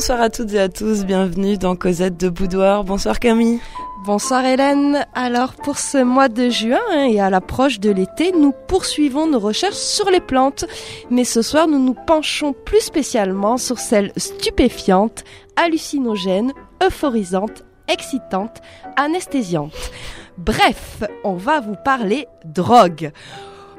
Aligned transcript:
Bonsoir 0.00 0.22
à 0.22 0.30
toutes 0.30 0.54
et 0.54 0.58
à 0.58 0.70
tous, 0.70 1.04
bienvenue 1.04 1.58
dans 1.58 1.76
Cosette 1.76 2.16
de 2.16 2.30
Boudoir. 2.30 2.84
Bonsoir 2.84 3.20
Camille. 3.20 3.60
Bonsoir 4.06 4.46
Hélène. 4.46 5.06
Alors 5.12 5.52
pour 5.52 5.76
ce 5.76 6.02
mois 6.02 6.30
de 6.30 6.48
juin 6.48 6.80
hein, 6.90 7.04
et 7.04 7.20
à 7.20 7.28
l'approche 7.28 7.80
de 7.80 7.90
l'été, 7.90 8.32
nous 8.32 8.54
poursuivons 8.66 9.26
nos 9.26 9.38
recherches 9.38 9.74
sur 9.74 10.08
les 10.08 10.22
plantes. 10.22 10.64
Mais 11.10 11.24
ce 11.24 11.42
soir, 11.42 11.68
nous 11.68 11.78
nous 11.78 11.92
penchons 12.06 12.54
plus 12.54 12.80
spécialement 12.80 13.58
sur 13.58 13.78
celles 13.78 14.10
stupéfiantes, 14.16 15.22
hallucinogènes, 15.56 16.54
euphorisantes, 16.82 17.66
excitantes, 17.86 18.62
anesthésiantes. 18.96 19.90
Bref, 20.38 21.02
on 21.24 21.34
va 21.34 21.60
vous 21.60 21.76
parler 21.84 22.26
drogue. 22.46 23.12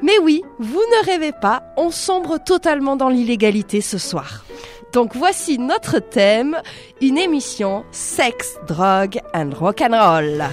Mais 0.04 0.20
oui, 0.22 0.44
vous 0.60 0.76
ne 0.76 1.06
rêvez 1.08 1.32
pas, 1.32 1.64
on 1.78 1.90
sombre 1.90 2.38
totalement 2.38 2.96
dans 2.96 3.10
l'illégalité 3.10 3.82
ce 3.82 3.98
soir. 3.98 4.46
Donc 4.94 5.16
voici 5.16 5.58
notre 5.58 6.00
thème, 6.00 6.58
une 7.00 7.18
émission 7.18 7.86
sexe, 7.92 8.58
drogue 8.68 9.22
and 9.34 9.52
rock'n'roll. 9.58 10.44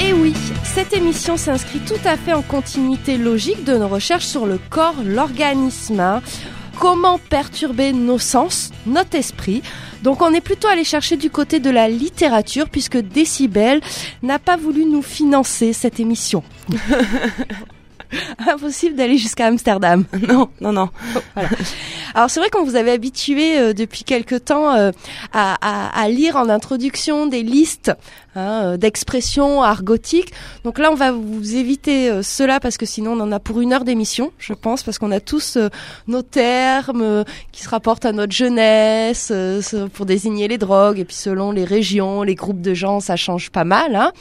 Et 0.00 0.12
oui, 0.12 0.34
cette 0.62 0.92
émission 0.92 1.38
s'inscrit 1.38 1.80
tout 1.80 1.94
à 2.04 2.18
fait 2.18 2.34
en 2.34 2.42
continuité 2.42 3.16
logique 3.16 3.64
de 3.64 3.78
nos 3.78 3.88
recherches 3.88 4.26
sur 4.26 4.44
le 4.44 4.58
corps, 4.68 4.96
l'organisme. 5.02 6.20
Comment 6.78 7.18
perturber 7.18 7.92
nos 7.92 8.18
sens, 8.18 8.70
notre 8.86 9.16
esprit. 9.16 9.62
Donc 10.02 10.20
on 10.22 10.32
est 10.34 10.40
plutôt 10.40 10.68
allé 10.68 10.84
chercher 10.84 11.16
du 11.16 11.30
côté 11.30 11.60
de 11.60 11.70
la 11.70 11.88
littérature 11.88 12.68
puisque 12.68 12.98
Décibel 12.98 13.80
n'a 14.22 14.38
pas 14.38 14.56
voulu 14.56 14.84
nous 14.84 15.02
financer 15.02 15.72
cette 15.72 16.00
émission. 16.00 16.42
Impossible 18.50 18.96
d'aller 18.96 19.18
jusqu'à 19.18 19.46
Amsterdam. 19.46 20.04
Non, 20.28 20.48
non, 20.60 20.72
non. 20.72 20.88
Alors 22.14 22.30
c'est 22.30 22.40
vrai 22.40 22.48
qu'on 22.50 22.64
vous 22.64 22.76
avait 22.76 22.92
habitué 22.92 23.58
euh, 23.58 23.72
depuis 23.72 24.04
quelque 24.04 24.36
temps 24.36 24.72
euh, 24.74 24.90
à, 25.32 25.56
à- 25.60 26.00
à 26.00 26.08
lire 26.08 26.36
en 26.36 26.48
introduction 26.48 27.26
des 27.26 27.42
listes 27.42 27.92
hein, 28.36 28.62
euh, 28.64 28.76
d'expressions 28.76 29.62
argotiques. 29.62 30.32
Donc 30.64 30.78
là 30.78 30.90
on 30.90 30.94
va 30.94 31.10
vous 31.12 31.56
éviter 31.56 32.08
euh, 32.10 32.22
cela 32.22 32.60
parce 32.60 32.76
que 32.78 32.86
sinon 32.86 33.12
on 33.12 33.20
en 33.20 33.32
a 33.32 33.40
pour 33.40 33.60
une 33.60 33.72
heure 33.72 33.84
d'émission, 33.84 34.32
je 34.38 34.52
pense, 34.54 34.82
parce 34.82 34.98
qu'on 34.98 35.10
a 35.10 35.20
tous 35.20 35.56
euh, 35.56 35.68
nos 36.06 36.22
termes 36.22 37.02
euh, 37.02 37.24
qui 37.52 37.62
se 37.62 37.68
rapportent 37.68 38.04
à 38.06 38.12
notre 38.12 38.32
jeunesse 38.32 39.28
euh, 39.32 39.60
pour 39.92 40.06
désigner 40.06 40.48
les 40.48 40.58
drogues 40.58 41.00
et 41.00 41.04
puis 41.04 41.16
selon 41.16 41.50
les 41.52 41.64
régions, 41.64 42.22
les 42.22 42.34
groupes 42.36 42.60
de 42.62 42.74
gens, 42.74 43.00
ça 43.00 43.16
change 43.16 43.50
pas 43.50 43.64
mal. 43.64 43.94
Hein. 43.96 44.12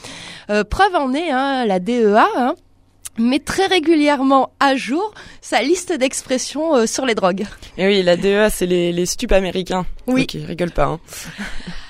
Euh, 0.49 0.63
preuve 0.63 0.95
en 0.95 1.13
est 1.13 1.29
hein, 1.31 1.65
la 1.65 1.79
DEA. 1.79 2.25
Hein, 2.37 2.55
met 3.17 3.39
très 3.39 3.67
régulièrement 3.67 4.51
à 4.59 4.75
jour 4.75 5.13
sa 5.41 5.61
liste 5.61 5.93
d'expressions 5.93 6.75
euh, 6.75 6.85
sur 6.85 7.05
les 7.05 7.15
drogues. 7.15 7.45
Et 7.77 7.85
oui, 7.85 8.03
la 8.03 8.17
DEA, 8.17 8.49
c'est 8.49 8.65
les, 8.65 8.91
les 8.91 9.05
stupes 9.05 9.31
américains. 9.31 9.85
Oui. 10.07 10.23
Ok, 10.23 10.37
rigole 10.47 10.71
pas. 10.71 10.85
Hein. 10.85 10.99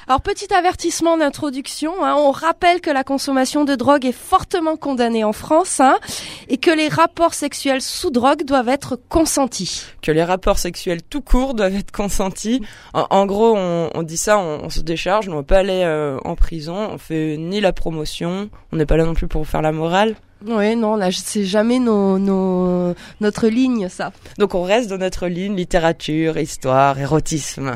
Alors 0.08 0.20
petit 0.20 0.54
avertissement 0.54 1.16
d'introduction, 1.18 2.04
hein, 2.04 2.16
on 2.18 2.32
rappelle 2.32 2.82
que 2.82 2.90
la 2.90 3.06
consommation 3.06 3.64
de 3.64 3.74
drogue 3.76 4.06
est 4.06 4.12
fortement 4.12 4.76
condamnée 4.76 5.24
en 5.24 5.32
France 5.32 5.80
hein, 5.80 5.98
et 6.50 6.58
que 6.58 6.72
les 6.72 6.90
rapports 6.90 7.34
sexuels 7.34 7.82
sous 7.82 8.10
drogue 8.10 8.44
doivent 8.44 8.68
être 8.68 9.00
consentis. 9.08 9.86
Que 10.02 10.12
les 10.12 10.26
rapports 10.26 10.60
sexuels 10.60 11.02
tout 11.04 11.22
court 11.22 11.54
doivent 11.54 11.76
être 11.76 11.92
consentis. 11.92 12.62
En, 12.94 13.08
en 13.10 13.26
gros, 13.26 13.56
on, 13.56 13.92
on 13.96 14.04
dit 14.04 14.18
ça, 14.18 14.38
on, 14.38 14.66
on 14.66 14.70
se 14.70 14.82
décharge, 14.82 15.30
on 15.30 15.32
ne 15.32 15.38
va 15.38 15.44
pas 15.44 15.60
aller 15.60 15.84
euh, 15.86 16.18
en 16.26 16.36
prison, 16.36 16.76
on 16.92 16.98
fait 16.98 17.38
ni 17.38 17.62
la 17.62 17.72
promotion, 17.72 18.50
on 18.74 18.76
n'est 18.76 18.86
pas 18.86 18.98
là 18.98 19.06
non 19.06 19.14
plus 19.14 19.28
pour 19.28 19.48
faire 19.48 19.62
la 19.62 19.72
morale. 19.72 20.16
Oui, 20.46 20.76
non, 20.76 20.96
là 20.96 21.10
c'est 21.12 21.46
jamais 21.46 21.80
nos, 21.80 22.20
nos, 22.20 22.94
notre 23.22 23.48
ligne 23.48 23.88
ça. 23.90 24.12
Donc 24.38 24.56
on 24.56 24.64
reste 24.64 24.90
dans 24.90 24.98
notre 24.98 25.28
ligne 25.28 25.56
littérature, 25.56 26.38
histoire, 26.38 27.00
érotisme. 27.00 27.76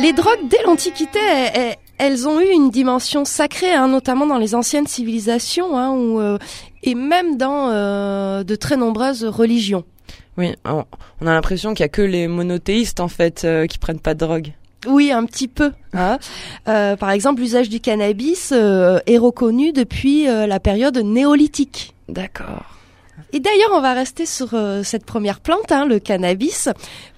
Les 0.00 0.12
drogues 0.12 0.48
dès 0.48 0.62
l'Antiquité, 0.64 1.18
elles, 1.20 1.50
elles- 1.54 1.76
elles 1.98 2.26
ont 2.28 2.40
eu 2.40 2.48
une 2.48 2.70
dimension 2.70 3.24
sacrée, 3.24 3.70
hein, 3.72 3.86
notamment 3.86 4.26
dans 4.26 4.38
les 4.38 4.54
anciennes 4.56 4.88
civilisations 4.88 5.78
hein, 5.78 5.92
où, 5.92 6.18
euh, 6.18 6.38
et 6.82 6.96
même 6.96 7.36
dans 7.36 7.68
euh, 7.70 8.42
de 8.42 8.56
très 8.56 8.76
nombreuses 8.76 9.24
religions. 9.24 9.84
Oui, 10.36 10.54
on, 10.64 10.80
a 11.26 11.32
l'impression 11.32 11.74
qu'il 11.74 11.84
y 11.84 11.86
a 11.86 11.88
que 11.88 12.02
les 12.02 12.26
monothéistes 12.26 12.98
en 12.98 13.06
fait 13.08 13.44
euh, 13.44 13.66
qui 13.66 13.78
prennent 13.78 14.00
pas 14.00 14.14
de 14.14 14.18
drogue. 14.20 14.52
Oui, 14.86 15.12
un 15.12 15.24
petit 15.24 15.48
peu. 15.48 15.72
hein. 15.92 16.18
Euh, 16.68 16.96
par 16.96 17.10
exemple, 17.10 17.40
l'usage 17.40 17.68
du 17.68 17.80
cannabis 17.80 18.50
euh, 18.52 18.98
est 19.06 19.18
reconnu 19.18 19.72
depuis 19.72 20.28
euh, 20.28 20.46
la 20.46 20.58
période 20.60 20.96
néolithique. 20.98 21.94
D'accord. 22.08 22.64
Et 23.32 23.40
d'ailleurs, 23.40 23.70
on 23.72 23.80
va 23.80 23.94
rester 23.94 24.26
sur 24.26 24.54
euh, 24.54 24.82
cette 24.82 25.04
première 25.04 25.40
plante, 25.40 25.70
hein, 25.70 25.86
le 25.86 25.98
cannabis, 25.98 26.68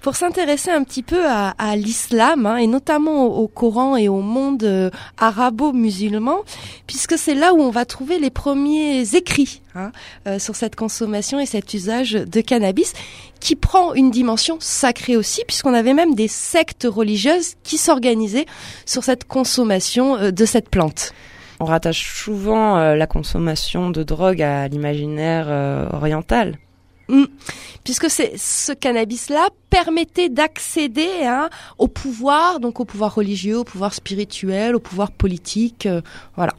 pour 0.01 0.15
s'intéresser 0.15 0.71
un 0.71 0.83
petit 0.83 1.03
peu 1.03 1.25
à, 1.25 1.75
l'islam, 1.75 2.45
hein, 2.45 2.57
et 2.57 2.67
notamment 2.67 3.25
au, 3.25 3.47
Coran 3.47 3.95
et 3.97 4.07
au 4.07 4.21
monde 4.21 4.63
euh, 4.63 4.89
arabo-musulman, 5.17 6.39
puisque 6.87 7.17
c'est 7.17 7.35
là 7.35 7.53
où 7.53 7.61
on 7.61 7.69
va 7.69 7.85
trouver 7.85 8.19
les 8.19 8.29
premiers 8.29 9.15
écrits 9.15 9.61
hein, 9.75 9.91
euh, 10.27 10.39
sur 10.39 10.55
cette 10.55 10.75
consommation 10.75 11.39
et 11.39 11.45
cet 11.45 11.73
usage 11.73 12.13
de 12.13 12.41
cannabis, 12.41 12.93
qui 13.39 13.55
prend 13.55 13.93
une 13.93 14.11
dimension 14.11 14.57
sacrée 14.59 15.17
aussi, 15.17 15.43
puisqu'on 15.45 15.73
avait 15.73 15.93
même 15.93 16.15
des 16.15 16.27
sectes 16.27 16.87
religieuses 16.89 17.55
qui 17.63 17.77
s'organisaient 17.77 18.45
sur 18.85 19.03
cette 19.03 19.25
consommation 19.25 20.31
de 20.31 20.45
cette 20.45 20.69
plante. 20.69 21.13
On 21.59 21.65
rattache 21.65 22.13
souvent 22.13 22.77
euh, 22.77 22.95
la 22.95 23.07
consommation 23.07 23.89
de 23.89 24.03
drogue 24.03 24.41
à 24.41 24.67
l'imaginaire 24.67 25.45
euh, 25.47 25.87
oriental. 25.91 26.57
puisque 27.83 28.09
c'est 28.09 28.33
ce 28.37 28.71
cannabis-là 28.71 29.49
permettait 29.69 30.29
d'accéder 30.29 31.07
hein, 31.23 31.49
au 31.77 31.87
pouvoir, 31.87 32.59
donc 32.59 32.79
au 32.79 32.85
pouvoir 32.85 33.13
religieux, 33.13 33.59
au 33.59 33.63
pouvoir 33.63 33.93
spirituel, 33.93 34.75
au 34.75 34.79
pouvoir 34.79 35.11
politique, 35.11 35.85
euh, 35.85 36.01
voilà. 36.35 36.53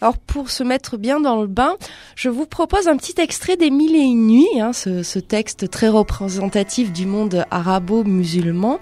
Alors 0.00 0.16
pour 0.16 0.48
se 0.50 0.62
mettre 0.62 0.96
bien 0.96 1.18
dans 1.18 1.40
le 1.40 1.48
bain, 1.48 1.74
je 2.14 2.28
vous 2.28 2.46
propose 2.46 2.86
un 2.86 2.96
petit 2.96 3.20
extrait 3.20 3.56
des 3.56 3.70
Mille 3.70 3.96
et 3.96 3.98
une 3.98 4.28
nuits, 4.28 4.60
hein, 4.60 4.72
ce 4.72 5.18
texte 5.18 5.68
très 5.70 5.88
représentatif 5.88 6.92
du 6.92 7.04
monde 7.04 7.44
arabo-musulman. 7.50 8.78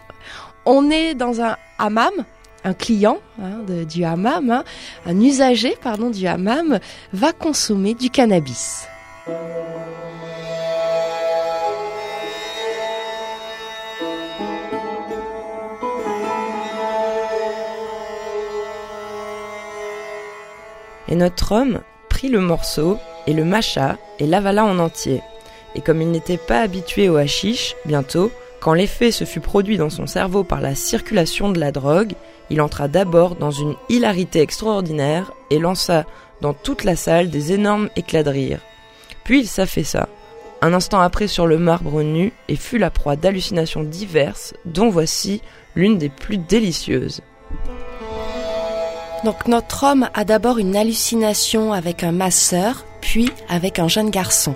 On 0.67 0.91
est 0.91 1.15
dans 1.15 1.41
un 1.41 1.57
hammam, 1.79 2.13
un 2.67 2.75
client 2.75 3.19
hein, 3.41 3.61
du 3.89 4.05
hammam, 4.05 4.51
hein, 4.51 4.65
un 5.07 5.21
usager 5.21 5.77
du 6.13 6.27
hammam 6.27 6.81
va 7.13 7.33
consommer 7.33 7.95
du 7.95 8.11
cannabis. 8.11 8.89
Et 21.09 21.15
notre 21.15 21.53
homme 21.53 21.81
prit 22.09 22.29
le 22.29 22.41
morceau 22.41 22.99
et 23.29 23.33
le 23.33 23.45
mâcha 23.45 23.97
et 24.19 24.27
l'avala 24.27 24.65
en 24.65 24.81
entier. 24.81 25.23
Et 25.77 25.81
comme 25.81 26.03
il 26.03 26.11
n'était 26.11 26.37
pas 26.37 26.63
habitué 26.63 27.09
au 27.09 27.15
hashish, 27.15 27.77
bientôt, 27.85 28.33
quand 28.61 28.75
l'effet 28.75 29.13
se 29.13 29.23
fut 29.23 29.39
produit 29.39 29.77
dans 29.77 29.91
son 29.91 30.09
cerveau 30.09 30.43
par 30.43 30.61
la 30.61 30.75
circulation 30.75 31.53
de 31.53 31.61
la 31.61 31.71
drogue, 31.71 32.15
il 32.51 32.61
entra 32.61 32.89
d'abord 32.89 33.35
dans 33.35 33.51
une 33.51 33.75
hilarité 33.89 34.41
extraordinaire 34.41 35.33
et 35.51 35.59
lança 35.59 36.05
dans 36.41 36.55
toute 36.55 36.85
la 36.85 36.97
salle 36.97 37.31
des 37.31 37.53
énormes 37.53 37.89
éclats 37.97 38.23
de 38.23 38.31
rire. 38.31 38.61
Puis 39.25 39.41
il 39.41 39.49
s'affaissa, 39.49 40.09
un 40.63 40.73
instant 40.73 41.01
après 41.01 41.27
sur 41.27 41.47
le 41.47 41.59
marbre 41.59 42.03
nu, 42.03 42.33
et 42.49 42.57
fut 42.57 42.79
la 42.79 42.91
proie 42.91 43.17
d'hallucinations 43.17 43.83
diverses, 43.83 44.55
dont 44.65 44.89
voici 44.89 45.43
l'une 45.75 45.99
des 45.99 46.09
plus 46.09 46.39
délicieuses. 46.39 47.21
Donc 49.25 49.49
notre 49.49 49.85
homme 49.85 50.09
a 50.15 50.25
d'abord 50.25 50.59
une 50.59 50.77
hallucination 50.77 51.73
avec 51.73 52.05
un 52.05 52.13
masseur, 52.13 52.85
puis 53.01 53.31
avec 53.49 53.79
un 53.79 53.89
jeune 53.89 54.11
garçon. 54.11 54.55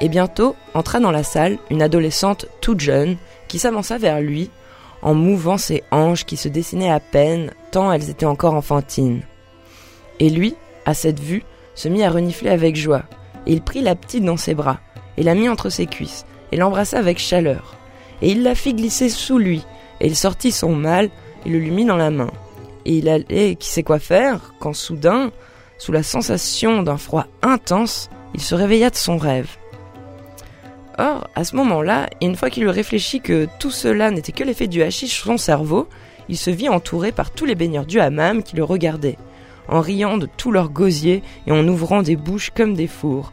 Et 0.00 0.08
bientôt 0.08 0.56
entra 0.72 1.00
dans 1.00 1.10
la 1.10 1.24
salle 1.24 1.58
une 1.68 1.82
adolescente 1.82 2.46
toute 2.60 2.80
jeune 2.80 3.16
qui 3.48 3.58
s'avança 3.58 3.98
vers 3.98 4.20
lui 4.20 4.50
en 5.02 5.14
mouvant 5.14 5.58
ses 5.58 5.82
hanches 5.90 6.24
qui 6.24 6.36
se 6.36 6.48
dessinaient 6.48 6.90
à 6.90 7.00
peine 7.00 7.52
tant 7.70 7.92
elles 7.92 8.10
étaient 8.10 8.26
encore 8.26 8.54
enfantines. 8.54 9.22
Et 10.18 10.30
lui, 10.30 10.54
à 10.84 10.94
cette 10.94 11.20
vue, 11.20 11.44
se 11.74 11.88
mit 11.88 12.02
à 12.02 12.10
renifler 12.10 12.50
avec 12.50 12.76
joie, 12.76 13.04
et 13.46 13.52
il 13.52 13.62
prit 13.62 13.80
la 13.80 13.94
petite 13.94 14.24
dans 14.24 14.36
ses 14.36 14.54
bras, 14.54 14.80
et 15.16 15.22
la 15.22 15.34
mit 15.34 15.48
entre 15.48 15.70
ses 15.70 15.86
cuisses, 15.86 16.26
et 16.52 16.56
l'embrassa 16.56 16.98
avec 16.98 17.18
chaleur. 17.18 17.76
Et 18.22 18.32
il 18.32 18.42
la 18.42 18.54
fit 18.54 18.74
glisser 18.74 19.08
sous 19.08 19.38
lui, 19.38 19.64
et 20.00 20.06
il 20.06 20.16
sortit 20.16 20.52
son 20.52 20.74
mal 20.74 21.10
et 21.46 21.48
le 21.48 21.58
lui 21.58 21.70
mit 21.70 21.84
dans 21.84 21.96
la 21.96 22.10
main. 22.10 22.30
Et 22.84 22.94
il 22.94 23.08
allait 23.08 23.56
qui 23.56 23.68
sait 23.68 23.82
quoi 23.82 23.98
faire, 23.98 24.54
quand 24.58 24.74
soudain, 24.74 25.30
sous 25.78 25.92
la 25.92 26.02
sensation 26.02 26.82
d'un 26.82 26.98
froid 26.98 27.26
intense, 27.42 28.10
il 28.34 28.40
se 28.40 28.54
réveilla 28.54 28.90
de 28.90 28.96
son 28.96 29.16
rêve. 29.16 29.56
Or, 30.98 31.28
à 31.34 31.44
ce 31.44 31.56
moment-là, 31.56 32.08
une 32.20 32.36
fois 32.36 32.50
qu'il 32.50 32.64
eut 32.64 32.68
réfléchi 32.68 33.20
que 33.20 33.48
tout 33.58 33.70
cela 33.70 34.10
n'était 34.10 34.32
que 34.32 34.44
l'effet 34.44 34.66
du 34.66 34.82
hachis 34.82 35.08
sur 35.08 35.26
son 35.26 35.38
cerveau, 35.38 35.88
il 36.28 36.36
se 36.36 36.50
vit 36.50 36.68
entouré 36.68 37.12
par 37.12 37.30
tous 37.30 37.44
les 37.44 37.54
baigneurs 37.54 37.86
du 37.86 38.00
hammam 38.00 38.42
qui 38.42 38.56
le 38.56 38.64
regardaient, 38.64 39.18
en 39.68 39.80
riant 39.80 40.18
de 40.18 40.28
tous 40.36 40.50
leurs 40.50 40.70
gosiers 40.70 41.22
et 41.46 41.52
en 41.52 41.66
ouvrant 41.66 42.02
des 42.02 42.16
bouches 42.16 42.50
comme 42.50 42.74
des 42.74 42.86
fours. 42.86 43.32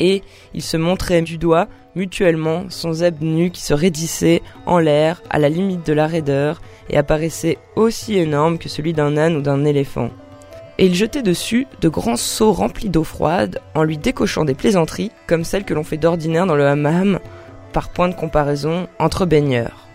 Et 0.00 0.22
ils 0.54 0.62
se 0.62 0.76
montraient 0.76 1.22
du 1.22 1.38
doigt, 1.38 1.68
mutuellement, 1.94 2.64
son 2.68 2.92
zeb 2.92 3.22
nu 3.22 3.50
qui 3.50 3.62
se 3.62 3.74
raidissait 3.74 4.42
en 4.66 4.78
l'air, 4.78 5.22
à 5.30 5.38
la 5.38 5.48
limite 5.48 5.86
de 5.86 5.92
la 5.92 6.06
raideur, 6.06 6.60
et 6.90 6.96
apparaissait 6.96 7.58
aussi 7.76 8.16
énorme 8.18 8.58
que 8.58 8.68
celui 8.68 8.92
d'un 8.92 9.16
âne 9.16 9.36
ou 9.36 9.40
d'un 9.40 9.64
éléphant. 9.64 10.10
Et 10.78 10.86
il 10.86 10.94
jetait 10.94 11.22
dessus 11.22 11.66
de 11.80 11.88
grands 11.88 12.16
seaux 12.16 12.52
remplis 12.52 12.88
d'eau 12.88 13.04
froide, 13.04 13.60
en 13.74 13.84
lui 13.84 13.96
décochant 13.96 14.44
des 14.44 14.54
plaisanteries, 14.54 15.12
comme 15.26 15.44
celles 15.44 15.64
que 15.64 15.74
l'on 15.74 15.84
fait 15.84 15.96
d'ordinaire 15.96 16.46
dans 16.46 16.56
le 16.56 16.66
hammam, 16.66 17.20
par 17.72 17.90
point 17.90 18.08
de 18.08 18.14
comparaison, 18.14 18.88
entre 18.98 19.24
baigneurs. 19.24 19.86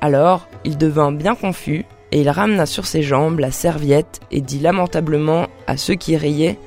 Alors, 0.00 0.48
il 0.64 0.78
devint 0.78 1.12
bien 1.12 1.34
confus, 1.34 1.84
et 2.12 2.20
il 2.20 2.30
ramena 2.30 2.66
sur 2.66 2.86
ses 2.86 3.02
jambes 3.02 3.40
la 3.40 3.50
serviette 3.50 4.20
et 4.30 4.40
dit 4.40 4.58
lamentablement 4.58 5.46
à 5.66 5.76
ceux 5.76 5.94
qui 5.94 6.16
riaient 6.16 6.58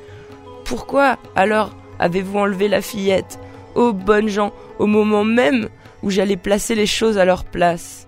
Pourquoi, 0.64 1.18
alors, 1.36 1.76
avez-vous 2.00 2.40
enlevé 2.40 2.68
la 2.68 2.82
fillette? 2.82 3.40
Ô 3.76 3.94
bonnes 3.94 4.30
gens, 4.30 4.54
au 4.80 4.88
moment 4.88 5.24
même 5.24 5.70
où 6.02 6.10
j'allais 6.10 6.38
placer 6.38 6.76
les 6.76 6.86
choses 6.86 7.18
à 7.18 7.26
leur 7.26 7.44
place 7.44 8.08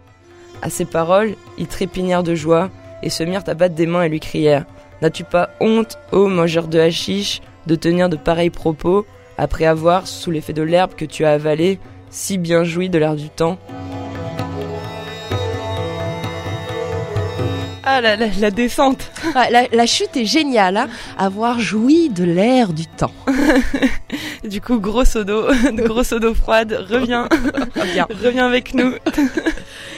À 0.61 0.69
ces 0.69 0.85
paroles, 0.85 1.35
ils 1.57 1.67
trépignèrent 1.67 2.23
de 2.23 2.35
joie 2.35 2.69
et 3.03 3.09
se 3.09 3.23
mirent 3.23 3.43
à 3.47 3.53
battre 3.53 3.75
des 3.75 3.85
mains 3.85 4.03
et 4.03 4.09
lui 4.09 4.19
crièrent 4.19 4.65
N'as-tu 5.01 5.23
pas 5.23 5.49
honte, 5.59 5.97
ô 6.11 6.27
mangeur 6.27 6.67
de 6.67 6.79
hashish, 6.79 7.41
de 7.67 7.75
tenir 7.75 8.09
de 8.09 8.15
pareils 8.15 8.49
propos 8.49 9.05
après 9.37 9.65
avoir, 9.65 10.07
sous 10.07 10.31
l'effet 10.31 10.53
de 10.53 10.63
l'herbe 10.63 10.95
que 10.95 11.05
tu 11.05 11.23
as 11.23 11.33
avalée, 11.33 11.79
si 12.09 12.37
bien 12.37 12.63
joui 12.63 12.89
de 12.89 12.97
l'air 12.97 13.15
du 13.15 13.29
temps? 13.29 13.59
Ah, 17.83 18.01
la, 18.01 18.15
la, 18.17 18.51
descente. 18.51 19.11
la, 19.71 19.85
chute 19.85 20.17
est 20.17 20.25
géniale, 20.25 20.75
hein 20.75 20.89
avoir 21.17 21.59
joui 21.59 22.09
de 22.09 22.25
l'air 22.25 22.73
du 22.73 22.85
temps. 22.85 23.13
du 24.43 24.59
coup, 24.59 24.79
grosso 24.79 25.23
d'eau, 25.23 25.47
grosso 25.73 26.19
d'eau 26.19 26.33
froide, 26.33 26.85
reviens, 26.89 27.29
reviens 28.21 28.45
avec 28.45 28.73
nous. 28.73 28.93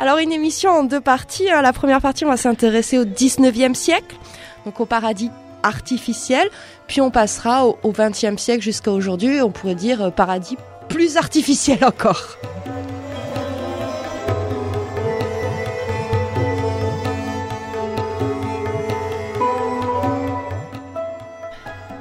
Alors, 0.00 0.16
une 0.16 0.32
émission 0.32 0.70
en 0.70 0.82
deux 0.82 1.02
parties. 1.02 1.50
Hein. 1.50 1.60
La 1.60 1.74
première 1.74 2.00
partie, 2.00 2.24
on 2.24 2.30
va 2.30 2.38
s'intéresser 2.38 2.98
au 2.98 3.04
19e 3.04 3.74
siècle, 3.74 4.16
donc 4.64 4.80
au 4.80 4.86
paradis 4.86 5.30
artificiel. 5.62 6.48
Puis 6.86 7.02
on 7.02 7.10
passera 7.10 7.66
au, 7.66 7.78
au 7.82 7.92
20e 7.92 8.38
siècle 8.38 8.62
jusqu'à 8.62 8.92
aujourd'hui. 8.92 9.42
On 9.42 9.50
pourrait 9.50 9.74
dire 9.74 10.04
euh, 10.04 10.10
paradis 10.10 10.56
plus 10.88 11.18
artificiel 11.18 11.84
encore. 11.84 12.38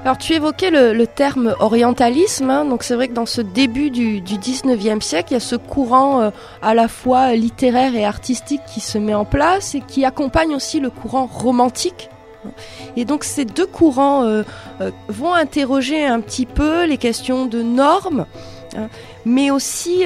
Alors 0.09 0.17
tu 0.17 0.33
évoquais 0.33 0.71
le, 0.71 1.05
terme 1.05 1.55
orientalisme, 1.59 2.49
hein. 2.49 2.65
donc 2.65 2.81
c'est 2.81 2.95
vrai 2.95 3.09
que 3.09 3.13
dans 3.13 3.27
ce 3.27 3.41
début 3.41 3.91
du, 3.91 4.21
du 4.21 4.37
19e 4.37 5.01
siècle, 5.01 5.27
il 5.29 5.33
y 5.33 5.37
a 5.37 5.39
ce 5.39 5.55
courant 5.55 6.19
euh, 6.19 6.29
à 6.63 6.73
la 6.73 6.87
fois 6.87 7.35
littéraire 7.35 7.93
et 7.93 8.05
artistique 8.05 8.61
qui 8.65 8.79
se 8.79 8.97
met 8.97 9.13
en 9.13 9.23
place 9.23 9.75
et 9.75 9.81
qui 9.81 10.05
accompagne 10.05 10.55
aussi 10.55 10.79
le 10.79 10.89
courant 10.89 11.27
romantique. 11.27 12.09
Et 12.97 13.05
donc 13.05 13.23
ces 13.23 13.45
deux 13.45 13.67
courants 13.67 14.23
euh, 14.23 14.41
euh, 14.81 14.89
vont 15.09 15.35
interroger 15.35 16.03
un 16.03 16.21
petit 16.21 16.47
peu 16.47 16.85
les 16.85 16.97
questions 16.97 17.45
de 17.45 17.61
normes, 17.61 18.25
hein, 18.75 18.87
mais 19.25 19.51
aussi 19.51 20.05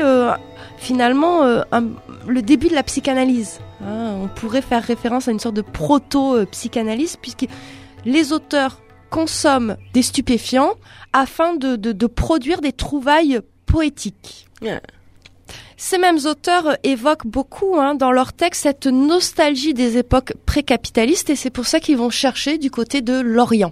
finalement 0.76 1.44
le 2.28 2.42
début 2.42 2.68
de 2.68 2.76
la 2.76 2.84
psychanalyse. 2.84 3.62
Hein. 3.82 4.18
On 4.22 4.28
pourrait 4.28 4.62
faire 4.62 4.84
référence 4.84 5.30
à 5.30 5.32
une 5.32 5.40
sorte 5.40 5.56
de 5.56 5.62
proto-psychanalyse 5.62 7.16
puisque 7.16 7.48
les 8.04 8.34
auteurs 8.34 8.83
consomment 9.14 9.78
des 9.94 10.02
stupéfiants 10.02 10.74
afin 11.14 11.56
de, 11.56 11.76
de, 11.76 12.08
produire 12.08 12.62
des 12.62 12.72
trouvailles 12.72 13.42
poétiques. 13.68 14.48
Ces 15.78 16.00
mêmes 16.00 16.18
auteurs 16.26 16.78
évoquent 16.82 17.28
beaucoup 17.28 17.76
hein, 17.80 17.94
dans 17.94 18.12
leurs 18.12 18.34
textes 18.34 18.64
cette 18.64 18.88
nostalgie 18.88 19.76
des 19.76 20.00
époques 20.00 20.34
précapitalistes 20.48 21.30
et 21.30 21.36
c'est 21.36 21.52
pour 21.52 21.68
ça 21.68 21.80
qu'ils 21.80 21.98
vont 21.98 22.10
chercher 22.10 22.58
du 22.58 22.72
côté 22.72 23.02
de 23.02 23.20
l'Orient. 23.20 23.72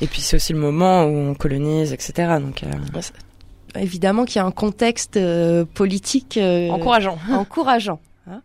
Et 0.00 0.06
puis 0.06 0.22
c'est 0.22 0.36
aussi 0.36 0.54
le 0.54 0.60
moment 0.60 1.04
où 1.04 1.14
on 1.14 1.34
colonise, 1.34 1.92
etc. 1.92 2.38
Donc 2.40 2.62
euh, 2.62 2.70
évidemment 3.78 4.24
qu'il 4.24 4.36
y 4.36 4.38
a 4.38 4.46
un 4.46 4.50
contexte 4.50 5.18
euh, 5.18 5.66
politique 5.66 6.38
euh, 6.38 6.70
encourageant. 6.70 7.18
encourageant. 7.30 8.00
Hein. 8.26 8.40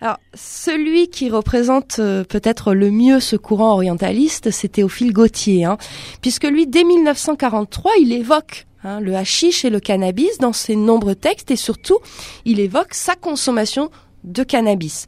Alors, 0.00 0.18
celui 0.34 1.08
qui 1.08 1.30
représente 1.30 1.98
euh, 1.98 2.24
peut-être 2.24 2.74
le 2.74 2.90
mieux 2.90 3.20
ce 3.20 3.36
courant 3.36 3.72
orientaliste, 3.72 4.50
c'est 4.50 4.68
Théophile 4.68 5.12
Gautier, 5.12 5.64
hein, 5.64 5.78
puisque 6.20 6.44
lui, 6.44 6.66
dès 6.66 6.84
1943, 6.84 7.92
il 8.00 8.12
évoque 8.12 8.66
hein, 8.84 9.00
le 9.00 9.14
hashish 9.14 9.64
et 9.64 9.70
le 9.70 9.80
cannabis 9.80 10.38
dans 10.38 10.52
ses 10.52 10.76
nombreux 10.76 11.14
textes, 11.14 11.50
et 11.50 11.56
surtout, 11.56 11.98
il 12.44 12.60
évoque 12.60 12.92
sa 12.92 13.14
consommation 13.14 13.90
de 14.24 14.42
cannabis. 14.42 15.06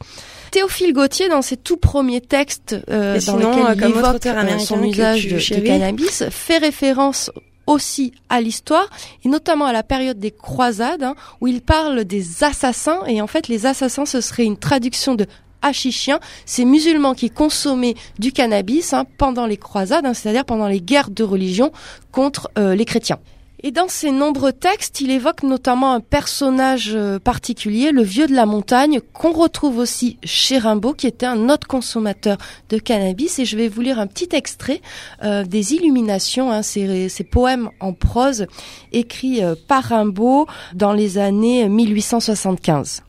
Théophile 0.51 0.93
Gautier, 0.95 1.29
dans 1.29 1.43
ses 1.43 1.57
tout 1.57 1.77
premiers 1.77 2.21
textes 2.21 2.77
euh, 2.89 3.21
dans 3.27 3.37
lesquels 3.37 3.67
euh, 3.67 3.75
il 3.77 3.85
évoque 3.85 4.61
son 4.61 4.83
usage 4.83 5.27
de, 5.29 5.61
cannabis, 5.61 6.25
fait 6.31 6.59
référence 6.59 7.31
aussi 7.69 8.13
à 8.29 8.41
l'histoire 8.41 8.89
et 9.25 9.29
notamment 9.29 9.67
à 9.67 9.73
la 9.73 9.85
période 9.85 10.19
des 10.19 10.33
croisades 10.33 11.05
hein, 11.05 11.15
où 11.41 11.47
il 11.47 11.61
parle 11.61 12.05
des 12.05 12.43
assassins 12.43 13.01
et 13.07 13.21
en 13.23 13.27
fait 13.27 13.47
les 13.47 13.67
assassins 13.67 14.07
ce 14.07 14.21
serait 14.21 14.45
une 14.45 14.57
traduction 14.57 15.15
de 15.15 15.27
hachichiens, 15.63 16.21
ces 16.47 16.65
musulmans 16.65 17.15
qui 17.15 17.31
consommaient 17.31 17.95
du 18.19 18.33
cannabis 18.33 18.93
hein, 18.93 19.05
pendant 19.19 19.47
les 19.47 19.57
croisades, 19.57 20.07
hein, 20.07 20.15
c'est-à-dire 20.15 20.45
pendant 20.45 20.69
les 20.69 20.81
guerres 20.81 21.11
de 21.11 21.25
religion 21.25 21.73
contre 22.13 22.51
euh, 22.59 22.75
les 22.75 22.85
chrétiens. 22.85 23.19
Et 23.65 23.73
dans 23.73 23.89
ses 23.89 24.13
nombreux 24.13 24.53
textes, 24.53 25.01
il 25.01 25.11
évoque 25.11 25.43
notamment 25.43 25.93
un 25.93 25.99
personnage 25.99 26.93
euh, 26.95 27.19
particulier, 27.19 27.91
le 27.91 28.03
vieux 28.03 28.29
de 28.29 28.35
la 28.35 28.47
montagne, 28.47 29.01
qu'on 29.13 29.33
retrouve 29.33 29.79
aussi 29.79 30.17
chez 30.23 30.59
Rimbaud, 30.59 30.95
qui 30.95 31.09
était 31.09 31.27
un 31.27 31.49
autre 31.49 31.67
consommateur 31.67 32.39
de 32.69 32.79
cannabis. 32.79 33.41
Et 33.41 33.45
je 33.45 33.57
vais 33.57 33.67
vous 33.67 33.81
lire 33.81 33.99
un 33.99 34.07
petit 34.07 34.29
extrait 34.31 34.81
euh, 35.25 35.43
des 35.43 35.75
Illuminations, 35.75 36.53
hein, 36.53 36.63
ces, 36.63 37.09
poèmes 37.29 37.71
en 37.81 37.93
prose 37.93 38.47
écrits 38.93 39.43
euh, 39.43 39.57
par 39.67 39.83
Rimbaud 39.85 40.47
dans 40.75 40.93
les 40.93 41.19
années 41.19 41.69
1875. 41.69 43.03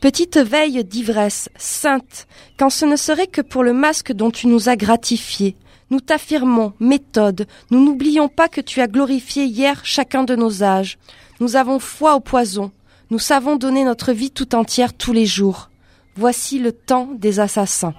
Petite 0.00 0.36
veille 0.36 0.84
d'ivresse, 0.84 1.48
sainte, 1.56 2.26
quand 2.58 2.70
ce 2.70 2.84
ne 2.86 2.96
serait 2.96 3.28
que 3.28 3.40
pour 3.40 3.62
le 3.62 3.72
masque 3.72 4.12
dont 4.12 4.32
tu 4.32 4.48
nous 4.48 4.68
as 4.68 4.76
gratifié, 4.76 5.56
nous 5.90 6.00
t'affirmons, 6.00 6.72
méthode, 6.80 7.46
nous 7.70 7.84
n'oublions 7.84 8.28
pas 8.28 8.48
que 8.48 8.60
tu 8.60 8.80
as 8.80 8.86
glorifié 8.86 9.44
hier 9.44 9.80
chacun 9.84 10.24
de 10.24 10.34
nos 10.34 10.62
âges. 10.62 10.98
Nous 11.40 11.56
avons 11.56 11.78
foi 11.78 12.14
au 12.14 12.20
poison. 12.20 12.72
Nous 13.10 13.18
savons 13.18 13.56
donner 13.56 13.84
notre 13.84 14.12
vie 14.12 14.30
tout 14.30 14.54
entière 14.54 14.94
tous 14.94 15.12
les 15.12 15.26
jours. 15.26 15.70
Voici 16.16 16.58
le 16.58 16.72
temps 16.72 17.08
des 17.14 17.40
assassins. 17.40 17.94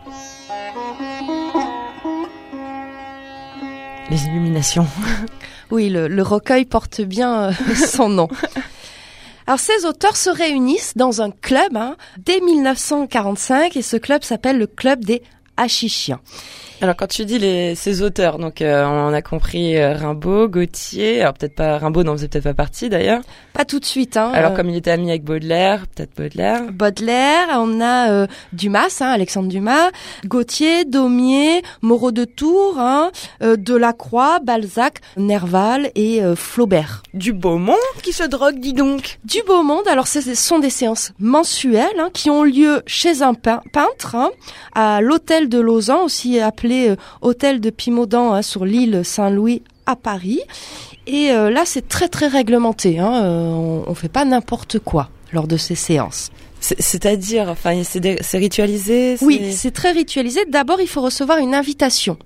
Les 4.10 4.24
illuminations. 4.26 4.88
Oui, 5.72 5.90
le, 5.90 6.22
recueil 6.22 6.66
porte 6.66 7.02
bien 7.02 7.46
euh, 7.46 7.52
son 7.76 8.10
nom. 8.10 8.28
Alors 9.48 9.60
ces 9.60 9.86
auteurs 9.86 10.16
se 10.16 10.30
réunissent 10.30 10.94
dans 10.96 11.22
un 11.22 11.32
club 11.32 11.76
hein, 11.76 11.98
dès 12.18 12.40
1945 12.40 13.78
et 13.78 13.82
ce 13.82 13.98
club 13.98 14.24
s'appelle 14.24 14.58
le 14.58 14.68
Club 14.68 15.04
des 15.06 15.22
Hachichiens. 15.58 16.20
Alors 16.82 16.98
quand 16.98 17.08
tu 17.08 17.24
dis 17.24 17.40
les, 17.40 17.74
ces 17.76 18.02
auteurs, 18.02 18.38
donc 18.38 18.62
euh, 18.62 18.86
on 18.86 19.14
a 19.14 19.22
compris 19.22 19.78
euh, 19.78 19.94
Rimbaud, 19.94 20.50
Gauthier, 20.50 21.22
alors 21.22 21.34
peut-être 21.34 21.56
pas 21.56 21.78
Rimbaud 21.78 22.04
n'en 22.04 22.14
faisait 22.14 22.28
peut-être 22.28 22.44
pas 22.44 22.54
partie 22.54 22.90
d'ailleurs. 22.90 23.22
Pas 23.54 23.64
tout 23.64 23.80
de 23.80 23.86
suite. 23.86 24.18
Hein, 24.18 24.32
alors 24.34 24.52
euh. 24.52 24.56
comme 24.56 24.70
il 24.70 24.76
était 24.76 24.92
ami 24.92 25.10
avec 25.10 25.24
Baudelaire, 25.24 25.86
peut-être 25.88 26.14
Baudelaire. 26.18 26.64
Baudelaire, 26.74 27.48
on 27.54 27.82
a 27.82 28.28
Dumas, 28.52 28.98
hein, 29.00 29.08
Alexandre 29.08 29.48
Dumas, 29.48 29.92
Gauthier, 30.26 30.84
Daumier, 30.84 31.62
Moreau 31.82 32.12
de 32.12 32.26
Tours, 32.26 32.76
hein, 32.78 33.12
Delacroix, 33.42 34.40
Balzac, 34.40 35.00
Nerval 35.16 35.92
et 35.96 36.22
Flaubert. 36.36 37.04
Du 37.14 37.32
beau 37.32 37.58
monde 37.58 37.78
qui 38.04 38.12
se 38.12 38.24
drogue, 38.24 38.60
dis 38.60 38.74
donc. 38.74 39.20
Du 39.24 39.42
beau 39.48 39.64
monde. 39.64 39.88
Alors 39.88 40.08
ce 40.08 40.20
sont 40.36 40.60
des 40.60 40.70
séances 40.70 41.14
mensuelles 41.20 42.00
hein, 42.00 42.10
qui 42.14 42.30
ont 42.30 42.44
lieu 42.44 42.82
chez 42.86 43.22
un 43.22 43.34
peintre 43.34 44.16
hein, 44.16 44.32
à 44.74 45.00
l'hôtel 45.00 45.48
de 45.48 45.60
Lausanne, 45.60 46.04
aussi 46.04 46.40
appelé 46.40 46.65
euh, 46.72 46.96
hôtel 47.22 47.60
de 47.60 47.70
Pimaudan 47.70 48.34
hein, 48.34 48.42
sur 48.42 48.66
l'île 48.66 49.02
Saint-Louis 49.04 49.62
à 49.86 49.96
Paris. 49.96 50.42
Et 51.08 51.32
euh, 51.32 51.50
là, 51.50 51.64
c'est 51.66 51.88
très 51.88 52.08
très 52.08 52.28
réglementé. 52.28 53.00
Hein, 53.00 53.24
euh, 53.24 53.84
on, 53.86 53.90
ne 53.90 53.96
fait 53.96 54.10
pas 54.10 54.26
n'importe 54.26 54.80
quoi 54.80 55.10
lors 55.32 55.48
de 55.48 55.58
ces 55.58 55.76
séances. 55.76 56.32
C'est-à-dire, 56.62 57.50
enfin, 57.50 57.84
c'est 57.84 58.38
ritualisé 58.38 59.18
Oui, 59.22 59.54
c'est 59.54 59.72
très 59.72 59.92
ritualisé. 59.92 60.46
D'abord, 60.50 60.82
il 60.82 60.88
faut 60.88 61.02
recevoir 61.02 61.38
une 61.38 61.54
invitation. 61.54 62.18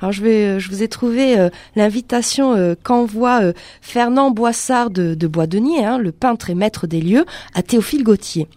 Alors 0.00 0.12
je 0.12 0.22
vais, 0.22 0.60
je 0.60 0.70
vous 0.70 0.82
ai 0.82 0.88
trouvé 0.88 1.48
l'invitation 1.76 2.74
qu'envoie 2.82 3.40
Fernand 3.82 4.30
Boissard 4.30 4.90
de, 4.90 5.14
de 5.14 5.26
Boisdenier, 5.26 5.84
hein, 5.84 5.98
le 5.98 6.12
peintre 6.12 6.50
et 6.50 6.54
maître 6.54 6.86
des 6.86 7.00
lieux, 7.00 7.24
à 7.54 7.62
Théophile 7.62 8.02
Gautier. 8.02 8.48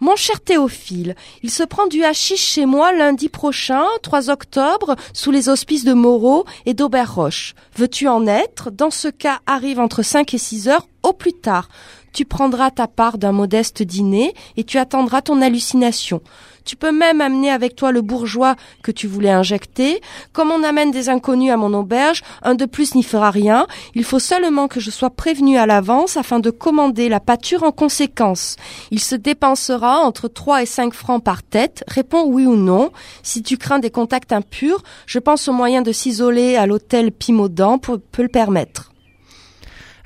Mon 0.00 0.16
cher 0.16 0.40
Théophile, 0.40 1.14
il 1.42 1.50
se 1.50 1.62
prend 1.62 1.86
du 1.86 2.04
hachis 2.04 2.36
chez 2.36 2.66
moi 2.66 2.92
lundi 2.92 3.28
prochain, 3.28 3.84
3 4.02 4.28
octobre, 4.28 4.96
sous 5.12 5.30
les 5.30 5.48
auspices 5.48 5.84
de 5.84 5.94
Moreau 5.94 6.44
et 6.66 6.74
d'Auberroche. 6.74 7.54
Veux-tu 7.76 8.08
en 8.08 8.26
être? 8.26 8.70
Dans 8.70 8.90
ce 8.90 9.08
cas, 9.08 9.40
arrive 9.46 9.80
entre 9.80 10.02
5 10.02 10.34
et 10.34 10.38
6 10.38 10.68
heures 10.68 10.88
au 11.02 11.12
plus 11.12 11.32
tard. 11.32 11.68
Tu 12.12 12.24
prendras 12.24 12.70
ta 12.70 12.86
part 12.86 13.18
d'un 13.18 13.32
modeste 13.32 13.82
dîner 13.82 14.34
et 14.56 14.64
tu 14.64 14.78
attendras 14.78 15.22
ton 15.22 15.40
hallucination. 15.40 16.20
Tu 16.64 16.76
peux 16.76 16.92
même 16.92 17.20
amener 17.20 17.50
avec 17.50 17.76
toi 17.76 17.92
le 17.92 18.00
bourgeois 18.00 18.56
que 18.82 18.90
tu 18.90 19.06
voulais 19.06 19.30
injecter. 19.30 20.00
Comme 20.32 20.50
on 20.50 20.62
amène 20.62 20.90
des 20.90 21.10
inconnus 21.10 21.52
à 21.52 21.56
mon 21.56 21.74
auberge, 21.74 22.22
un 22.42 22.54
de 22.54 22.64
plus 22.64 22.94
n'y 22.94 23.02
fera 23.02 23.30
rien. 23.30 23.66
Il 23.94 24.04
faut 24.04 24.18
seulement 24.18 24.66
que 24.66 24.80
je 24.80 24.90
sois 24.90 25.10
prévenu 25.10 25.58
à 25.58 25.66
l'avance 25.66 26.16
afin 26.16 26.40
de 26.40 26.50
commander 26.50 27.08
la 27.08 27.20
pâture 27.20 27.64
en 27.64 27.72
conséquence. 27.72 28.56
Il 28.90 29.00
se 29.00 29.14
dépensera 29.14 30.00
entre 30.00 30.28
3 30.28 30.62
et 30.62 30.66
5 30.66 30.94
francs 30.94 31.22
par 31.22 31.42
tête. 31.42 31.84
Réponds 31.86 32.24
oui 32.26 32.46
ou 32.46 32.56
non. 32.56 32.92
Si 33.22 33.42
tu 33.42 33.58
crains 33.58 33.78
des 33.78 33.90
contacts 33.90 34.32
impurs, 34.32 34.82
je 35.06 35.18
pense 35.18 35.48
au 35.48 35.52
moyen 35.52 35.82
de 35.82 35.92
s'isoler 35.92 36.56
à 36.56 36.66
l'hôtel 36.66 37.12
Pimaudan 37.12 37.78
pour, 37.78 38.00
peut 38.00 38.22
le 38.22 38.28
permettre. 38.28 38.90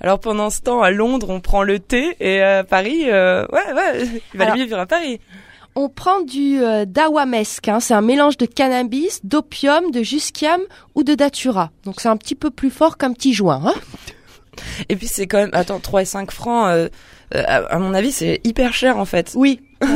Alors 0.01 0.21
pendant 0.21 0.51
ce 0.51 0.61
temps, 0.61 0.83
à 0.83 0.91
Londres, 0.91 1.29
on 1.31 1.41
prend 1.41 1.63
le 1.63 1.79
thé 1.81 2.17
et 2.21 2.41
à 2.41 2.63
Paris, 2.63 3.11
euh, 3.11 3.47
ouais, 3.53 3.73
ouais, 3.75 4.09
il 4.33 4.39
va 4.39 4.55
mieux 4.55 4.65
vivre 4.65 4.79
à 4.79 4.87
Paris 4.87 5.21
on 5.79 5.89
prend 5.89 6.23
du 6.23 6.61
euh, 6.61 6.85
dawamesque. 6.85 7.69
Hein. 7.69 7.79
C'est 7.79 7.95
un 7.95 8.01
mélange 8.01 8.37
de 8.37 8.47
cannabis, 8.47 9.21
d'opium, 9.23 9.93
de 9.93 10.03
jusquiam 10.03 10.61
ou 10.97 11.05
de 11.05 11.15
datura. 11.15 11.71
Donc 11.85 12.01
c'est 12.01 12.09
un 12.09 12.17
petit 12.17 12.35
peu 12.35 12.51
plus 12.51 12.71
fort 12.71 12.99
qu'un 12.99 13.13
petit 13.13 13.33
joint. 13.33 13.63
Hein. 13.65 13.75
et 14.89 14.97
puis 14.97 15.07
c'est 15.07 15.29
quand 15.29 15.39
même, 15.39 15.51
attends, 15.53 15.79
3 15.79 16.03
et 16.03 16.05
5 16.05 16.33
francs, 16.33 16.69
euh, 16.69 16.89
euh, 17.37 17.43
à 17.71 17.79
mon 17.79 17.95
avis, 17.95 18.11
c'est 18.11 18.41
hyper 18.43 18.75
cher 18.75 18.99
en 18.99 19.05
fait. 19.05 19.35
Oui. 19.37 19.61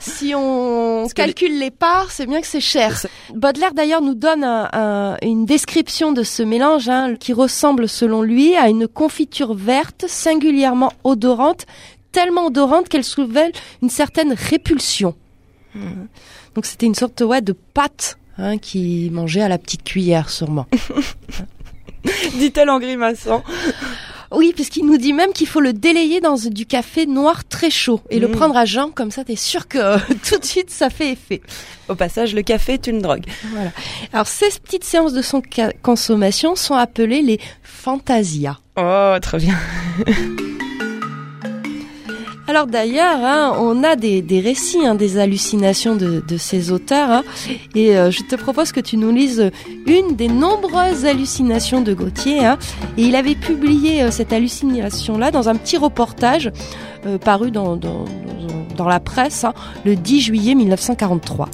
si 0.00 0.32
on 0.34 1.06
calcule 1.14 1.56
les... 1.56 1.70
parts, 1.70 2.10
c'est 2.10 2.26
bien 2.26 2.40
que 2.40 2.46
c'est 2.48 2.60
cher. 2.60 3.06
Baudelaire 3.32 3.74
d'ailleurs 3.74 4.02
nous 4.02 4.16
donne 4.16 4.42
une 5.22 5.46
description 5.46 6.10
de 6.10 6.24
ce 6.24 6.42
mélange 6.42 6.88
hein, 6.88 7.14
qui 7.14 7.32
ressemble 7.32 7.88
selon 7.88 8.22
lui 8.22 8.56
à 8.56 8.68
une 8.68 8.88
confiture 8.88 9.54
verte 9.54 10.06
singulièrement 10.08 10.92
odorante, 11.04 11.66
tellement 12.10 12.46
odorante 12.46 12.88
qu'elle 12.88 13.04
soulève 13.04 13.52
une 13.80 13.90
certaine 13.90 14.32
répulsion. 14.32 15.14
Donc 16.54 16.66
c'était 16.66 16.86
une 16.86 16.94
sorte 16.94 17.20
ouais, 17.20 17.40
de 17.40 17.52
pâte 17.52 18.18
hein, 18.38 18.58
qui 18.58 19.10
mangeait 19.12 19.42
à 19.42 19.48
la 19.48 19.58
petite 19.58 19.84
cuillère 19.84 20.30
sûrement. 20.30 20.66
Dit-elle 22.38 22.70
en 22.70 22.78
grimaçant. 22.78 23.42
Oui, 24.30 24.52
puisqu'il 24.54 24.84
nous 24.84 24.98
dit 24.98 25.14
même 25.14 25.32
qu'il 25.32 25.46
faut 25.46 25.60
le 25.60 25.72
délayer 25.72 26.20
dans 26.20 26.36
du 26.36 26.66
café 26.66 27.06
noir 27.06 27.44
très 27.48 27.70
chaud 27.70 28.00
et 28.10 28.18
le 28.18 28.28
mm. 28.28 28.32
prendre 28.32 28.56
à 28.56 28.66
jeun, 28.66 28.90
comme 28.92 29.10
ça 29.10 29.24
t'es 29.24 29.36
sûr 29.36 29.68
que 29.68 29.98
tout 30.28 30.38
de 30.38 30.44
suite 30.44 30.70
ça 30.70 30.90
fait 30.90 31.12
effet. 31.12 31.40
Au 31.88 31.94
passage, 31.94 32.34
le 32.34 32.42
café 32.42 32.74
est 32.74 32.86
une 32.86 33.00
drogue. 33.00 33.24
Voilà. 33.52 33.70
Alors 34.12 34.26
ces 34.26 34.50
petites 34.62 34.84
séances 34.84 35.14
de 35.14 35.22
son 35.22 35.42
consommation 35.82 36.56
sont 36.56 36.74
appelées 36.74 37.22
les 37.22 37.40
fantasias. 37.62 38.58
Oh, 38.76 39.16
très 39.20 39.38
bien. 39.38 39.56
Alors 42.48 42.66
d'ailleurs, 42.66 43.18
hein, 43.22 43.52
on 43.60 43.84
a 43.84 43.94
des, 43.94 44.22
récits, 44.42 44.86
hein, 44.86 44.94
des 44.94 45.18
hallucinations 45.18 45.96
de, 45.96 46.22
ces 46.38 46.72
auteurs, 46.72 47.10
hein. 47.10 47.22
et 47.74 47.94
euh, 47.94 48.10
je 48.10 48.22
te 48.22 48.36
propose 48.36 48.72
que 48.72 48.80
tu 48.80 48.96
nous 48.96 49.10
lises 49.10 49.50
une 49.86 50.16
des 50.16 50.28
nombreuses 50.28 51.04
hallucinations 51.04 51.82
de 51.82 51.92
Gauthier. 51.92 52.38
et 52.96 53.02
il 53.02 53.16
avait 53.16 53.34
publié 53.34 54.02
euh, 54.02 54.10
cette 54.10 54.32
hallucination-là 54.32 55.30
dans 55.30 55.50
un 55.50 55.56
petit 55.56 55.76
reportage 55.76 56.50
euh, 57.04 57.18
paru 57.18 57.50
dans, 57.50 57.76
dans, 57.76 58.06
dans, 58.78 58.88
la 58.88 58.98
presse 58.98 59.44
le 59.84 59.94
10 59.94 60.20
juillet 60.22 60.54
1943. 60.54 61.50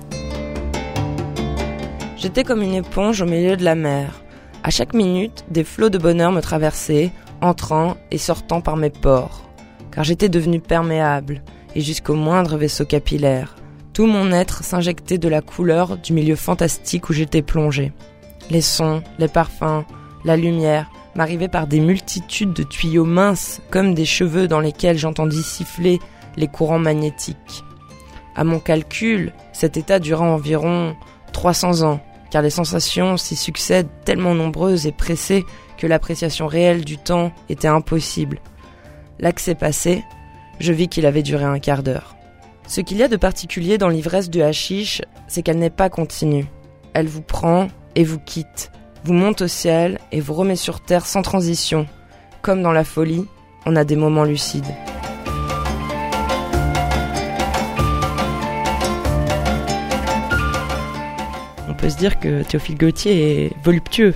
J'étais 2.17 2.45
comme 2.45 2.63
une 2.63 2.75
éponge 2.75 3.21
au 3.21 3.27
milieu 3.27 3.57
de 3.57 3.65
la 3.65 3.75
mer. 3.75 4.23
À 4.63 4.71
chaque 4.71 4.95
minute, 4.95 5.45
des 5.51 5.65
flots 5.65 5.91
de 5.91 5.99
bonheur 5.99 6.31
me 6.31 6.41
traversaient, 6.41 7.11
entrant 7.41 7.97
et 8.13 8.19
sortant 8.19 8.61
par 8.61 8.77
mes 8.77 8.91
pores 8.91 9.45
car 9.95 10.05
j'étais 10.05 10.29
devenu 10.29 10.61
perméable, 10.61 11.43
et 11.75 11.81
jusqu'au 11.81 12.15
moindre 12.15 12.57
vaisseau 12.57 12.85
capillaire. 12.85 13.57
Tout 13.93 14.07
mon 14.07 14.33
être 14.33 14.65
s'injectait 14.65 15.19
de 15.19 15.29
la 15.29 15.41
couleur 15.41 15.97
du 15.99 16.13
milieu 16.13 16.37
fantastique 16.37 17.09
où 17.09 17.13
j'étais 17.13 17.43
plongé. 17.43 17.93
Les 18.51 18.61
sons, 18.61 19.03
les 19.19 19.29
parfums, 19.29 19.85
la 20.25 20.37
lumière 20.37 20.91
m'arrivaient 21.15 21.49
par 21.49 21.67
des 21.67 21.81
multitudes 21.81 22.53
de 22.53 22.65
tuyaux 22.65 23.05
minces 23.05 23.61
comme 23.71 23.95
des 23.95 24.05
cheveux 24.05 24.49
dans 24.49 24.61
lesquels 24.61 24.99
j'entendis 24.99 25.43
siffler 25.43 26.01
les 26.37 26.49
courants 26.49 26.81
magnétiques. 26.81 27.65
À 28.35 28.43
mon 28.43 28.59
calcul, 28.59 29.33
cet 29.53 29.77
état 29.77 30.01
dura 30.01 30.25
environ 30.25 30.97
300 31.33 31.83
ans, 31.83 32.01
car 32.31 32.43
les 32.43 32.51
sensations 32.51 33.17
s'y 33.17 33.37
succèdent 33.37 33.89
tellement 34.05 34.35
nombreuses 34.35 34.89
et 34.89 34.93
pressées 34.93 35.45
que 35.79 35.87
l'appréciation 35.87 36.49
réelle 36.49 36.85
du 36.85 36.99
temps 36.99 37.31
était 37.49 37.69
impossible. 37.69 38.41
L'accès 39.21 39.55
passé, 39.55 40.05
je 40.59 40.73
vis 40.73 40.89
qu'il 40.89 41.07
avait 41.07 41.23
duré 41.23 41.45
un 41.45 41.59
quart 41.59 41.83
d'heure. 41.83 42.17
Ce 42.67 42.81
qu'il 42.81 42.97
y 42.97 43.03
a 43.03 43.09
de 43.09 43.17
particulier 43.17 43.79
dans 43.79 43.89
l'ivresse 43.89 44.31
du 44.31 44.43
hashish, 44.43 45.03
c'est 45.29 45.43
qu'elle 45.43 45.59
n'est 45.59 45.71
pas 45.71 45.91
continue. 45.91 46.47
Elle 46.95 47.07
vous 47.07 47.23
prend 47.23 47.69
et 47.95 48.05
vous 48.05 48.19
quitte, 48.19 48.71
vous 49.05 49.13
monte 49.13 49.43
au 49.43 49.49
ciel 49.49 49.99
et 50.13 50.21
vous 50.21 50.35
remet 50.35 50.57
sur 50.57 50.81
terre 50.81 51.07
sans 51.07 51.23
transition. 51.23 51.87
Comme 52.43 52.63
dans 52.63 52.73
la 52.73 52.85
folie, 52.85 53.27
on 53.67 53.77
a 53.77 53.85
des 53.85 53.97
moments 53.97 54.25
lucides. 54.25 54.65
On 61.69 61.75
peut 61.75 61.91
se 61.91 61.97
dire 61.97 62.19
que 62.19 62.43
Théophile 62.43 62.79
Gautier 62.79 63.45
est 63.45 63.53
voluptueux 63.63 64.15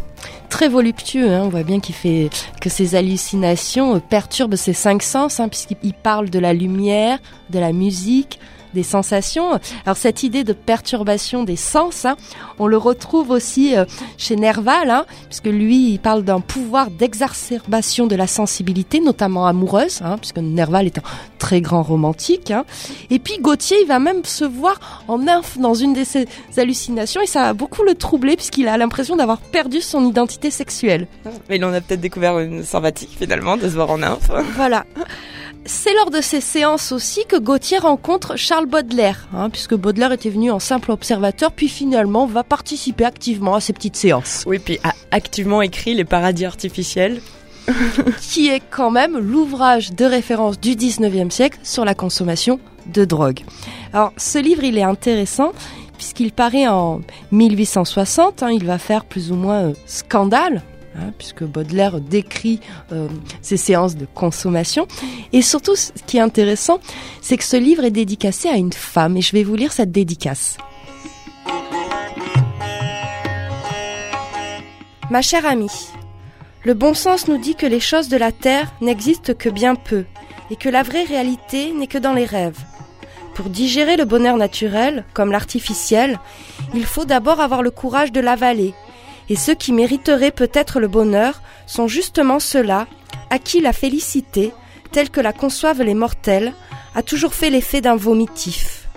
très 0.49 0.69
voluptueux. 0.69 1.33
Hein. 1.33 1.43
On 1.45 1.49
voit 1.49 1.63
bien 1.63 1.81
qu'il 1.81 1.95
fait 1.95 2.31
que 2.61 2.69
ses 2.69 2.95
hallucinations 2.95 4.01
perturbent 4.01 4.57
ses 4.57 4.73
cinq 4.73 5.03
sens, 5.03 5.41
hein, 5.41 5.49
puisqu'il 5.49 5.95
parle 5.95 6.31
de 6.31 6.39
la 6.39 6.53
lumière, 6.53 7.19
de 7.51 7.59
la 7.59 7.73
musique, 7.73 8.41
des 8.75 8.83
sensations. 8.83 9.59
Alors 9.85 9.97
cette 9.97 10.23
idée 10.23 10.45
de 10.45 10.53
perturbation 10.53 11.45
des 11.45 11.57
sens, 11.57 12.05
hein, 12.05 12.17
on 12.59 12.67
le 12.67 12.77
retrouve 12.77 13.31
aussi 13.31 13.77
euh, 13.77 13.85
chez 14.17 14.37
Nerval, 14.37 14.91
hein, 14.91 15.05
puisque 15.29 15.47
lui, 15.47 15.93
il 15.93 15.99
parle 15.99 16.23
d'un 16.23 16.41
pouvoir 16.41 16.91
d'exacerbation 16.91 18.07
de 18.07 18.17
la 18.17 18.27
sensibilité, 18.27 19.01
notamment 19.01 19.47
amoureuse, 19.47 20.01
hein, 20.03 20.17
puisque 20.19 20.39
Nerval 20.39 20.87
est 20.87 20.99
un 20.99 21.03
très 21.39 21.61
grand 21.61 21.83
romantique. 21.83 22.53
Et 23.11 23.19
puis 23.19 23.39
Gauthier, 23.41 23.79
il 23.83 23.87
va 23.87 23.99
même 23.99 24.25
se 24.25 24.45
voir 24.45 25.05
en 25.09 25.19
nymphe 25.19 25.59
dans 25.59 25.75
une 25.75 25.95
de 25.95 26.05
ses 26.05 26.27
hallucinations, 26.57 27.21
et 27.21 27.27
ça 27.27 27.43
va 27.43 27.53
beaucoup 27.53 27.83
le 27.83 27.95
troubler, 27.95 28.37
puisqu'il 28.37 28.69
a 28.69 28.77
l'impression 28.77 29.17
d'avoir 29.17 29.39
perdu 29.39 29.81
son 29.81 30.07
identité 30.07 30.51
sexuelle. 30.51 31.07
Mais 31.49 31.57
il 31.57 31.65
en 31.65 31.73
a 31.73 31.81
peut-être 31.81 32.01
découvert 32.01 32.39
une 32.39 32.65
sympathique 32.65 33.17
finalement, 33.19 33.57
de 33.57 33.69
se 33.69 33.75
voir 33.75 33.91
en 33.91 33.99
nymphe. 33.99 34.31
Voilà. 34.57 34.85
C'est 35.69 35.93
lors 35.93 36.11
de 36.11 36.23
ces 36.23 36.41
séances 36.41 36.93
aussi 36.93 37.27
que 37.27 37.37
Gauthier 37.37 37.77
rencontre 37.77 38.37
Charles 38.37 38.65
Baudelaire, 38.65 39.29
hein, 39.35 39.51
puisque 39.51 39.75
Baudelaire 39.75 40.13
était 40.13 40.31
venu 40.31 40.51
en 40.51 40.61
simple 40.61 40.91
observateur, 40.91 41.53
puis 41.53 41.69
finalement 41.69 42.25
va 42.25 42.43
participer 42.43 43.05
activement 43.05 43.55
à 43.55 43.61
ces 43.61 43.75
petites 43.75 43.97
séances. 43.97 44.45
Oui, 44.47 44.61
puis 44.61 44.79
a 44.83 44.95
activement 45.11 45.61
écrit 45.61 45.93
Les 45.93 46.07
paradis 46.07 46.47
artificiels. 46.47 47.21
qui 48.23 48.49
est 48.49 48.63
quand 48.71 48.91
même 48.91 49.19
l'ouvrage 49.19 49.93
de 49.93 50.07
référence 50.07 50.59
du 50.59 50.71
19e 50.71 51.31
siècle 51.31 51.59
sur 51.63 51.85
la 51.85 51.95
consommation 51.95 52.61
de 52.87 53.05
drogue. 53.05 53.41
Alors 53.93 54.15
ce 54.17 54.39
livre, 54.39 54.65
il 54.65 54.79
est 54.79 54.83
intéressant 54.83 55.53
puisqu'il 55.99 56.33
paraît 56.33 56.67
en 56.67 57.03
1860, 57.31 58.43
hein, 58.43 58.51
il 58.53 58.65
va 58.65 58.79
faire 58.79 59.05
plus 59.05 59.33
ou 59.33 59.35
moins 59.35 59.65
euh, 59.65 59.73
scandale 59.85 60.63
Hein, 61.01 61.13
puisque 61.17 61.45
Baudelaire 61.45 62.01
décrit 62.01 62.59
euh, 62.91 63.07
ces 63.41 63.57
séances 63.57 63.95
de 63.95 64.07
consommation. 64.15 64.89
Et 65.33 65.43
surtout, 65.43 65.77
ce 65.77 65.93
qui 66.07 66.17
est 66.17 66.21
intéressant, 66.21 66.81
c'est 67.21 67.37
que 67.37 67.45
ce 67.45 67.57
livre 67.57 67.85
est 67.85 67.93
dédicacé 67.93 68.49
à 68.49 68.57
une 68.57 68.73
femme, 68.73 69.17
et 69.17 69.21
je 69.21 69.33
vais 69.33 69.45
vous 69.45 69.55
lire 69.55 69.73
cette 69.73 69.93
dédicace. 69.93 70.59
Ma 75.11 75.23
chère 75.23 75.47
amie, 75.47 75.89
le 76.65 76.75
bon 76.75 76.95
sens 76.95 77.29
nous 77.29 77.39
dit 77.39 77.55
que 77.55 77.67
les 77.67 77.81
choses 77.81 78.09
de 78.09 78.17
la 78.17 78.33
terre 78.33 78.73
n'existent 78.81 79.35
que 79.35 79.49
bien 79.49 79.77
peu, 79.77 80.05
et 80.51 80.57
que 80.57 80.69
la 80.69 80.83
vraie 80.83 81.05
réalité 81.05 81.73
n'est 81.73 81.87
que 81.87 81.99
dans 81.99 82.13
les 82.13 82.25
rêves. 82.25 82.59
Pour 83.35 83.51
digérer 83.51 83.97
le 83.97 84.05
bonheur 84.05 84.37
naturel, 84.37 85.05
comme 85.15 85.31
l'artificiel, 85.31 86.19
il 86.75 86.85
faut 86.85 87.05
d'abord 87.05 87.41
avoir 87.41 87.63
le 87.63 87.71
courage 87.71 88.11
de 88.11 88.21
l'avaler 88.21 88.75
et 89.29 89.37
ceux 89.37 89.55
qui 89.55 89.73
mériteraient 89.73 90.31
peut-être 90.31 90.81
le 90.81 90.89
bonheur 90.89 91.43
sont 91.67 91.89
justement 91.89 92.41
ceux-là 92.41 92.87
à 93.31 93.39
qui 93.39 93.61
la 93.61 93.73
félicité, 93.73 94.53
telle 94.91 95.11
que 95.11 95.21
la 95.21 95.33
conçoivent 95.33 95.83
les 95.83 95.95
mortels, 95.95 96.53
a 96.95 97.03
toujours 97.03 97.35
fait 97.35 97.51
l'effet 97.51 97.81
d'un 97.81 97.97
vomitif. 97.97 98.89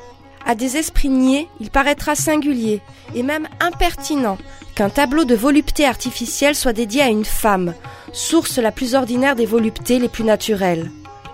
À 0.46 0.56
des 0.56 0.78
esprits 0.78 1.10
niais, 1.10 1.48
il 1.60 1.70
paraîtra 1.70 2.16
singulier 2.16 2.82
et 3.14 3.24
même 3.24 3.48
impertinent 3.60 4.38
qu'un 4.76 4.90
tableau 4.90 5.26
de 5.26 5.36
volupté 5.36 5.86
artificielle 5.86 6.56
soit 6.56 6.74
dédié 6.74 7.02
à 7.02 7.10
une 7.10 7.26
femme, 7.26 7.74
source 8.14 8.58
la 8.58 8.72
plus 8.72 8.96
ordinaire 8.96 9.36
des 9.36 9.46
voluptés 9.46 10.00
les 10.00 10.10
plus 10.10 10.24
naturelles. 10.24 10.90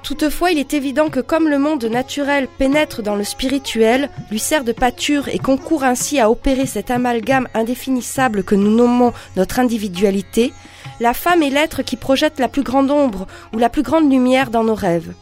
Toutefois, 0.08 0.52
il 0.52 0.58
est 0.58 0.74
évident 0.74 1.10
que 1.10 1.20
comme 1.20 1.50
le 1.50 1.60
monde 1.60 1.84
naturel 1.84 2.48
pénètre 2.48 3.04
dans 3.04 3.18
le 3.18 3.26
spirituel, 3.26 4.10
lui 4.32 4.40
sert 4.40 4.64
de 4.64 4.72
pâture 4.72 5.28
et 5.28 5.38
concourt 5.38 5.84
ainsi 5.84 6.18
à 6.18 6.32
opérer 6.32 6.66
cet 6.66 6.92
amalgame 6.92 7.50
indéfinissable 7.54 8.46
que 8.46 8.56
nous 8.56 8.74
nommons 8.74 9.12
notre 9.36 9.60
individualité, 9.60 10.54
la 11.02 11.14
femme 11.14 11.44
est 11.44 11.50
l'être 11.50 11.82
qui 11.82 11.98
projette 11.98 12.40
la 12.40 12.48
plus 12.48 12.64
grande 12.64 12.90
ombre 12.90 13.28
ou 13.54 13.58
la 13.58 13.68
plus 13.68 13.82
grande 13.82 14.10
lumière 14.10 14.50
dans 14.50 14.64
nos 14.64 14.76
rêves. 14.76 15.14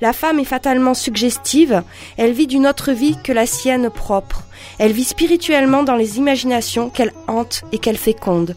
La 0.00 0.12
femme 0.12 0.40
est 0.40 0.44
fatalement 0.44 0.94
suggestive, 0.94 1.84
elle 2.16 2.32
vit 2.32 2.48
d'une 2.48 2.66
autre 2.66 2.90
vie 2.90 3.16
que 3.22 3.32
la 3.32 3.46
sienne 3.46 3.90
propre. 3.90 4.42
Elle 4.80 4.90
vit 4.90 5.04
spirituellement 5.04 5.84
dans 5.84 5.94
les 5.94 6.18
imaginations 6.18 6.90
qu'elle 6.90 7.12
hante 7.28 7.62
et 7.70 7.78
qu'elle 7.78 7.96
féconde. 7.96 8.56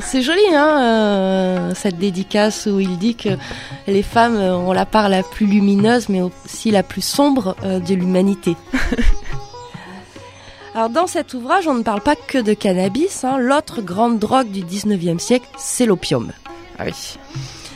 C'est 0.00 0.22
joli, 0.22 0.40
hein, 0.54 0.80
euh, 0.80 1.74
cette 1.74 1.98
dédicace 1.98 2.66
où 2.66 2.80
il 2.80 2.98
dit 2.98 3.14
que 3.14 3.30
les 3.86 4.02
femmes 4.02 4.36
ont 4.36 4.72
la 4.72 4.86
part 4.86 5.08
la 5.08 5.22
plus 5.22 5.46
lumineuse, 5.46 6.08
mais 6.08 6.22
aussi 6.22 6.70
la 6.70 6.82
plus 6.82 7.02
sombre 7.02 7.56
euh, 7.64 7.80
de 7.80 7.94
l'humanité. 7.94 8.56
Alors 10.74 10.90
dans 10.90 11.06
cet 11.06 11.34
ouvrage, 11.34 11.66
on 11.66 11.74
ne 11.74 11.82
parle 11.82 12.00
pas 12.00 12.14
que 12.14 12.38
de 12.38 12.54
cannabis. 12.54 13.24
Hein. 13.24 13.38
L'autre 13.38 13.82
grande 13.82 14.18
drogue 14.18 14.50
du 14.50 14.62
19e 14.62 15.18
siècle, 15.18 15.48
c'est 15.56 15.86
l'opium. 15.86 16.30
Ah 16.78 16.84
oui. 16.86 17.18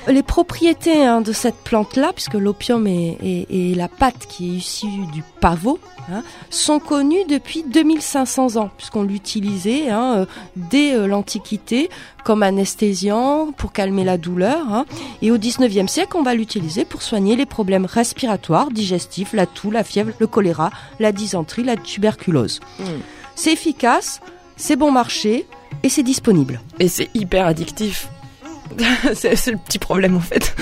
Les 0.08 0.22
propriétés 0.24 1.04
hein, 1.04 1.20
de 1.20 1.32
cette 1.32 1.56
plante-là, 1.56 2.12
puisque 2.12 2.34
l'opium 2.34 2.86
est, 2.86 3.76
la 3.76 3.88
pâte 3.88 4.26
qui 4.28 4.50
est 4.50 4.56
issue 4.56 5.06
du 5.12 5.22
pavot, 5.40 5.78
hein, 6.10 6.22
sont 6.50 6.80
connues 6.80 7.24
depuis 7.28 7.62
2500 7.62 8.56
ans, 8.56 8.70
puisqu'on 8.76 9.04
l'utilisait 9.04 9.90
hein, 9.90 10.14
euh, 10.16 10.26
dès 10.56 10.94
euh, 10.94 11.06
l'Antiquité 11.06 11.88
comme 12.24 12.42
anesthésiant 12.42 13.52
pour 13.52 13.72
calmer 13.72 14.02
la 14.02 14.18
douleur. 14.18 14.84
Et 15.22 15.30
au 15.30 15.38
19e 15.38 15.86
siècle, 15.86 16.16
on 16.16 16.22
va 16.22 16.34
l'utiliser 16.34 16.84
pour 16.84 17.02
soigner 17.02 17.36
les 17.36 17.46
problèmes 17.46 17.86
respiratoires, 17.86 18.70
digestifs, 18.70 19.32
la 19.32 19.46
toux, 19.46 19.70
la 19.70 19.84
fièvre, 19.84 20.12
le 20.18 20.26
choléra, 20.26 20.70
la 20.98 21.12
dysenterie, 21.12 21.62
la 21.62 21.76
tuberculose. 21.76 22.60
Hmm. 22.80 23.00
C'est 23.36 23.52
efficace, 23.52 24.20
c'est 24.56 24.76
bon 24.76 24.90
marché 24.90 25.46
et 25.84 25.88
c'est 25.88 26.02
disponible. 26.02 26.60
Et 26.80 26.88
c'est 26.88 27.08
hyper 27.14 27.46
addictif. 27.46 28.08
c'est 29.14 29.50
le 29.50 29.58
petit 29.58 29.78
problème 29.78 30.16
en 30.16 30.20
fait. 30.20 30.54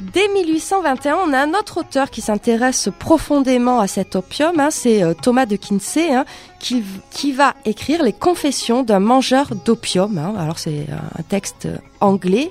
Dès 0.00 0.28
1821, 0.28 1.16
on 1.16 1.32
a 1.32 1.38
un 1.38 1.54
autre 1.54 1.78
auteur 1.78 2.10
qui 2.10 2.20
s'intéresse 2.20 2.88
profondément 2.98 3.78
à 3.78 3.86
cet 3.86 4.16
opium, 4.16 4.58
hein, 4.58 4.70
c'est 4.70 5.02
euh, 5.02 5.14
Thomas 5.14 5.46
de 5.46 5.56
Kinsey, 5.56 6.12
hein, 6.12 6.24
qui, 6.58 6.82
qui, 7.10 7.32
va 7.32 7.54
écrire 7.64 8.02
les 8.02 8.12
confessions 8.12 8.82
d'un 8.82 8.98
mangeur 8.98 9.54
d'opium. 9.64 10.18
Hein. 10.18 10.34
Alors 10.36 10.58
c'est 10.58 10.86
euh, 10.90 11.18
un 11.18 11.22
texte 11.22 11.68
anglais, 12.00 12.50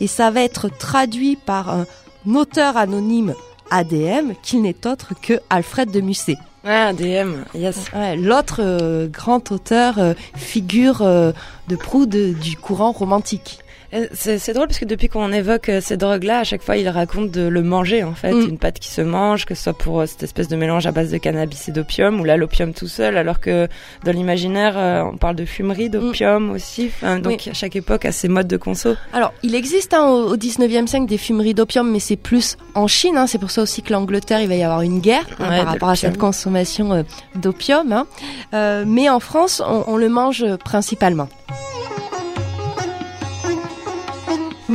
et 0.00 0.06
ça 0.06 0.30
va 0.30 0.42
être 0.42 0.68
traduit 0.68 1.36
par 1.36 1.70
un 1.70 1.86
auteur 2.34 2.76
anonyme 2.76 3.34
ADM, 3.70 4.32
qui 4.42 4.58
n'est 4.58 4.86
autre 4.86 5.12
que 5.20 5.40
Alfred 5.50 5.90
de 5.90 6.00
Musset. 6.00 6.36
Ah, 6.68 6.88
ADM, 6.88 7.44
yes. 7.54 7.86
L'autre 8.16 8.60
euh, 8.60 9.06
grand 9.06 9.52
auteur, 9.52 10.00
figure 10.34 11.00
de 11.02 11.76
proue 11.76 12.06
du 12.06 12.56
courant 12.56 12.90
romantique. 12.90 13.60
Euh, 13.94 14.06
c'est 14.12 14.52
drôle 14.52 14.66
parce 14.66 14.78
que 14.78 14.84
depuis 14.84 15.08
qu'on 15.08 15.32
évoque 15.32 15.68
euh, 15.68 15.80
ces 15.80 15.96
drogues-là, 15.96 16.40
à 16.40 16.44
chaque 16.44 16.62
fois, 16.62 16.76
il 16.76 16.88
raconte 16.88 17.30
de 17.30 17.46
le 17.46 17.62
manger 17.62 18.02
en 18.02 18.14
fait, 18.14 18.32
mm. 18.32 18.48
une 18.48 18.58
pâte 18.58 18.78
qui 18.78 18.88
se 18.88 19.00
mange, 19.00 19.44
que 19.44 19.54
ce 19.54 19.64
soit 19.64 19.72
pour 19.74 20.00
euh, 20.00 20.06
cette 20.06 20.22
espèce 20.22 20.48
de 20.48 20.56
mélange 20.56 20.86
à 20.86 20.92
base 20.92 21.10
de 21.10 21.18
cannabis 21.18 21.68
et 21.68 21.72
d'opium, 21.72 22.20
ou 22.20 22.24
là 22.24 22.36
l'opium 22.36 22.72
tout 22.72 22.88
seul, 22.88 23.16
alors 23.16 23.40
que 23.40 23.68
dans 24.04 24.12
l'imaginaire, 24.12 24.76
on 25.12 25.16
parle 25.16 25.36
de 25.36 25.44
fumerie 25.44 25.88
d'opium 25.88 26.48
mm. 26.48 26.50
aussi. 26.50 26.90
donc 27.22 27.48
à 27.48 27.54
chaque 27.54 27.76
époque 27.76 28.04
a 28.04 28.12
ses 28.12 28.28
modes 28.28 28.48
de 28.48 28.56
conso. 28.56 28.96
Alors 29.12 29.32
il 29.42 29.54
existe 29.54 29.94
hein, 29.94 30.08
au, 30.08 30.36
19e 30.36 30.86
siècle 30.86 31.06
des 31.06 31.18
fumeries 31.18 31.54
d'opium, 31.54 31.90
mais 31.90 32.00
c'est 32.00 32.16
plus 32.16 32.56
en 32.74 32.86
Chine. 32.86 33.16
Hein, 33.16 33.26
c'est 33.26 33.38
pour 33.38 33.50
ça 33.50 33.62
aussi 33.62 33.82
que 33.82 33.92
l'Angleterre, 33.92 34.40
il 34.40 34.48
va 34.48 34.54
y 34.54 34.62
avoir 34.62 34.82
une 34.82 35.00
guerre 35.00 35.26
hein, 35.38 35.48
par 35.48 35.66
rapport 35.66 35.88
à 35.88 35.96
cette 35.96 36.18
consommation 36.18 37.04
d'opium. 37.34 38.04
Mais 38.52 39.08
en 39.08 39.20
France, 39.20 39.62
on, 39.66 39.84
on 39.86 39.96
le 39.96 40.08
mange 40.08 40.44
principalement. 40.64 41.28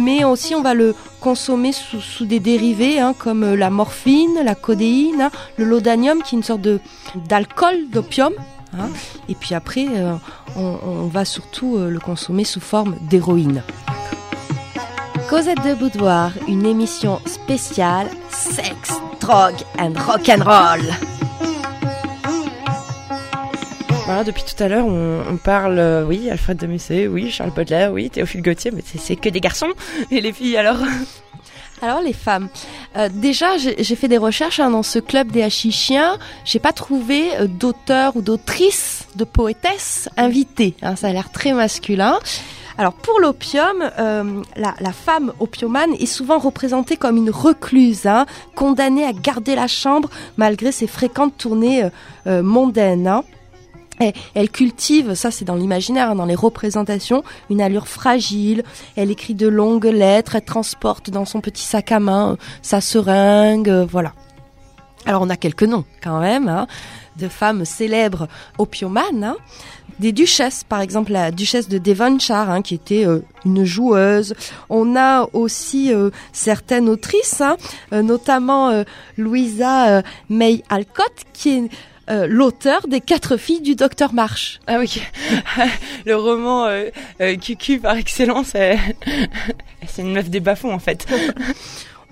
Mais 0.02 0.24
aussi 0.24 0.56
on 0.56 0.62
va 0.62 0.74
le 0.74 0.96
consommer 1.20 1.72
sous, 1.72 2.26
des 2.26 2.40
dérivés 2.40 3.00
hein, 3.00 3.14
comme 3.18 3.44
euh, 3.44 3.56
la 3.56 3.70
morphine, 3.70 4.40
la 4.44 4.56
codéine, 4.56 5.22
hein, 5.22 5.32
le 5.58 5.66
lodanium 5.66 6.22
qui 6.24 6.36
est 6.36 6.38
une 6.38 6.44
sorte 6.44 6.68
d'alcool 7.16 7.90
d'opium. 7.92 8.34
Hein. 8.74 8.88
et 9.28 9.36
puis 9.36 9.54
après, 9.54 9.86
euh, 9.90 10.16
on, 10.56 11.08
va 11.08 11.26
surtout 11.26 11.76
euh, 11.76 11.90
le 11.90 12.00
consommer 12.00 12.46
sous 12.46 12.62
forme 12.62 12.96
d'héroïne. 13.02 13.64
Cosette 15.30 15.62
de 15.66 15.74
Boudoir, 15.74 16.32
une 16.48 16.66
émission 16.66 17.20
spéciale 17.26 18.08
sexe, 18.30 18.94
drogue 19.20 19.62
and 19.78 19.94
rock'n'roll 20.08 21.21
depuis 24.26 24.43
tout 24.43 24.62
à 24.62 24.67
l'heure, 24.67 24.86
on, 24.86 25.38
parle, 25.38 25.80
euh, 25.80 26.04
oui, 26.06 26.30
Alfred 26.30 26.58
de 26.58 26.67
Musset, 26.67 27.08
oui, 27.08 27.32
Charles 27.32 27.52
Baudelaire, 27.52 27.91
oui, 27.91 28.10
Théophile 28.10 28.41
Gautier, 28.41 28.71
mais 28.71 28.84
c'est 28.86 29.15
que 29.15 29.30
des 29.30 29.39
garçons. 29.39 29.69
Et 30.12 30.21
les 30.21 30.34
filles, 30.34 30.58
alors? 30.58 30.78
Alors 31.82 32.02
les 32.02 32.13
femmes, 32.13 32.50
euh, 32.95 33.10
déjà 33.12 33.58
j'ai 33.58 33.95
fait 33.95 34.08
des 34.08 34.19
recherches 34.19 34.60
hein, 34.60 34.69
dans 34.69 34.84
ce 34.84 35.00
club 35.00 35.32
des 35.32 35.41
hachichiens, 35.41 36.19
j'ai 36.45 36.60
pas 36.60 36.74
trouvé 36.74 37.36
euh, 37.39 37.47
d'auteur 37.47 38.15
ou 38.15 38.21
d'autrice, 38.21 39.08
de 39.15 39.24
poétesse 39.24 40.08
invitée. 40.15 40.76
Hein, 40.84 40.95
ça 40.95 41.08
a 41.08 41.12
l'air 41.12 41.32
très 41.32 41.54
masculin. 41.54 42.19
Alors 42.78 42.93
pour 42.93 43.19
l'opium, 43.19 43.91
la, 44.56 44.93
femme 44.93 45.34
opiomane 45.39 45.93
est 46.00 46.06
souvent 46.06 46.38
représentée 46.38 46.97
comme 46.97 47.17
une 47.17 47.30
recluse, 47.32 48.06
hein, 48.06 48.26
condamnée 48.56 49.06
à 49.06 49.12
garder 49.12 49.56
la 49.56 49.67
chambre 49.67 50.10
malgré 50.38 50.71
ses 50.71 50.88
fréquentes 50.88 51.38
tournées 51.38 51.84
mondaines 52.26 53.24
elle 54.34 54.50
cultive, 54.50 55.14
ça 55.14 55.32
c'est 55.32 55.46
dans 55.46 55.56
l'imaginaire, 55.56 56.12
hein, 56.12 56.16
dans 56.16 56.26
les 56.26 56.36
représentations, 56.36 57.24
une 57.50 57.62
allure 57.62 57.88
fragile. 57.88 58.64
Elle 58.96 59.12
écrit 59.12 59.36
de 59.36 59.48
longues 59.48 59.86
lettres, 59.86 60.36
elle 60.36 60.46
transporte 60.46 61.10
dans 61.10 61.26
son 61.26 61.42
petit 61.42 61.64
sac 61.64 61.92
à 61.92 62.00
main 62.00 62.32
euh, 62.32 62.36
sa 62.62 62.82
seringue, 62.82 63.70
euh, 63.70 63.86
voilà. 63.90 64.14
Alors 65.06 65.24
on 65.24 65.30
a 65.30 65.36
quelques 65.36 65.64
noms 65.64 65.86
quand 66.04 66.20
même, 66.20 66.48
hein, 66.48 66.68
de 67.18 67.28
femmes 67.28 67.66
célèbres 67.66 68.28
opiomanes. 68.58 69.24
Hein. 69.24 69.38
Des 70.00 70.12
duchesses, 70.12 70.64
par 70.64 70.82
exemple 70.82 71.12
la 71.12 71.32
duchesse 71.32 71.68
de 71.68 71.78
Devonshire, 71.78 72.60
qui 72.64 72.76
était 72.76 73.06
euh, 73.06 73.20
une 73.46 73.66
joueuse. 73.66 74.34
On 74.70 74.96
a 74.96 75.28
aussi 75.34 75.92
certaines 76.32 76.88
autrices, 76.90 77.42
notamment 77.92 78.84
Louisa 79.18 80.04
May 80.30 80.64
Alcott, 80.70 81.14
qui 81.34 81.50
est 81.50 81.70
euh, 82.10 82.26
l'auteur 82.28 82.88
des 82.88 83.00
quatre 83.00 83.38
filles 83.38 83.62
du 83.62 83.76
docteur 83.76 84.14
March. 84.14 84.60
Ah 84.66 84.80
oui, 84.80 85.02
le 86.06 86.16
roman 86.16 86.66
euh, 86.66 86.90
euh 87.22 87.36
par 87.82 87.96
excellence, 87.96 88.48
c'est 89.88 90.02
une 90.02 90.14
meuf 90.14 90.30
des 90.30 90.40
bas 90.40 90.56
en 90.64 90.80
fait. 90.80 91.08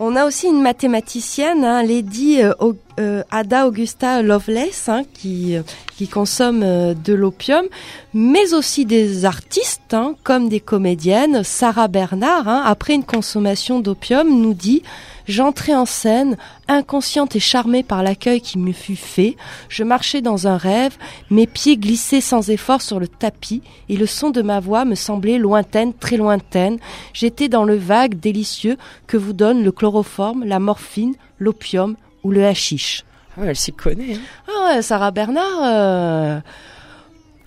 On 0.01 0.15
a 0.15 0.25
aussi 0.25 0.47
une 0.47 0.61
mathématicienne, 0.61 1.65
hein, 1.65 1.83
Lady 1.83 2.39
euh, 2.41 3.23
Ada 3.31 3.67
Augusta 3.67 4.21
Lovelace, 4.21 4.87
hein, 4.87 5.03
qui, 5.13 5.57
qui 5.97 6.07
consomme 6.07 6.61
de 6.93 7.13
l'opium, 7.13 7.65
mais 8.13 8.53
aussi 8.53 8.85
des 8.85 9.25
artistes, 9.25 9.93
hein, 9.93 10.15
comme 10.23 10.47
des 10.47 10.61
comédiennes. 10.61 11.43
Sarah 11.43 11.89
Bernard, 11.89 12.47
après 12.47 12.93
une 12.93 13.03
consommation 13.03 13.81
d'opium, 13.81 14.41
nous 14.41 14.53
dit 14.53 14.83
J'entrais 15.29 15.75
en 15.75 15.85
scène, 15.85 16.37
inconsciente 16.67 17.35
et 17.35 17.39
charmée 17.39 17.83
par 17.83 18.01
l'accueil 18.01 18.41
qui 18.41 18.57
me 18.57 18.71
fut 18.71 18.95
fait. 18.95 19.37
Je 19.69 19.83
marchais 19.83 20.21
dans 20.21 20.47
un 20.47 20.57
rêve, 20.57 20.97
mes 21.29 21.45
pieds 21.45 21.77
glissaient 21.77 22.19
sans 22.19 22.49
effort 22.49 22.81
sur 22.81 22.99
le 22.99 23.07
tapis, 23.07 23.61
et 23.89 23.95
le 23.95 24.07
son 24.07 24.31
de 24.31 24.41
ma 24.41 24.59
voix 24.59 24.85
me 24.85 24.95
semblait 24.95 25.37
lointaine, 25.37 25.93
très 25.93 26.17
lointaine. 26.17 26.79
J'étais 27.13 27.47
dans 27.47 27.63
le 27.63 27.75
vague 27.75 28.19
délicieux 28.19 28.75
que 29.05 29.17
vous 29.17 29.33
donne 29.33 29.63
le 29.63 29.71
chloroforme, 29.71 30.45
la 30.45 30.57
morphine, 30.57 31.13
l'opium 31.37 31.95
ou 32.23 32.31
le 32.31 32.43
hashish. 32.43 33.05
Ah 33.37 33.41
elle 33.45 33.55
s'y 33.55 33.71
connaît. 33.71 34.15
Hein. 34.15 34.21
Ah 34.47 34.65
ouais, 34.65 34.81
Sarah 34.81 35.11
Bernard, 35.11 35.63
euh, 35.63 36.39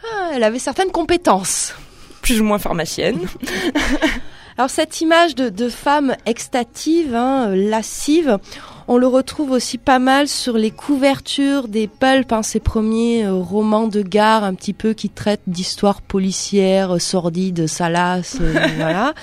ah, 0.04 0.30
elle 0.32 0.44
avait 0.44 0.60
certaines 0.60 0.92
compétences. 0.92 1.74
Plus 2.20 2.40
ou 2.40 2.44
moins 2.44 2.60
pharmacienne. 2.60 3.26
Alors 4.58 4.68
cette 4.68 5.00
image 5.00 5.34
de, 5.34 5.48
de 5.48 5.68
femme 5.70 6.14
extative, 6.26 7.14
hein, 7.14 7.54
lascive, 7.54 8.38
On 8.86 8.98
le 8.98 9.06
retrouve 9.06 9.52
aussi 9.52 9.78
pas 9.78 9.98
mal 9.98 10.28
sur 10.28 10.58
les 10.58 10.70
couvertures 10.70 11.68
des 11.68 11.86
pulps, 11.86 12.32
hein, 12.32 12.42
ces 12.42 12.60
premiers 12.60 13.24
euh, 13.24 13.32
romans 13.32 13.88
de 13.88 14.02
gare 14.02 14.44
un 14.44 14.52
petit 14.54 14.74
peu 14.74 14.92
qui 14.92 15.08
traitent 15.08 15.40
d'histoires 15.46 16.02
policières, 16.02 16.96
euh, 16.96 16.98
sordides, 16.98 17.66
salaces, 17.66 18.38
euh, 18.42 18.52
voilà. 18.76 19.14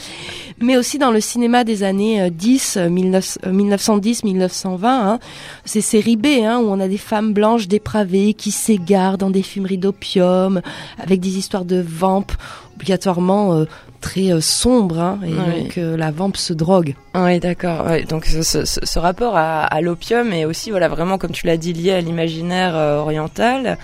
Mais 0.61 0.77
aussi 0.77 0.97
dans 0.97 1.11
le 1.11 1.21
cinéma 1.21 1.63
des 1.63 1.83
années 1.83 2.31
10, 2.31 2.77
1910-1920, 2.89 4.85
hein, 4.85 5.19
ces 5.63 5.81
séries 5.81 6.17
B, 6.17 6.25
hein, 6.43 6.57
où 6.57 6.69
on 6.69 6.79
a 6.79 6.87
des 6.87 6.97
femmes 6.97 7.33
blanches 7.33 7.67
dépravées 7.67 8.33
qui 8.33 8.51
s'égarent 8.51 9.17
dans 9.17 9.29
des 9.29 9.43
fumeries 9.43 9.77
d'opium, 9.77 10.61
avec 10.97 11.19
des 11.19 11.37
histoires 11.37 11.65
de 11.65 11.79
vampes 11.79 12.33
obligatoirement 12.79 13.53
euh, 13.55 13.65
très 13.99 14.31
euh, 14.31 14.41
sombre 14.41 14.99
hein, 14.99 15.19
et 15.25 15.31
donc 15.31 15.77
euh, 15.77 15.97
la 15.97 16.11
vampe 16.11 16.37
se 16.37 16.53
drogue. 16.53 16.95
Oui, 17.15 17.39
d'accord. 17.39 17.85
donc 18.07 18.25
ce, 18.25 18.99
rapport 18.99 19.35
à, 19.35 19.81
l'opium 19.81 20.33
est 20.33 20.45
aussi 20.45 20.71
voilà 20.71 20.87
vraiment 20.87 21.17
comme 21.17 21.31
tu 21.31 21.47
l'as 21.47 21.57
dit 21.57 21.73
lié 21.73 21.93
à 21.93 22.01
l'imaginaire 22.01 22.75
oriental. 22.75 23.77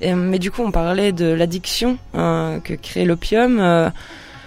mais 0.00 0.38
du 0.38 0.50
coup, 0.50 0.62
on 0.62 0.70
parlait 0.70 1.12
de 1.12 1.26
l'addiction 1.26 1.98
hein, 2.14 2.60
que 2.62 2.74
crée 2.74 3.04
l'opium. 3.04 3.90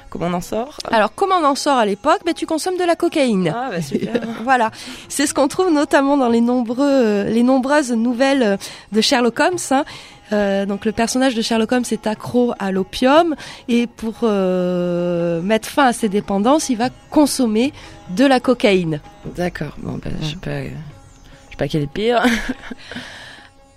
Comment 0.10 0.28
on 0.28 0.34
en 0.34 0.42
sort? 0.42 0.78
Alors, 0.92 1.14
comment 1.14 1.36
on 1.42 1.46
en 1.46 1.56
sort 1.56 1.78
à 1.78 1.86
l'époque? 1.86 2.22
Ben, 2.26 2.34
Tu 2.34 2.46
consommes 2.46 2.78
de 2.78 2.86
la 2.86 2.96
cocaïne. 2.96 3.54
Ah, 3.54 3.70
bah 3.70 3.82
super. 3.82 4.22
voilà. 4.46 4.72
C'est 5.10 5.28
ce 5.28 5.34
qu'on 5.34 5.50
trouve 5.50 5.74
notamment 5.74 6.16
dans 6.16 6.30
les, 6.30 6.40
nombreux, 6.40 7.24
les 7.24 7.44
nombreuses 7.44 7.92
nouvelles 7.92 8.58
de 8.94 9.02
Sherlock 9.02 9.38
Holmes. 9.38 9.58
Hein. 9.72 9.84
Euh, 10.32 10.66
donc 10.66 10.86
le 10.86 10.92
personnage 10.92 11.36
de 11.36 11.42
Sherlock 11.42 11.72
Holmes 11.72 11.86
est 11.92 12.08
accro 12.08 12.54
à 12.60 12.72
l'opium 12.72 13.36
et 13.68 13.88
pour 13.88 14.20
euh, 14.24 15.42
mettre 15.42 15.70
fin 15.70 15.86
à 15.86 15.94
ses 15.94 16.10
dépendances, 16.10 16.70
il 16.70 16.78
va 16.78 16.90
consommer 17.10 17.74
de 18.10 18.26
la 18.26 18.40
cocaïne. 18.40 19.02
D'accord. 19.36 19.76
Bon, 19.78 20.00
ben, 20.04 20.14
je 20.22 20.30
sais 20.30 20.36
pas, 20.38 20.64
je 20.64 20.70
sais 20.70 21.58
pas 21.58 21.68
quel 21.68 21.84
est 21.84 21.92
pire. 21.92 22.24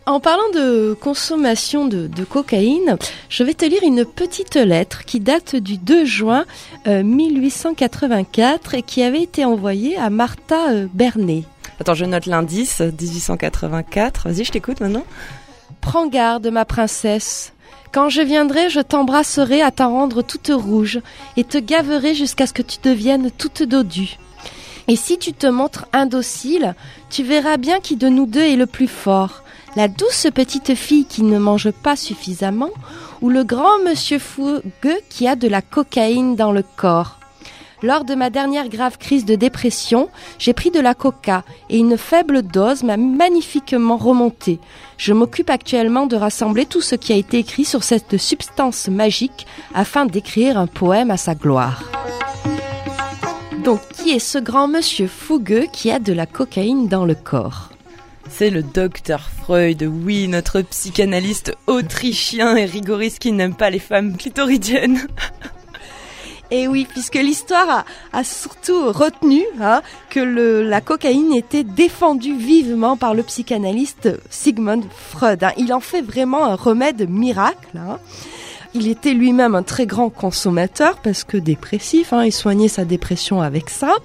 En 0.07 0.21
parlant 0.21 0.49
de 0.55 0.97
consommation 0.99 1.87
de, 1.87 2.09
cocaïne, 2.25 2.97
je 3.29 3.43
vais 3.43 3.53
te 3.53 3.67
lire 3.67 3.83
une 3.83 4.07
petite 4.07 4.57
lettre 4.57 5.05
qui 5.05 5.21
date 5.21 5.55
du 5.55 5.77
2 5.77 6.07
juin 6.07 6.47
1884 6.87 8.73
euh, 8.73 8.79
et 8.79 8.83
qui 8.83 9.03
avait 9.03 9.21
été 9.21 9.45
envoyée 9.45 9.99
à 9.99 10.09
Martha 10.09 10.87
Bernet. 10.95 11.45
Attends, 11.79 11.93
je 11.93 12.07
note 12.07 12.25
l'indice 12.25 12.81
1884. 12.81 14.31
Vas-y, 14.31 14.45
je 14.45 14.53
t'écoute 14.53 14.81
maintenant. 14.81 15.05
Prends 15.81 16.07
garde, 16.07 16.47
ma 16.49 16.65
princesse. 16.65 17.53
Quand 17.93 18.09
je 18.09 18.21
viendrai, 18.21 18.69
je 18.69 18.81
t'embrasserai 18.81 19.63
à 19.63 19.71
t'en 19.71 19.91
rendre 19.91 20.23
toute 20.23 20.51
rouge 20.53 21.01
et 21.37 21.45
te 21.45 21.59
gaverai 21.59 22.15
jusqu'à 22.15 22.47
ce 22.47 22.53
que 22.53 22.63
tu 22.63 22.79
deviennes 22.83 23.31
toute 23.31 23.63
dodue. 23.63 24.19
Et 24.89 24.97
si 24.97 25.19
tu 25.19 25.33
te 25.33 25.47
montres 25.47 25.87
indocile, 25.93 26.75
tu 27.11 27.23
verras 27.23 27.57
bien 27.57 27.81
qui 27.81 27.97
de 27.97 28.09
nous 28.09 28.27
deux 28.27 28.43
est 28.43 28.57
le 28.57 28.67
plus 28.67 28.89
fort. 28.89 29.43
La 29.77 29.87
douce 29.87 30.27
petite 30.35 30.75
fille 30.75 31.05
qui 31.05 31.23
ne 31.23 31.39
mange 31.39 31.71
pas 31.71 31.97
suffisamment 31.97 32.71
ou 33.21 33.29
le 33.29 33.45
grand 33.45 33.79
monsieur 33.85 34.19
fougueux 34.19 35.01
qui 35.11 35.29
a 35.29 35.37
de 35.37 35.49
la 35.49 35.63
cocaïne 35.63 36.37
dans 36.37 36.53
le 36.53 36.65
corps. 36.77 37.18
Lors 37.83 38.05
de 38.05 38.17
ma 38.17 38.29
dernière 38.29 38.69
grave 38.69 38.99
crise 38.99 39.25
de 39.25 39.37
dépression, 39.37 40.09
j'ai 40.41 40.53
pris 40.53 40.73
de 40.73 40.81
la 40.81 40.95
coca 40.95 41.45
et 41.71 41.79
une 41.79 41.97
faible 41.97 42.43
dose 42.43 42.83
m'a 42.83 42.97
magnifiquement 42.97 43.97
remonté. 43.97 44.59
Je 44.97 45.13
m'occupe 45.13 45.49
actuellement 45.49 46.07
de 46.07 46.17
rassembler 46.17 46.67
tout 46.67 46.81
ce 46.81 46.97
qui 46.97 47.13
a 47.13 47.17
été 47.17 47.39
écrit 47.39 47.65
sur 47.65 47.85
cette 47.85 48.17
substance 48.17 48.89
magique 48.89 49.47
afin 49.75 50.07
d'écrire 50.07 50.59
un 50.59 50.67
poème 50.67 51.13
à 51.13 51.17
sa 51.17 51.37
gloire. 51.37 51.85
Donc, 53.65 53.81
qui 53.93 54.11
est 54.11 54.19
ce 54.19 54.39
grand 54.39 54.67
monsieur 54.67 55.07
fougueux 55.07 55.67
qui 55.73 55.93
a 55.93 56.01
de 56.01 56.13
la 56.13 56.27
cocaïne 56.27 56.89
dans 56.89 57.05
le 57.05 57.15
corps? 57.15 57.71
C'est 58.29 58.51
le 58.51 58.63
docteur 58.65 59.21
Freud, 59.21 59.83
oui, 59.83 60.27
notre 60.27 60.63
psychanalyste 60.63 61.57
autrichien 61.69 62.57
et 62.57 62.65
rigoriste 62.65 63.21
qui 63.21 63.31
n'aime 63.33 63.55
pas 63.55 63.71
les 63.71 63.79
femmes 63.79 64.17
clitoridiennes. 64.17 65.07
Et 66.51 66.67
oui, 66.67 66.87
puisque 66.89 67.17
l'histoire 67.17 67.85
a, 68.13 68.25
surtout 68.25 68.91
retenu 68.93 69.45
hein, 69.61 69.83
que 70.09 70.21
le, 70.21 70.63
la 70.63 70.81
cocaïne 70.81 71.35
était 71.35 71.65
défendue 71.65 72.37
vivement 72.37 72.97
par 72.97 73.15
le 73.15 73.23
psychanalyste 73.23 74.19
Sigmund 74.31 74.85
Freud. 74.91 75.45
Hein. 75.45 75.53
Il 75.59 75.73
en 75.75 75.81
fait 75.81 76.01
vraiment 76.01 76.47
un 76.47 76.55
remède 76.55 77.09
miracle. 77.09 77.77
Hein. 77.77 77.99
Il 78.75 78.87
était 78.89 79.15
lui-même 79.15 79.55
un 79.55 79.63
très 79.63 79.87
grand 79.87 80.11
consommateur 80.11 80.99
parce 80.99 81.25
que 81.25 81.37
dépressif, 81.37 82.13
il 82.25 82.33
soignait 82.33 82.69
sa 82.69 82.85
dépression 82.85 83.41
avec 83.41 83.71
ça. 83.71 83.97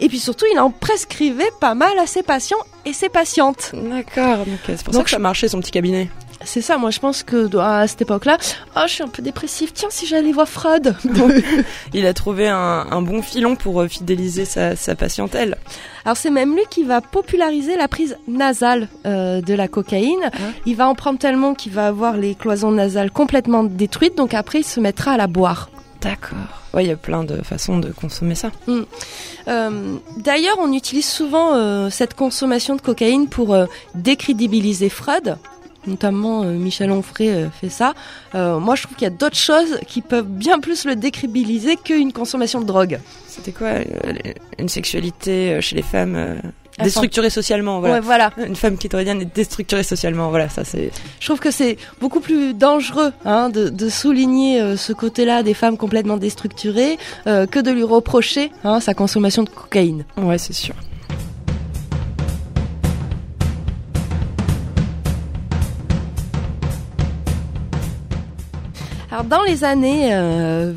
Et 0.00 0.08
puis 0.08 0.18
surtout, 0.18 0.44
il 0.52 0.58
en 0.60 0.70
prescrivait 0.70 1.50
pas 1.60 1.74
mal 1.74 1.98
à 1.98 2.06
ses 2.06 2.22
patients 2.22 2.58
et 2.84 2.92
ses 2.92 3.08
patientes. 3.08 3.72
D'accord, 3.74 4.44
donc 4.44 4.58
c'est 4.66 4.82
pour 4.82 4.94
ça 4.94 5.02
que 5.02 5.10
ça 5.10 5.18
marchait 5.18 5.48
son 5.48 5.60
petit 5.60 5.70
cabinet. 5.70 6.10
C'est 6.44 6.60
ça, 6.60 6.78
moi 6.78 6.90
je 6.90 6.98
pense 6.98 7.22
que 7.22 7.56
à 7.58 7.86
cette 7.86 8.02
époque-là, 8.02 8.38
oh, 8.76 8.80
je 8.86 8.92
suis 8.92 9.02
un 9.02 9.08
peu 9.08 9.22
dépressif, 9.22 9.72
tiens 9.72 9.88
si 9.90 10.06
j'allais 10.06 10.32
voir 10.32 10.48
Freud. 10.48 10.94
il 11.94 12.06
a 12.06 12.14
trouvé 12.14 12.48
un, 12.48 13.02
bon 13.02 13.22
filon 13.22 13.56
pour 13.56 13.80
euh, 13.80 13.88
fidéliser 13.88 14.44
sa, 14.44 14.94
patientèle. 14.94 15.56
Alors 16.04 16.16
c'est 16.16 16.30
même 16.30 16.54
lui 16.54 16.62
qui 16.70 16.84
va 16.84 17.00
populariser 17.00 17.76
la 17.76 17.88
prise 17.88 18.16
nasale 18.28 18.88
euh, 19.06 19.40
de 19.40 19.54
la 19.54 19.68
cocaïne. 19.68 20.30
Ah. 20.32 20.38
Il 20.66 20.76
va 20.76 20.88
en 20.88 20.94
prendre 20.94 21.18
tellement 21.18 21.54
qu'il 21.54 21.72
va 21.72 21.86
avoir 21.86 22.16
les 22.16 22.34
cloisons 22.34 22.72
nasales 22.72 23.10
complètement 23.10 23.64
détruites, 23.64 24.16
donc 24.16 24.34
après 24.34 24.60
il 24.60 24.64
se 24.64 24.80
mettra 24.80 25.12
à 25.12 25.16
la 25.16 25.26
boire. 25.26 25.70
D'accord. 26.00 26.38
Oui, 26.74 26.84
il 26.84 26.88
y 26.88 26.92
a 26.92 26.96
plein 26.96 27.22
de 27.22 27.42
façons 27.42 27.78
de 27.78 27.90
consommer 27.90 28.34
ça. 28.34 28.50
Mm. 28.66 28.80
Euh, 29.48 29.96
d'ailleurs, 30.16 30.56
on 30.58 30.72
utilise 30.72 31.08
souvent 31.08 31.90
cette 31.90 32.14
consommation 32.14 32.74
de 32.74 32.80
cocaïne 32.80 33.28
pour 33.28 33.56
décrédibiliser 33.94 34.88
Freud 34.88 35.36
notamment 35.86 36.42
euh, 36.42 36.52
Michel 36.52 36.90
Onfray 36.90 37.28
euh, 37.28 37.48
fait 37.50 37.68
ça. 37.68 37.94
Euh, 38.34 38.58
moi, 38.58 38.74
je 38.74 38.82
trouve 38.82 38.96
qu'il 38.96 39.04
y 39.04 39.10
a 39.10 39.14
d'autres 39.14 39.36
choses 39.36 39.78
qui 39.86 40.02
peuvent 40.02 40.26
bien 40.26 40.58
plus 40.58 40.84
le 40.84 40.96
décribiliser 40.96 41.76
qu'une 41.76 42.12
consommation 42.12 42.60
de 42.60 42.66
drogue. 42.66 43.00
C'était 43.26 43.52
quoi 43.52 43.70
Une 44.58 44.68
sexualité 44.68 45.60
chez 45.60 45.76
les 45.76 45.82
femmes 45.82 46.40
déstructurée 46.82 47.30
socialement, 47.30 47.80
voilà. 47.80 47.96
Ouais, 47.96 48.00
voilà. 48.00 48.30
Une 48.38 48.56
femme 48.56 48.76
clitoridienne 48.76 49.20
est 49.20 49.34
déstructurée 49.34 49.82
socialement, 49.82 50.30
voilà, 50.30 50.48
ça 50.48 50.64
c'est. 50.64 50.90
Je 51.20 51.26
trouve 51.26 51.38
que 51.38 51.50
c'est 51.50 51.76
beaucoup 52.00 52.20
plus 52.20 52.54
dangereux 52.54 53.12
hein, 53.24 53.50
de, 53.50 53.68
de, 53.68 53.88
souligner 53.88 54.76
ce 54.76 54.92
côté-là 54.92 55.42
des 55.42 55.54
femmes 55.54 55.76
complètement 55.76 56.16
déstructurées 56.16 56.98
que 57.24 57.60
de 57.60 57.70
lui 57.70 57.84
reprocher 57.84 58.50
hein, 58.64 58.80
sa 58.80 58.94
consommation 58.94 59.42
de 59.42 59.50
cocaïne. 59.50 60.04
Ouais, 60.16 60.38
c'est 60.38 60.54
sûr. 60.54 60.74
Alors 69.12 69.24
dans 69.24 69.42
les 69.42 69.62
années 69.62 70.08
20, 70.08 70.14
euh, 70.14 70.72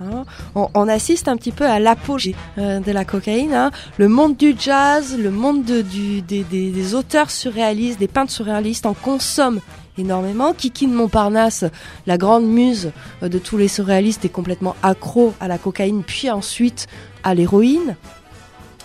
hein, 0.00 0.24
on, 0.54 0.86
assiste 0.86 1.26
un 1.26 1.36
petit 1.36 1.50
peu 1.50 1.66
à 1.66 1.80
l'apogée 1.80 2.36
euh, 2.56 2.78
de 2.78 2.92
la 2.92 3.04
cocaïne. 3.04 3.52
Hein. 3.52 3.72
Le 3.98 4.06
monde 4.06 4.36
du 4.36 4.54
jazz, 4.56 5.18
le 5.18 5.32
monde 5.32 5.64
du, 5.64 6.22
des, 6.22 6.94
auteurs 6.94 7.32
surréalistes, 7.32 7.98
des 7.98 8.06
peintres 8.06 8.30
surréalistes 8.30 8.86
en 8.86 8.94
consomment 8.94 9.58
énormément. 9.98 10.52
Kiki 10.52 10.86
de 10.86 10.92
Montparnasse, 10.92 11.64
la 12.06 12.18
grande 12.18 12.44
muse 12.44 12.92
euh, 13.24 13.28
de 13.28 13.38
tous 13.38 13.56
les 13.56 13.66
surréalistes, 13.66 14.24
est 14.24 14.28
complètement 14.28 14.76
accro 14.84 15.34
à 15.40 15.48
la 15.48 15.58
cocaïne, 15.58 16.04
puis 16.04 16.30
ensuite 16.30 16.86
à 17.24 17.34
l'héroïne. 17.34 17.96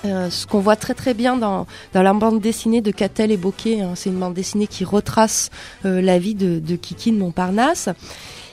ce 0.06 0.48
qu'on 0.48 0.60
voit 0.60 0.76
très 0.76 0.96
très 0.96 1.14
bien 1.14 1.38
dans, 1.38 1.68
dans 1.94 2.02
la 2.02 2.14
bande 2.14 2.42
dessinée 2.42 2.82
de 2.82 2.90
Catel 2.90 3.32
et 3.32 3.38
Bocquet, 3.38 3.82
hein, 3.82 3.92
c'est 3.94 4.10
une 4.10 4.18
bande 4.18 4.34
dessinée 4.34 4.66
qui 4.66 4.86
retrace 4.86 5.52
la 5.84 6.18
vie 6.18 6.34
de, 6.34 6.58
de 6.58 6.76
Kiki 6.76 7.12
de 7.12 7.20
Montparnasse. 7.20 7.90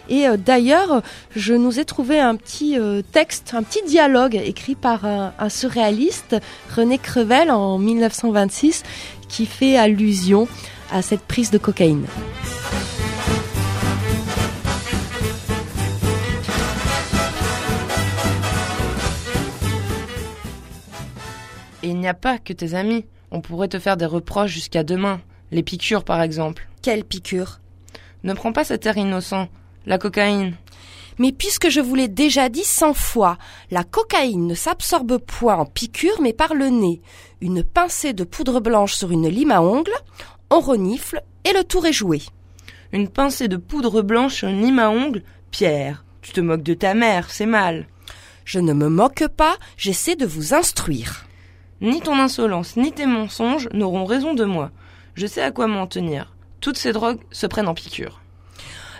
Et 0.09 0.27
euh, 0.27 0.37
d'ailleurs, 0.37 1.03
je 1.35 1.55
nous 1.55 1.81
ai 1.81 1.85
trouvé 1.85 2.21
un 2.21 2.37
petit 2.37 2.79
euh, 2.79 3.03
texte, 3.13 3.55
un 3.55 3.63
petit 3.63 3.83
dialogue 3.85 4.35
écrit 4.35 4.75
par 4.75 5.05
un, 5.05 5.33
surréaliste, 5.49 6.37
René 6.75 6.99
Crevel, 6.99 7.51
en 7.51 7.79
1926, 7.79 8.83
qui 9.29 9.47
fait 9.47 9.77
allusion 9.77 10.49
à 10.93 11.03
cette 11.03 11.23
prise 11.23 11.51
de 11.51 11.59
cocaïne. 11.59 12.07
il 21.85 21.99
n'y 21.99 22.09
a 22.09 22.15
pas 22.15 22.39
que 22.39 22.53
tes 22.53 22.75
amis. 22.75 23.05
On 23.31 23.41
pourrait 23.41 23.69
te 23.69 23.79
faire 23.79 23.97
des 23.97 24.07
reproches 24.07 24.51
jusqu'à 24.51 24.83
demain. 24.83 25.21
Les 25.51 25.63
piqûres, 25.63 26.05
par 26.05 26.23
exemple. 26.23 26.67
Quelle 26.83 27.05
piqûre 27.05 27.61
Ne 28.25 28.33
prends 28.33 28.53
pas 28.53 28.65
cet 28.65 28.87
air 28.87 28.97
innocent. 28.97 29.49
La 29.87 29.99
cocaïne. 29.99 30.55
Mais 31.19 31.33
puisque 31.33 31.69
je 31.69 31.81
vous 31.81 31.95
l'ai 31.95 32.09
déjà 32.09 32.49
dit 32.49 32.65
cent 32.65 32.95
fois, 32.95 33.39
la 33.71 33.85
cocaïne 33.85 34.47
ne 34.47 34.55
s'absorbe 34.55 35.19
point 35.19 35.57
en 35.57 35.67
piqûre 35.67 36.21
mais 36.21 36.33
par 36.33 36.55
le 36.55 36.69
nez. 36.69 37.01
Une 37.41 37.63
pincée 37.63 38.13
de 38.13 38.25
poudre 38.25 38.61
blanche 38.61 38.95
sur 38.95 39.13
une 39.13 39.29
lime 39.29 39.53
à 39.53 39.63
ongles, 39.63 39.95
on 40.51 40.61
renifle 40.61 41.23
et 41.45 41.53
le 41.53 41.65
tour 41.65 41.87
est 41.87 41.93
joué. 41.93 42.23
Une 42.93 43.09
pincée 43.09 43.49
de 43.49 43.57
poudre 43.57 44.03
blanche 44.03 44.35
sur 44.35 44.49
une 44.49 44.63
lime 44.63 44.79
à 44.79 44.91
ongles 44.91 45.23
Pierre, 45.51 46.05
tu 46.21 46.33
te 46.33 46.41
moques 46.41 46.63
de 46.63 46.75
ta 46.75 46.95
mère, 46.95 47.31
c'est 47.31 47.47
mal. 47.47 47.87
Je 48.45 48.59
ne 48.59 48.73
me 48.73 48.89
moque 48.89 49.29
pas, 49.29 49.57
j'essaie 49.77 50.17
de 50.17 50.27
vous 50.27 50.53
instruire. 50.53 51.27
Ni 51.81 52.01
ton 52.01 52.19
insolence, 52.19 52.77
ni 52.77 52.93
tes 52.93 53.07
mensonges 53.07 53.69
n'auront 53.73 54.05
raison 54.05 54.35
de 54.35 54.45
moi. 54.45 54.71
Je 55.15 55.27
sais 55.27 55.43
à 55.43 55.53
quoi 55.53 55.67
m'en 55.67 55.87
tenir. 55.87 56.35
Toutes 56.61 56.79
ces 56.79 56.93
drogues 56.93 57.21
se 57.31 57.47
prennent 57.47 57.69
en 57.69 57.75
piqûre. 57.75 58.24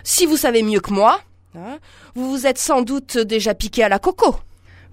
Si 0.07 0.27
vous 0.27 0.37
savez 0.37 0.61
mieux 0.61 0.81
que 0.81 0.93
moi, 0.93 1.19
hein, 1.57 1.79
vous 2.13 2.29
vous 2.29 2.45
êtes 2.45 2.59
sans 2.59 2.83
doute 2.83 3.17
déjà 3.17 3.55
piqué 3.55 3.83
à 3.83 3.89
la 3.89 3.97
coco. 3.97 4.35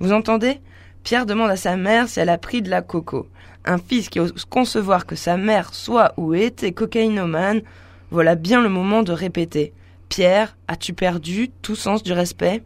Vous 0.00 0.10
entendez? 0.10 0.58
Pierre 1.04 1.26
demande 1.26 1.50
à 1.50 1.56
sa 1.56 1.76
mère 1.76 2.08
si 2.08 2.18
elle 2.18 2.30
a 2.30 2.38
pris 2.38 2.62
de 2.62 2.70
la 2.70 2.80
coco. 2.80 3.28
Un 3.66 3.76
fils 3.76 4.08
qui 4.08 4.20
ose 4.20 4.32
concevoir 4.48 5.04
que 5.04 5.14
sa 5.14 5.36
mère 5.36 5.74
soit 5.74 6.14
ou 6.16 6.32
était 6.32 6.72
cocaïnomane, 6.72 7.60
voilà 8.10 8.36
bien 8.36 8.62
le 8.62 8.70
moment 8.70 9.02
de 9.02 9.12
répéter. 9.12 9.74
Pierre, 10.08 10.56
as-tu 10.66 10.94
perdu 10.94 11.50
tout 11.60 11.76
sens 11.76 12.02
du 12.02 12.14
respect? 12.14 12.62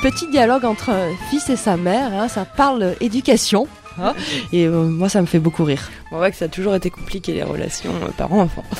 Petit 0.00 0.28
dialogue 0.30 0.64
entre 0.64 0.90
un 0.90 1.12
fils 1.28 1.50
et 1.50 1.56
sa 1.56 1.76
mère, 1.76 2.14
hein, 2.14 2.28
ça 2.28 2.44
parle 2.44 2.94
éducation. 3.00 3.66
Hein, 4.00 4.14
et 4.52 4.66
euh, 4.66 4.84
moi, 4.84 5.08
ça 5.08 5.20
me 5.20 5.26
fait 5.26 5.38
beaucoup 5.38 5.64
rire. 5.64 5.90
On 6.12 6.16
voit 6.16 6.30
que 6.30 6.36
ça 6.36 6.46
a 6.46 6.48
toujours 6.48 6.74
été 6.74 6.90
compliqué 6.90 7.32
les 7.32 7.42
relations 7.42 7.94
euh, 8.02 8.08
parents-enfants. 8.16 8.64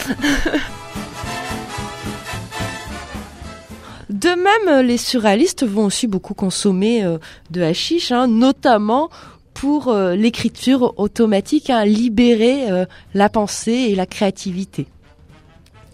De 4.10 4.30
même, 4.30 4.86
les 4.86 4.96
surréalistes 4.96 5.66
vont 5.66 5.84
aussi 5.84 6.06
beaucoup 6.06 6.32
consommer 6.32 7.04
euh, 7.04 7.18
de 7.50 7.60
hashish, 7.60 8.10
hein, 8.10 8.26
notamment 8.26 9.10
pour 9.58 9.88
euh, 9.88 10.14
l'écriture 10.14 10.94
automatique, 11.00 11.68
hein, 11.68 11.84
libérer 11.84 12.70
euh, 12.70 12.86
la 13.12 13.28
pensée 13.28 13.72
et 13.72 13.96
la 13.96 14.06
créativité. 14.06 14.86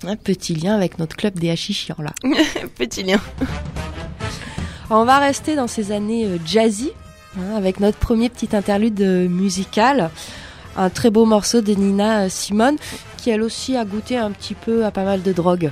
Un 0.07 0.17
petit 0.17 0.55
lien 0.55 0.75
avec 0.75 0.99
notre 0.99 1.17
club 1.17 1.39
des 1.39 1.49
hashishians 1.49 1.97
là. 1.99 2.13
Petit 2.77 3.03
lien. 3.03 3.19
On 4.91 5.07
va 5.07 5.19
rester 5.19 5.57
dans 5.57 5.67
ces 5.67 5.93
années 5.93 6.27
euh, 6.27 6.37
jazzy, 6.45 6.91
avec 7.57 7.81
notre 7.81 7.99
premier 7.99 8.29
petit 8.29 8.55
interlude 8.57 9.01
euh, 9.01 9.29
musical. 9.29 10.11
Un 10.77 10.91
très 10.91 11.11
beau 11.11 11.25
morceau 11.25 11.61
de 11.61 11.73
Nina 11.73 12.23
euh, 12.25 12.29
Simone, 12.29 12.77
qui 13.17 13.31
elle 13.31 13.43
aussi 13.43 13.77
a 13.77 13.85
goûté 13.85 14.17
un 14.17 14.33
petit 14.33 14.55
peu 14.55 14.85
à 14.85 14.91
pas 14.91 15.05
mal 15.05 15.23
de 15.23 15.33
drogue. 15.33 15.71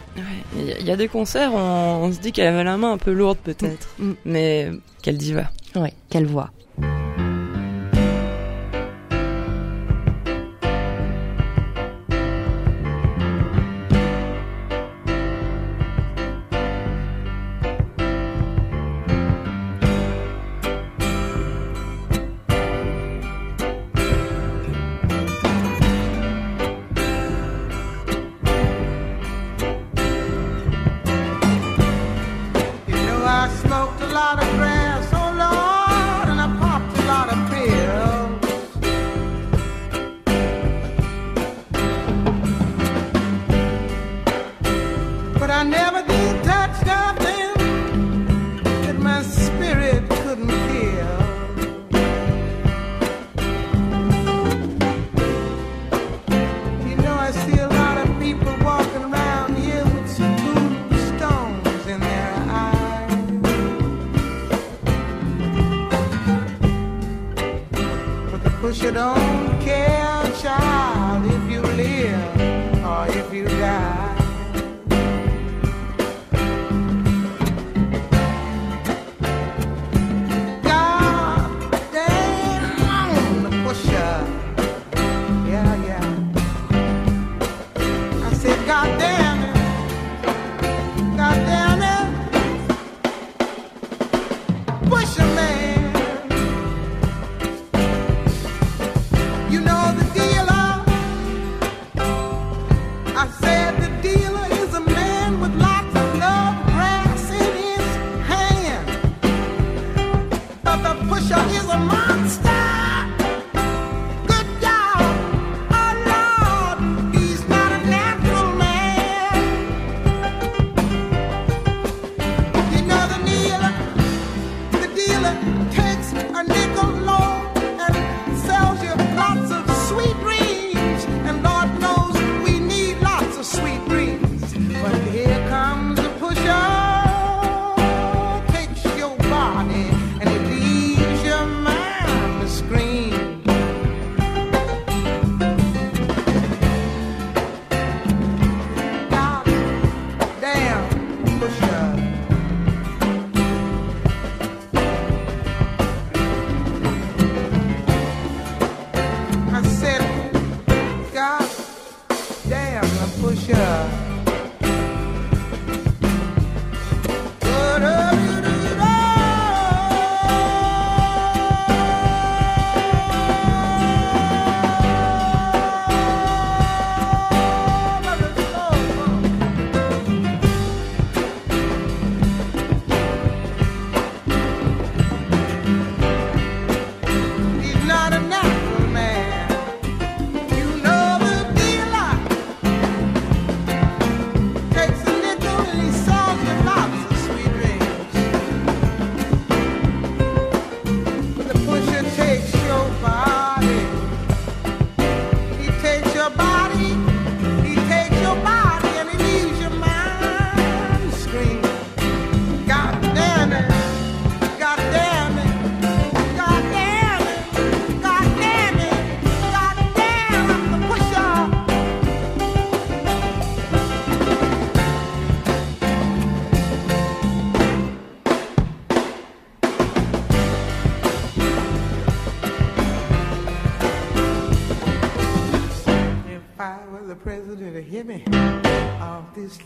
Il 0.56 0.66
y 0.66 0.72
a- 0.72 0.78
il 0.78 0.86
y 0.86 0.90
a 0.92 0.96
des 0.96 1.08
concerts, 1.08 1.52
on, 1.54 1.58
on 2.04 2.12
se 2.12 2.20
dit 2.20 2.30
qu'elle 2.32 2.46
avait 2.54 2.62
la 2.64 2.76
main 2.76 2.92
un 2.92 2.98
peu 2.98 3.12
lourde 3.12 3.38
peut-être. 3.42 3.88
Mm. 3.98 4.12
Mais 4.24 4.70
quelle 5.02 5.18
diva. 5.18 5.50
Ouais, 5.74 5.92
quelle 6.08 6.26
voix. 6.26 6.50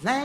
Land, 0.03 0.16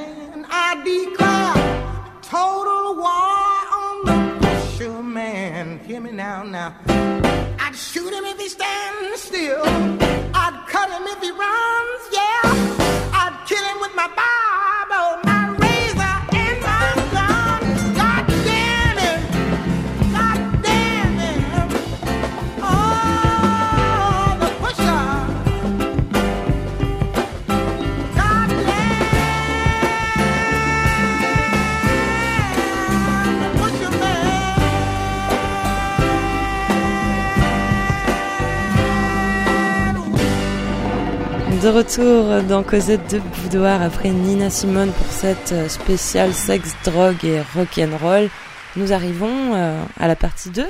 retour 41.98 42.44
dans 42.48 42.64
Cosette 42.64 43.12
de 43.12 43.20
Boudoir 43.20 43.82
après 43.82 44.12
Nina 44.12 44.50
Simone 44.50 44.92
pour 44.92 45.08
cette 45.08 45.52
euh, 45.52 45.68
spéciale 45.68 46.34
sexe, 46.34 46.74
drogue 46.86 47.26
et 47.26 47.42
rock'n'roll. 47.54 48.30
Nous 48.78 48.94
arrivons 48.94 49.56
euh, 49.56 49.84
à 50.00 50.08
la 50.08 50.16
partie 50.16 50.50
2 50.52 50.66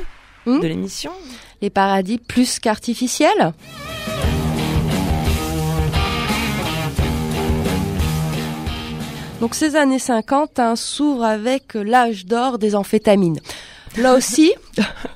Hmm 0.47 0.59
de 0.59 0.67
l'émission. 0.67 1.11
Les 1.61 1.69
paradis 1.69 2.17
plus 2.17 2.59
qu'artificiels 2.59 3.53
Donc 9.39 9.53
ces 9.53 9.75
années 9.75 9.99
50 9.99 10.59
hein, 10.59 10.75
s'ouvrent 10.75 11.25
avec 11.25 11.75
l'âge 11.75 12.25
d'or 12.25 12.57
des 12.57 12.75
amphétamines. 12.75 13.39
Là 13.97 14.15
aussi, 14.15 14.53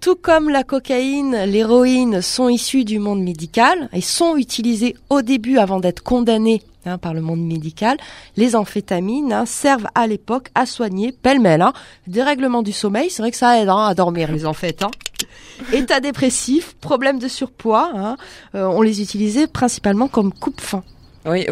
tout 0.00 0.16
comme 0.16 0.48
la 0.48 0.62
cocaïne, 0.62 1.36
l'héroïne 1.44 2.22
sont 2.22 2.48
issues 2.48 2.84
du 2.84 2.98
monde 2.98 3.22
médical 3.22 3.88
et 3.92 4.00
sont 4.00 4.36
utilisées 4.36 4.96
au 5.10 5.22
début 5.22 5.58
avant 5.58 5.80
d'être 5.80 6.02
condamnées 6.02 6.62
hein, 6.86 6.98
par 6.98 7.14
le 7.14 7.20
monde 7.20 7.44
médical. 7.44 7.96
Les 8.36 8.54
amphétamines 8.54 9.32
hein, 9.32 9.46
servent 9.46 9.88
à 9.94 10.06
l'époque 10.06 10.50
à 10.54 10.66
soigner 10.66 11.12
pêle-mêle 11.12 11.62
hein, 11.62 11.72
dérèglement 12.06 12.62
du 12.62 12.72
sommeil. 12.72 13.10
C'est 13.10 13.22
vrai 13.22 13.30
que 13.30 13.36
ça 13.36 13.60
aide 13.60 13.68
à 13.68 13.94
dormir 13.94 14.30
les 14.30 14.46
amphétamines. 14.46 14.94
État 15.72 15.98
dépressif, 16.00 16.74
problème 16.80 17.18
de 17.18 17.26
surpoids. 17.26 18.16
euh, 18.54 18.66
on 18.66 18.82
les 18.82 19.02
utilisait 19.02 19.48
principalement 19.48 20.06
comme 20.06 20.32
coupe-faim. 20.32 20.84
Oui. 21.26 21.46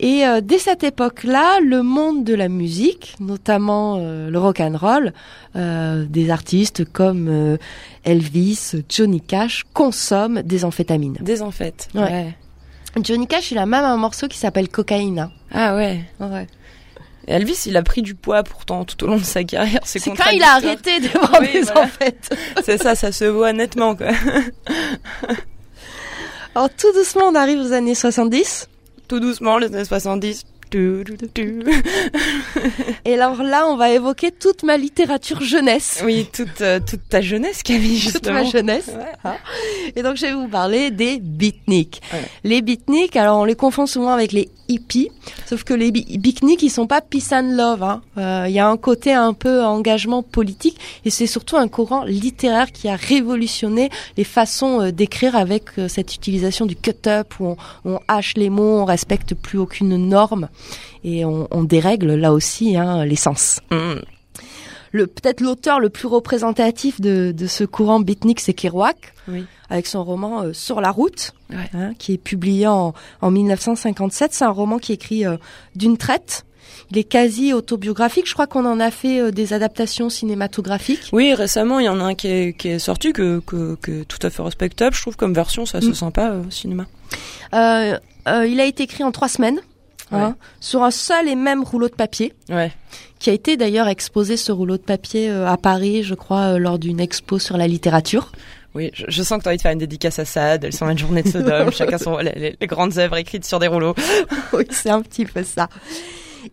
Et 0.00 0.24
euh, 0.24 0.40
dès 0.40 0.58
cette 0.58 0.84
époque-là, 0.84 1.58
le 1.60 1.82
monde 1.82 2.22
de 2.24 2.34
la 2.34 2.48
musique, 2.48 3.16
notamment 3.18 3.96
euh, 3.98 4.30
le 4.30 4.38
rock 4.38 4.60
and 4.60 4.76
roll, 4.80 5.12
euh, 5.56 6.04
des 6.08 6.30
artistes 6.30 6.84
comme 6.84 7.58
Elvis, 8.04 8.74
Johnny 8.88 9.20
Cash, 9.20 9.64
consomment 9.74 10.42
des 10.42 10.64
amphétamines. 10.64 11.18
des 11.20 11.38
fait. 11.50 11.88
Ouais. 11.94 12.02
Ouais. 12.02 12.34
Johnny 13.02 13.26
Cash, 13.26 13.50
il 13.50 13.58
a 13.58 13.66
même 13.66 13.84
un 13.84 13.96
morceau 13.96 14.28
qui 14.28 14.38
s'appelle 14.38 14.68
Cocaïna. 14.68 15.30
Ah 15.52 15.74
ouais. 15.76 16.00
Ouais. 16.20 16.46
Et 17.26 17.32
Elvis, 17.32 17.64
il 17.66 17.76
a 17.76 17.82
pris 17.82 18.02
du 18.02 18.14
poids 18.14 18.42
pourtant 18.42 18.84
tout 18.84 19.02
au 19.04 19.08
long 19.08 19.16
de 19.18 19.24
sa 19.24 19.44
carrière. 19.44 19.80
C'est 19.84 20.00
quand 20.00 20.14
il 20.32 20.42
a 20.42 20.54
arrêté 20.54 21.00
de 21.00 21.08
vendre 21.08 21.38
Oui, 21.40 21.52
des 21.52 21.60
voilà. 21.62 21.82
amphétamines. 21.82 22.42
C'est 22.64 22.78
ça, 22.82 22.94
ça 22.94 23.12
se 23.12 23.24
voit 23.24 23.52
nettement 23.52 23.94
quoi. 23.94 24.08
Alors 26.54 26.70
tout 26.70 26.90
doucement, 26.94 27.24
on 27.26 27.34
arrive 27.34 27.60
aux 27.60 27.72
années 27.72 27.94
70. 27.94 28.68
Tout 29.08 29.20
doucement, 29.20 29.56
les 29.56 29.68
années 29.74 29.84
70. 29.86 30.44
Et 33.04 33.14
alors 33.14 33.42
là, 33.42 33.66
on 33.68 33.76
va 33.76 33.90
évoquer 33.90 34.30
toute 34.32 34.62
ma 34.62 34.76
littérature 34.76 35.42
jeunesse. 35.42 36.02
Oui, 36.04 36.26
toute, 36.32 36.60
euh, 36.60 36.80
toute 36.80 37.08
ta 37.08 37.20
jeunesse, 37.20 37.62
Camille, 37.62 37.94
Toute 38.00 38.12
justement. 38.12 38.34
ma 38.34 38.44
jeunesse. 38.44 38.88
Ouais. 38.88 39.12
Hein. 39.24 39.36
Et 39.96 40.02
donc, 40.02 40.16
je 40.16 40.26
vais 40.26 40.34
vous 40.34 40.48
parler 40.48 40.90
des 40.90 41.18
beatniks. 41.18 42.00
Ouais. 42.12 42.22
Les 42.44 42.62
beatniks, 42.62 43.16
alors 43.16 43.38
on 43.38 43.44
les 43.44 43.54
confond 43.54 43.86
souvent 43.86 44.12
avec 44.12 44.32
les 44.32 44.48
hippies, 44.70 45.10
sauf 45.46 45.64
que 45.64 45.72
les 45.72 45.90
beatniks, 45.90 46.62
ils 46.62 46.68
sont 46.70 46.86
pas 46.86 47.00
peace 47.00 47.32
and 47.32 47.52
love. 47.56 47.82
hein. 47.82 48.02
Euh, 48.18 48.44
Il 48.48 48.52
y 48.54 48.58
a 48.58 48.68
un 48.68 48.76
côté 48.76 49.14
un 49.14 49.32
peu 49.32 49.62
engagement 49.64 50.22
politique, 50.22 50.78
et 51.06 51.10
c'est 51.10 51.26
surtout 51.26 51.56
un 51.56 51.68
courant 51.68 52.04
littéraire 52.04 52.70
qui 52.70 52.88
a 52.88 52.96
révolutionné 52.96 53.88
les 54.18 54.24
façons 54.24 54.82
euh, 54.82 54.90
d'écrire 54.92 55.36
avec 55.36 55.64
euh, 55.78 55.88
cette 55.88 56.14
utilisation 56.14 56.66
du 56.66 56.76
cut-up, 56.76 57.32
où 57.40 57.46
on, 57.46 57.56
on 57.86 57.98
hache 58.08 58.34
les 58.36 58.50
mots, 58.50 58.80
on 58.80 58.84
respecte 58.84 59.34
plus 59.34 59.58
aucune 59.58 59.96
norme, 59.96 60.48
et 61.04 61.24
on, 61.24 61.46
on 61.50 61.62
dérègle 61.64 62.14
là 62.14 62.32
aussi 62.32 62.76
hein, 62.76 63.04
les 63.04 63.16
sens 63.16 63.60
Mm. 63.70 64.00
le 64.92 65.06
peut-être 65.06 65.40
l'auteur 65.40 65.80
le 65.80 65.90
plus 65.90 66.06
représentatif 66.08 67.00
de, 67.00 67.32
de 67.36 67.46
ce 67.46 67.64
courant 67.64 68.00
beatnik, 68.00 68.40
c'est 68.40 68.54
Kerouac, 68.54 69.14
Oui. 69.28 69.44
avec 69.70 69.86
son 69.86 70.02
roman 70.02 70.42
euh, 70.42 70.52
Sur 70.52 70.80
la 70.80 70.90
route, 70.90 71.32
Ouais. 71.50 71.56
hein, 71.74 71.92
qui 71.98 72.14
est 72.14 72.18
publié 72.18 72.66
en, 72.66 72.94
en 73.20 73.30
1957. 73.30 74.32
C'est 74.32 74.44
un 74.44 74.50
roman 74.50 74.78
qui 74.78 74.92
est 74.92 74.96
écrit 74.96 75.26
euh, 75.26 75.36
d'une 75.76 75.96
traite. 75.98 76.44
Il 76.90 76.96
est 76.98 77.04
quasi 77.04 77.52
autobiographique. 77.52 78.26
Je 78.26 78.32
crois 78.32 78.46
qu'on 78.46 78.64
en 78.64 78.80
a 78.80 78.90
fait 78.90 79.20
euh, 79.20 79.30
des 79.30 79.52
adaptations 79.52 80.08
cinématographiques. 80.08 81.08
Oui, 81.12 81.34
récemment, 81.34 81.80
il 81.80 81.84
y 81.86 81.88
en 81.88 82.00
a 82.00 82.04
un 82.04 82.14
qui 82.14 82.28
est, 82.28 82.56
qui 82.56 82.68
est 82.68 82.78
sorti 82.78 83.12
que, 83.12 83.40
que, 83.40 83.74
que 83.82 84.02
est 84.02 84.04
tout 84.06 84.18
à 84.26 84.30
fait 84.30 84.42
respectable. 84.42 84.94
Je 84.96 85.02
trouve 85.02 85.16
comme 85.16 85.34
version, 85.34 85.66
ça 85.66 85.80
se 85.82 85.88
Mm. 85.90 85.94
sympa 85.94 86.30
euh, 86.30 86.42
au 86.46 86.50
cinéma. 86.50 86.86
Euh, 87.54 87.98
euh, 88.26 88.46
il 88.46 88.58
a 88.60 88.64
été 88.64 88.84
écrit 88.84 89.04
en 89.04 89.12
trois 89.12 89.28
semaines. 89.28 89.60
Hein, 90.12 90.36
sur 90.60 90.82
un 90.82 90.90
seul 90.90 91.28
et 91.28 91.34
même 91.34 91.62
rouleau 91.62 91.88
de 91.88 91.94
papier, 91.94 92.32
Ouais. 92.50 92.72
qui 93.18 93.30
a 93.30 93.32
été 93.32 93.56
d'ailleurs 93.56 93.88
exposé 93.88 94.36
ce 94.36 94.52
rouleau 94.52 94.76
de 94.76 94.82
papier 94.82 95.30
euh, 95.30 95.46
à 95.46 95.56
Paris, 95.56 96.02
je 96.02 96.14
crois, 96.14 96.54
euh, 96.54 96.58
lors 96.58 96.78
d'une 96.78 97.00
expo 97.00 97.38
sur 97.38 97.56
la 97.56 97.66
littérature. 97.66 98.32
Oui, 98.74 98.90
je, 98.92 99.06
je 99.08 99.22
sens 99.22 99.38
que 99.38 99.42
tu 99.44 99.48
as 99.48 99.50
envie 99.50 99.56
de 99.56 99.62
faire 99.62 99.72
une 99.72 99.78
dédicace 99.78 100.18
à 100.18 100.24
Sade, 100.24 100.64
elles 100.64 100.72
sont 100.72 100.88
une 100.88 100.98
journée 100.98 101.22
de 101.22 101.28
Sodome, 101.28 101.70
chacun 101.72 101.98
son, 101.98 102.18
les, 102.18 102.56
grandes 102.62 102.98
œuvres 102.98 103.16
écrites 103.16 103.44
sur 103.44 103.58
des 103.58 103.66
rouleaux. 103.66 103.94
oui, 104.52 104.64
c'est 104.70 104.90
un 104.90 105.00
petit 105.02 105.24
peu 105.24 105.42
ça. 105.42 105.68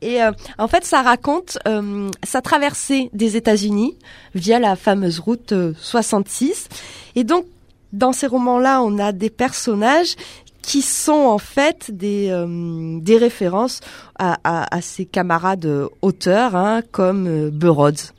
Et 0.02 0.22
euh, 0.22 0.32
en 0.58 0.68
fait, 0.68 0.84
ça 0.86 1.02
raconte 1.02 1.58
euh, 1.68 2.10
sa 2.24 2.41
traversée 2.41 3.10
des 3.13 3.38
États-Unis 3.38 3.98
via 4.34 4.60
la 4.60 4.76
fameuse 4.76 5.20
route 5.20 5.52
euh, 5.52 5.74
66. 5.80 6.68
Et 7.15 7.24
donc, 7.24 7.46
dans 7.94 8.12
ces 8.12 8.28
romans-là, 8.28 8.82
on 8.82 8.98
a 8.98 9.12
des 9.12 9.30
personnages 9.30 10.15
qui 10.65 10.82
sont 10.82 11.13
en 11.13 11.38
fait 11.38 11.91
des, 11.91 12.30
euh, 12.32 12.99
des 12.99 13.17
références 13.17 13.82
à, 14.17 14.82
ses 14.82 15.06
camarades 15.06 15.65
euh, 15.65 15.88
auteurs, 16.01 16.56
hein, 16.56 16.82
comme 16.91 17.28
euh, 17.28 17.49
Burroughs. 17.51 18.13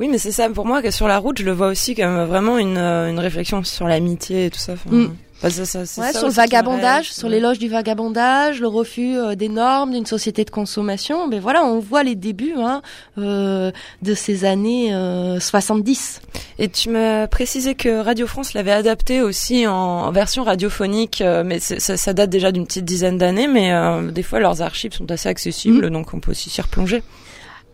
Oui, 0.00 0.08
mais 0.08 0.18
c'est 0.18 0.32
ça 0.32 0.48
pour 0.48 0.64
moi 0.66 0.80
que 0.82 0.90
sur 0.90 1.08
la 1.08 1.18
route, 1.18 1.38
je 1.38 1.44
le 1.44 1.52
vois 1.52 1.68
aussi 1.68 1.94
comme 1.94 2.22
vraiment 2.24 2.58
une, 2.58 2.76
euh, 2.78 3.10
une 3.10 3.18
réflexion 3.18 3.64
sur 3.64 3.86
l'amitié 3.88 4.46
et 4.46 4.50
tout 4.50 4.58
ça. 4.60 4.74
Enfin, 4.74 4.90
Mm. 4.94 5.10
ça, 5.50 5.50
ça, 5.64 5.78
Ouais, 5.80 6.12
ça 6.12 6.12
sur 6.18 6.26
le 6.28 6.32
vagabondage, 6.32 7.12
sur 7.12 7.28
l'éloge 7.28 7.58
du 7.58 7.68
vagabondage, 7.68 8.60
le 8.60 8.68
refus 8.68 9.16
euh, 9.16 9.34
des 9.34 9.48
normes 9.48 9.92
d'une 9.92 10.06
société 10.06 10.44
de 10.44 10.50
consommation. 10.50 11.26
Mais 11.28 11.38
voilà, 11.40 11.64
on 11.64 11.78
voit 11.80 12.02
les 12.04 12.14
débuts 12.14 12.54
hein, 12.58 12.80
euh, 13.18 13.70
de 14.02 14.14
ces 14.14 14.44
années 14.44 14.94
euh, 14.94 15.40
70. 15.40 16.20
Et 16.60 16.68
tu 16.68 16.90
m'as 16.90 17.26
précisé 17.26 17.74
que 17.74 18.00
Radio 18.00 18.26
France 18.28 18.54
l'avait 18.54 18.72
adapté 18.72 19.20
aussi 19.22 19.66
en, 19.66 19.72
en 19.72 20.10
version 20.12 20.44
radiophonique, 20.44 21.22
mais 21.44 21.58
ça, 21.60 21.96
ça 21.96 22.12
date 22.12 22.30
déjà 22.30 22.52
d'une 22.52 22.66
petite 22.66 22.84
dizaine 22.84 23.18
d'années, 23.18 23.46
mais 23.48 23.72
euh, 23.72 24.10
des 24.10 24.22
fois 24.22 24.38
leurs 24.40 24.62
archives 24.62 24.92
sont 24.92 25.10
assez 25.10 25.28
accessibles, 25.28 25.90
donc 25.90 26.14
on 26.14 26.20
peut 26.20 26.30
aussi 26.32 26.50
s'y 26.50 26.60
replonger. 26.60 27.02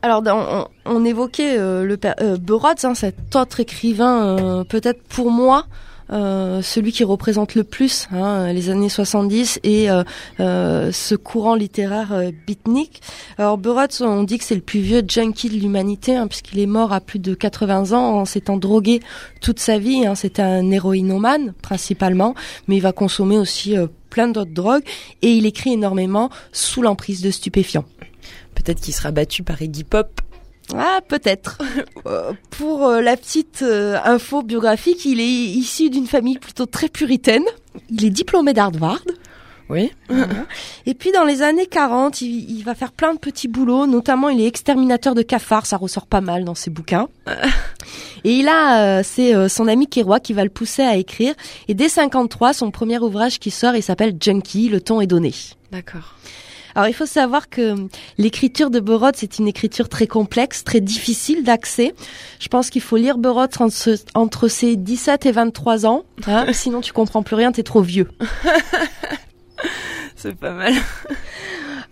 Alors, 0.04 0.22
on, 0.26 0.66
on 0.84 1.02
évoquait 1.02 1.56
euh, 1.58 1.82
le 1.82 1.98
euh, 2.20 2.36
Burroughs, 2.36 2.84
hein, 2.84 2.94
cet 2.94 3.34
autre 3.34 3.60
écrivain, 3.60 4.36
euh, 4.38 4.64
peut-être 4.64 5.02
pour 5.04 5.30
moi, 5.30 5.64
euh, 6.12 6.60
celui 6.60 6.92
qui 6.92 7.04
représente 7.04 7.54
le 7.54 7.64
plus 7.64 8.06
hein, 8.12 8.52
les 8.52 8.68
années 8.68 8.90
70 8.90 9.60
et 9.62 9.90
euh, 9.90 10.04
euh, 10.40 10.92
ce 10.92 11.14
courant 11.14 11.54
littéraire 11.54 12.14
beatnik. 12.46 13.00
Alors 13.38 13.56
Burroughs, 13.56 14.02
on 14.02 14.24
dit 14.24 14.36
que 14.36 14.44
c'est 14.44 14.54
le 14.54 14.60
plus 14.60 14.80
vieux 14.80 15.02
junkie 15.08 15.48
de 15.48 15.54
l'humanité 15.54 16.14
hein, 16.16 16.26
puisqu'il 16.26 16.58
est 16.58 16.66
mort 16.66 16.92
à 16.92 17.00
plus 17.00 17.18
de 17.18 17.32
80 17.32 17.92
ans 17.92 18.20
en 18.20 18.24
s'étant 18.26 18.58
drogué 18.58 19.00
toute 19.40 19.58
sa 19.58 19.78
vie. 19.78 20.06
Hein, 20.06 20.16
C'était 20.16 20.42
un 20.42 20.70
héroïnomane 20.70 21.54
principalement, 21.62 22.34
mais 22.68 22.76
il 22.76 22.82
va 22.82 22.92
consommer 22.92 23.38
aussi 23.38 23.74
plein 24.10 24.28
d'autres 24.28 24.52
drogues 24.52 24.84
et 25.22 25.32
il 25.32 25.46
écrit 25.46 25.72
énormément 25.72 26.28
sous 26.52 26.82
l'emprise 26.82 27.22
de 27.22 27.30
stupéfiants. 27.30 27.86
Peut-être 28.64 28.80
qu'il 28.80 28.94
sera 28.94 29.10
battu 29.10 29.42
par 29.42 29.60
Iggy 29.60 29.84
Pop. 29.84 30.20
Ah, 30.74 31.00
peut-être. 31.06 31.58
Euh, 32.06 32.34
Pour 32.50 32.84
euh, 32.86 33.00
la 33.00 33.16
petite 33.16 33.62
euh, 33.62 33.98
info 34.04 34.42
biographique, 34.42 35.06
il 35.06 35.20
est 35.20 35.24
issu 35.24 35.88
d'une 35.88 36.06
famille 36.06 36.38
plutôt 36.38 36.66
très 36.66 36.88
puritaine. 36.88 37.44
Il 37.88 38.04
est 38.04 38.10
diplômé 38.10 38.52
d'Harvard. 38.52 39.00
Oui. 39.70 39.90
Et 40.86 40.92
puis 40.92 41.10
dans 41.12 41.24
les 41.24 41.40
années 41.40 41.66
40, 41.66 42.20
il, 42.20 42.50
il 42.58 42.62
va 42.62 42.74
faire 42.74 42.92
plein 42.92 43.14
de 43.14 43.18
petits 43.18 43.48
boulots, 43.48 43.86
notamment 43.86 44.28
il 44.28 44.40
est 44.40 44.46
exterminateur 44.46 45.14
de 45.14 45.22
cafards, 45.22 45.64
ça 45.64 45.78
ressort 45.78 46.06
pas 46.06 46.20
mal 46.20 46.44
dans 46.44 46.54
ses 46.54 46.70
bouquins. 46.70 47.08
Et 48.24 48.32
il 48.32 48.48
a, 48.48 48.98
euh, 48.98 49.02
c'est 49.04 49.34
euh, 49.34 49.48
son 49.48 49.68
ami 49.68 49.86
Kerouac 49.86 50.22
qui 50.22 50.32
va 50.32 50.44
le 50.44 50.50
pousser 50.50 50.82
à 50.82 50.96
écrire. 50.96 51.34
Et 51.68 51.74
dès 51.74 51.88
53, 51.88 52.54
son 52.54 52.70
premier 52.70 52.98
ouvrage 52.98 53.38
qui 53.38 53.50
sort, 53.50 53.76
il 53.76 53.82
s'appelle 53.82 54.16
Junkie, 54.18 54.68
le 54.68 54.80
ton 54.80 55.00
est 55.00 55.06
donné. 55.06 55.32
D'accord. 55.72 56.14
Alors 56.74 56.88
il 56.88 56.94
faut 56.94 57.06
savoir 57.06 57.48
que 57.48 57.74
l'écriture 58.18 58.70
de 58.70 58.80
Burroughs 58.80 59.12
c'est 59.14 59.38
une 59.38 59.48
écriture 59.48 59.88
très 59.88 60.06
complexe, 60.06 60.64
très 60.64 60.80
difficile 60.80 61.44
d'accès. 61.44 61.94
Je 62.40 62.48
pense 62.48 62.70
qu'il 62.70 62.82
faut 62.82 62.96
lire 62.96 63.18
Burroughs 63.18 63.60
entre, 63.60 63.94
entre 64.14 64.48
ses 64.48 64.76
17 64.76 65.26
et 65.26 65.32
23 65.32 65.86
ans, 65.86 66.04
hein, 66.26 66.46
sinon 66.52 66.80
tu 66.80 66.92
comprends 66.92 67.22
plus 67.22 67.36
rien, 67.36 67.52
t'es 67.52 67.62
trop 67.62 67.82
vieux. 67.82 68.08
C'est 70.16 70.36
pas 70.36 70.52
mal. 70.52 70.72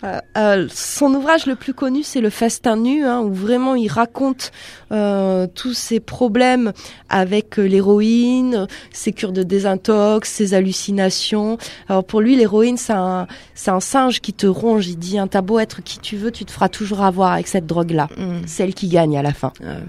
Euh, 0.05 0.19
euh, 0.37 0.69
son 0.73 1.15
ouvrage 1.15 1.47
le 1.47 1.55
plus 1.55 1.75
connu, 1.75 2.03
c'est 2.03 2.21
Le 2.21 2.31
Festin 2.31 2.77
nu, 2.77 3.05
hein, 3.05 3.21
où 3.21 3.33
vraiment 3.33 3.75
il 3.75 3.89
raconte 3.89 4.51
euh, 4.91 5.47
tous 5.55 5.75
ses 5.75 6.01
problèmes 6.01 6.73
avec 7.09 7.59
euh, 7.59 7.65
l'héroïne, 7.65 8.67
ses 8.93 9.13
cures 9.13 9.33
de 9.33 9.43
désintox, 9.43 10.29
ses 10.29 10.55
hallucinations. 10.55 11.59
Alors 11.89 12.05
pour 12.05 12.21
lui, 12.21 12.37
l'héroïne, 12.37 12.77
c'est 12.77 12.93
un, 12.93 13.27
c'est 13.55 13.71
un 13.71 13.81
singe 13.81 14.21
qui 14.21 14.33
te 14.33 14.47
ronge. 14.47 14.89
Il 14.89 14.99
dit, 14.99 15.19
hein, 15.19 15.29
t'as 15.29 15.43
beau 15.43 15.59
être 15.59 15.83
qui 15.83 15.99
tu 15.99 16.17
veux, 16.17 16.31
tu 16.31 16.45
te 16.45 16.51
feras 16.51 16.69
toujours 16.69 17.03
avoir 17.03 17.33
avec 17.33 17.47
cette 17.47 17.67
drogue-là. 17.67 18.09
Mm. 18.17 18.47
Celle 18.47 18.75
qui 18.75 18.89
gagne 18.89 19.17
à 19.17 19.23
la 19.23 19.33
fin. 19.33 19.53
Euh, 19.63 19.81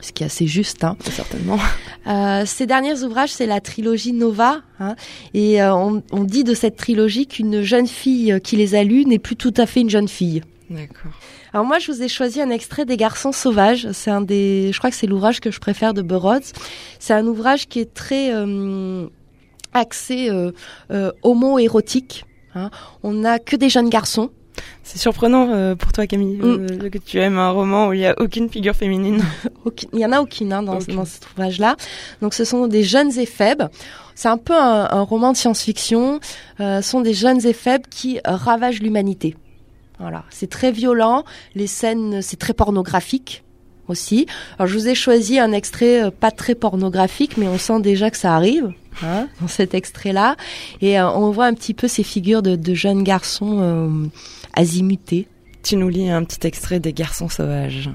Ce 0.00 0.12
qui 0.12 0.22
est 0.22 0.26
assez 0.26 0.46
juste. 0.46 0.84
Hein. 0.84 0.96
certainement. 1.10 1.58
Euh, 2.06 2.44
ses 2.46 2.66
derniers 2.66 3.02
ouvrages, 3.02 3.30
c'est 3.32 3.46
la 3.46 3.60
trilogie 3.60 4.12
Nova. 4.12 4.62
hein, 4.80 4.94
et 5.34 5.60
euh, 5.60 5.74
on, 5.74 6.02
on 6.12 6.24
dit 6.24 6.44
de 6.44 6.54
cette 6.54 6.76
trilogie 6.76 7.26
qu'une 7.26 7.62
jeune 7.62 7.86
fille 7.86 8.32
euh, 8.32 8.38
qui 8.38 8.56
les 8.56 8.74
a 8.74 8.84
lus 8.84 9.04
n'est 9.04 9.18
plus 9.18 9.36
tout 9.36 9.52
à 9.56 9.66
fait 9.66 9.80
une 9.80 9.90
jeune 9.90 10.08
fille. 10.08 10.42
D'accord. 10.70 11.12
Alors 11.52 11.66
moi, 11.66 11.78
je 11.78 11.90
vous 11.90 12.02
ai 12.02 12.08
choisi 12.08 12.40
un 12.42 12.50
extrait 12.50 12.84
des 12.84 12.96
Garçons 12.96 13.32
sauvages. 13.32 13.88
C'est 13.92 14.10
un 14.10 14.20
des, 14.20 14.70
je 14.72 14.78
crois 14.78 14.90
que 14.90 14.96
c'est 14.96 15.06
l'ouvrage 15.06 15.40
que 15.40 15.50
je 15.50 15.58
préfère 15.60 15.94
de 15.94 16.02
Burroughs. 16.02 16.52
C'est 16.98 17.14
un 17.14 17.26
ouvrage 17.26 17.68
qui 17.68 17.80
est 17.80 17.92
très 17.94 18.32
euh, 18.34 19.06
axé 19.72 20.28
euh, 20.30 20.52
euh, 20.90 21.10
homo-érotique. 21.22 22.24
hein. 22.54 22.70
On 23.02 23.12
n'a 23.14 23.38
que 23.38 23.56
des 23.56 23.68
jeunes 23.70 23.88
garçons. 23.88 24.30
C'est 24.84 24.98
surprenant 24.98 25.48
euh, 25.50 25.74
pour 25.74 25.92
toi, 25.92 26.06
Camille, 26.06 26.40
euh, 26.42 26.88
que 26.88 26.98
tu 26.98 27.18
aimes 27.18 27.38
un 27.38 27.50
roman 27.50 27.88
où 27.88 27.92
il 27.92 28.00
y 28.00 28.06
a 28.06 28.14
aucune 28.18 28.48
figure 28.48 28.74
féminine. 28.74 29.22
Il 29.92 30.00
y 30.00 30.06
en 30.06 30.12
a 30.12 30.20
aucune 30.20 30.52
hein, 30.52 30.62
dans, 30.62 30.78
Aucune. 30.78 30.96
dans 30.96 31.04
cet 31.04 31.28
ouvrage-là. 31.30 31.76
Donc 32.22 32.34
ce 32.34 32.44
sont 32.44 32.66
des 32.66 32.82
jeunes 32.84 33.18
éphèbes. 33.18 33.68
C'est 34.14 34.28
un 34.28 34.38
peu 34.38 34.54
un, 34.54 34.88
un 34.90 35.02
roman 35.02 35.32
de 35.32 35.36
science-fiction. 35.36 36.20
Euh, 36.60 36.80
ce 36.82 36.90
sont 36.90 37.00
des 37.02 37.14
jeunes 37.14 37.46
éphèbes 37.46 37.86
qui 37.88 38.18
euh, 38.18 38.34
ravagent 38.34 38.80
l'humanité. 38.80 39.36
Voilà, 40.00 40.24
c'est 40.30 40.48
très 40.48 40.72
violent. 40.72 41.24
Les 41.54 41.66
scènes, 41.66 42.22
c'est 42.22 42.38
très 42.38 42.54
pornographique 42.54 43.44
aussi. 43.88 44.26
Alors 44.58 44.68
je 44.68 44.78
vous 44.78 44.88
ai 44.88 44.94
choisi 44.94 45.38
un 45.38 45.52
extrait 45.52 46.04
euh, 46.04 46.10
pas 46.10 46.30
très 46.30 46.54
pornographique, 46.54 47.36
mais 47.36 47.48
on 47.48 47.58
sent 47.58 47.80
déjà 47.80 48.10
que 48.10 48.16
ça 48.16 48.34
arrive 48.34 48.72
hein, 49.02 49.28
dans 49.40 49.48
cet 49.48 49.74
extrait-là. 49.74 50.36
Et 50.80 50.98
euh, 50.98 51.10
on 51.10 51.30
voit 51.30 51.46
un 51.46 51.54
petit 51.54 51.74
peu 51.74 51.88
ces 51.88 52.02
figures 52.02 52.42
de, 52.42 52.56
de 52.56 52.74
jeunes 52.74 53.02
garçons 53.02 54.08
azimutés. 54.58 55.28
tu 55.62 55.76
nous 55.76 55.88
lis 55.88 56.10
un 56.10 56.24
petit 56.24 56.44
extrait 56.46 56.80
des 56.80 56.92
Garçons 56.92 57.28
sauvages. 57.28 57.90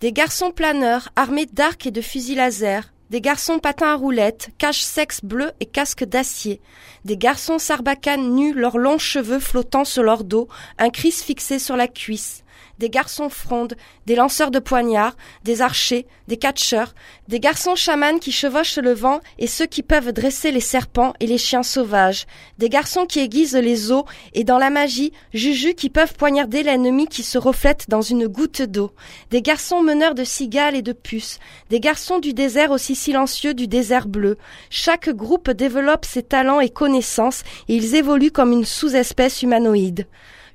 Des 0.00 0.12
garçons 0.12 0.52
planeurs 0.52 1.08
armés 1.16 1.46
d'arcs 1.46 1.86
et 1.86 1.90
de 1.90 2.00
fusils 2.00 2.36
laser. 2.36 2.92
Des 3.10 3.20
garçons 3.20 3.58
patins 3.58 3.92
à 3.92 3.94
roulettes, 3.96 4.50
cache 4.56 4.82
sexe 4.82 5.20
bleu 5.24 5.50
et 5.60 5.66
casque 5.66 6.04
d'acier. 6.04 6.60
Des 7.04 7.16
garçons 7.16 7.58
sarbacanes 7.58 8.34
nus, 8.34 8.54
leurs 8.54 8.78
longs 8.78 8.98
cheveux 8.98 9.40
flottant 9.40 9.84
sur 9.84 10.04
leur 10.04 10.22
dos, 10.22 10.48
un 10.78 10.90
cris 10.90 11.10
fixé 11.10 11.58
sur 11.58 11.76
la 11.76 11.88
cuisse. 11.88 12.43
Des 12.78 12.90
garçons 12.90 13.28
frondes, 13.28 13.74
des 14.06 14.16
lanceurs 14.16 14.50
de 14.50 14.58
poignards, 14.58 15.16
des 15.44 15.62
archers, 15.62 16.06
des 16.26 16.36
catcheurs, 16.36 16.94
des 17.28 17.40
garçons 17.40 17.76
chamans 17.76 18.18
qui 18.18 18.32
chevauchent 18.32 18.78
le 18.78 18.92
vent 18.92 19.20
et 19.38 19.46
ceux 19.46 19.66
qui 19.66 19.82
peuvent 19.82 20.12
dresser 20.12 20.50
les 20.50 20.60
serpents 20.60 21.14
et 21.20 21.26
les 21.26 21.38
chiens 21.38 21.62
sauvages. 21.62 22.26
Des 22.58 22.68
garçons 22.68 23.06
qui 23.06 23.20
aiguisent 23.20 23.54
les 23.54 23.92
eaux 23.92 24.04
et 24.32 24.44
dans 24.44 24.58
la 24.58 24.70
magie, 24.70 25.12
Juju 25.32 25.74
qui 25.74 25.90
peuvent 25.90 26.14
poignarder 26.14 26.62
l'ennemi 26.62 27.06
qui 27.06 27.22
se 27.22 27.38
reflète 27.38 27.86
dans 27.88 28.02
une 28.02 28.26
goutte 28.26 28.62
d'eau. 28.62 28.90
Des 29.30 29.42
garçons 29.42 29.82
meneurs 29.82 30.14
de 30.14 30.24
cigales 30.24 30.74
et 30.74 30.82
de 30.82 30.92
puces. 30.92 31.38
Des 31.70 31.80
garçons 31.80 32.18
du 32.18 32.32
désert 32.32 32.70
aussi 32.70 32.94
silencieux 32.94 33.54
du 33.54 33.68
désert 33.68 34.08
bleu. 34.08 34.36
Chaque 34.70 35.10
groupe 35.10 35.50
développe 35.50 36.04
ses 36.04 36.22
talents 36.22 36.60
et 36.60 36.70
connaissances 36.70 37.42
et 37.68 37.76
ils 37.76 37.94
évoluent 37.94 38.32
comme 38.32 38.52
une 38.52 38.64
sous-espèce 38.64 39.42
humanoïde. 39.42 40.06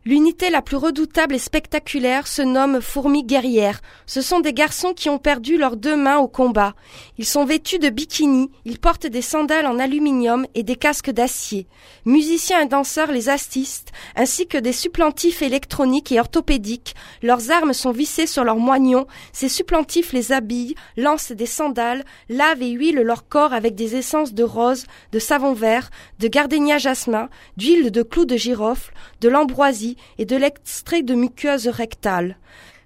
L'unité 0.05 0.49
la 0.49 0.61
plus 0.61 0.77
redoutable 0.77 1.35
et 1.35 1.39
spectaculaire 1.39 2.25
se 2.25 2.41
nomme 2.41 2.79
fourmi 2.79 3.25
guerrière. 3.25 3.81
Ce 4.05 4.21
sont 4.21 4.39
des 4.39 4.53
garçons 4.53 4.93
qui 4.93 5.09
ont 5.09 5.17
perdu 5.17 5.57
leurs 5.57 5.75
deux 5.75 5.97
mains 5.97 6.19
au 6.19 6.29
combat. 6.29 6.73
Ils 7.17 7.25
sont 7.25 7.43
vêtus 7.43 7.79
de 7.79 7.89
bikinis, 7.89 8.49
ils 8.63 8.79
portent 8.79 9.07
des 9.07 9.21
sandales 9.21 9.65
en 9.65 9.77
aluminium 9.77 10.45
et 10.55 10.63
des 10.63 10.77
casques 10.77 11.11
d'acier. 11.11 11.67
Musiciens 12.05 12.61
et 12.61 12.65
danseurs 12.65 13.11
les 13.11 13.27
assistent, 13.27 13.91
ainsi 14.15 14.47
que 14.47 14.57
des 14.57 14.71
supplantifs 14.71 15.41
électroniques 15.41 16.13
et 16.13 16.19
orthopédiques. 16.21 16.95
Leurs 17.21 17.51
armes 17.51 17.73
sont 17.73 17.91
vissées 17.91 18.27
sur 18.27 18.45
leurs 18.45 18.55
moignons. 18.55 19.05
Ces 19.33 19.49
supplantifs 19.49 20.13
les 20.13 20.31
habillent, 20.31 20.75
lancent 20.95 21.33
des 21.33 21.45
sandales, 21.45 22.05
lavent 22.29 22.61
et 22.61 22.69
huilent 22.69 23.01
leur 23.01 23.27
corps 23.27 23.51
avec 23.51 23.75
des 23.75 23.97
essences 23.97 24.33
de 24.33 24.43
rose, 24.43 24.85
de 25.11 25.19
savon 25.19 25.51
vert, 25.51 25.89
de 26.19 26.29
gardénia 26.29 26.77
jasmin, 26.77 27.27
d'huile 27.57 27.91
de 27.91 28.01
clous 28.01 28.25
de 28.25 28.37
girofle, 28.37 28.93
de 29.19 29.27
l'ambroisie 29.27 29.88
et 30.17 30.25
de 30.25 30.35
l'extrait 30.35 31.01
de 31.01 31.15
muqueuse 31.15 31.67
rectale. 31.67 32.37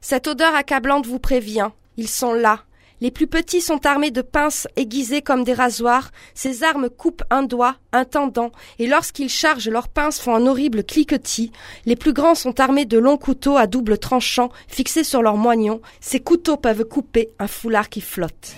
Cette 0.01 0.28
odeur 0.28 0.54
accablante 0.56 1.08
vous 1.08 1.20
prévient. 1.20 1.70
Ils 1.97 2.10
sont 2.10 2.34
là. 2.34 2.64
Les 3.04 3.12
plus 3.12 3.28
petits 3.28 3.60
sont 3.60 3.86
armés 3.86 4.12
de 4.12 4.22
pinces 4.22 4.66
aiguisées 4.78 5.22
comme 5.22 5.43
des 5.43 5.54
rasoirs. 5.54 6.12
Ces 6.36 6.64
armes 6.64 6.89
coupent 6.89 7.24
un 7.30 7.43
doigt, 7.43 7.76
un 7.91 8.06
tendon, 8.06 8.51
et 8.80 8.88
lorsqu'ils 8.88 9.30
chargent, 9.30 9.68
leurs 9.68 9.89
pinces 9.89 10.22
font 10.22 10.36
un 10.36 10.47
horrible 10.47 10.86
cliquetis. 10.86 11.51
Les 11.86 11.97
plus 11.97 12.14
grands 12.14 12.36
sont 12.36 12.62
armés 12.62 12.86
de 12.86 12.97
longs 12.97 13.18
couteaux 13.18 13.58
à 13.58 13.68
double 13.68 13.97
tranchant, 13.97 14.51
fixés 14.70 15.04
sur 15.04 15.22
leurs 15.22 15.36
moignons. 15.36 15.82
Ces 15.99 16.22
couteaux 16.22 16.56
peuvent 16.56 16.86
couper 16.86 17.32
un 17.39 17.47
foulard 17.47 17.89
qui 17.89 17.99
flotte. 17.99 18.56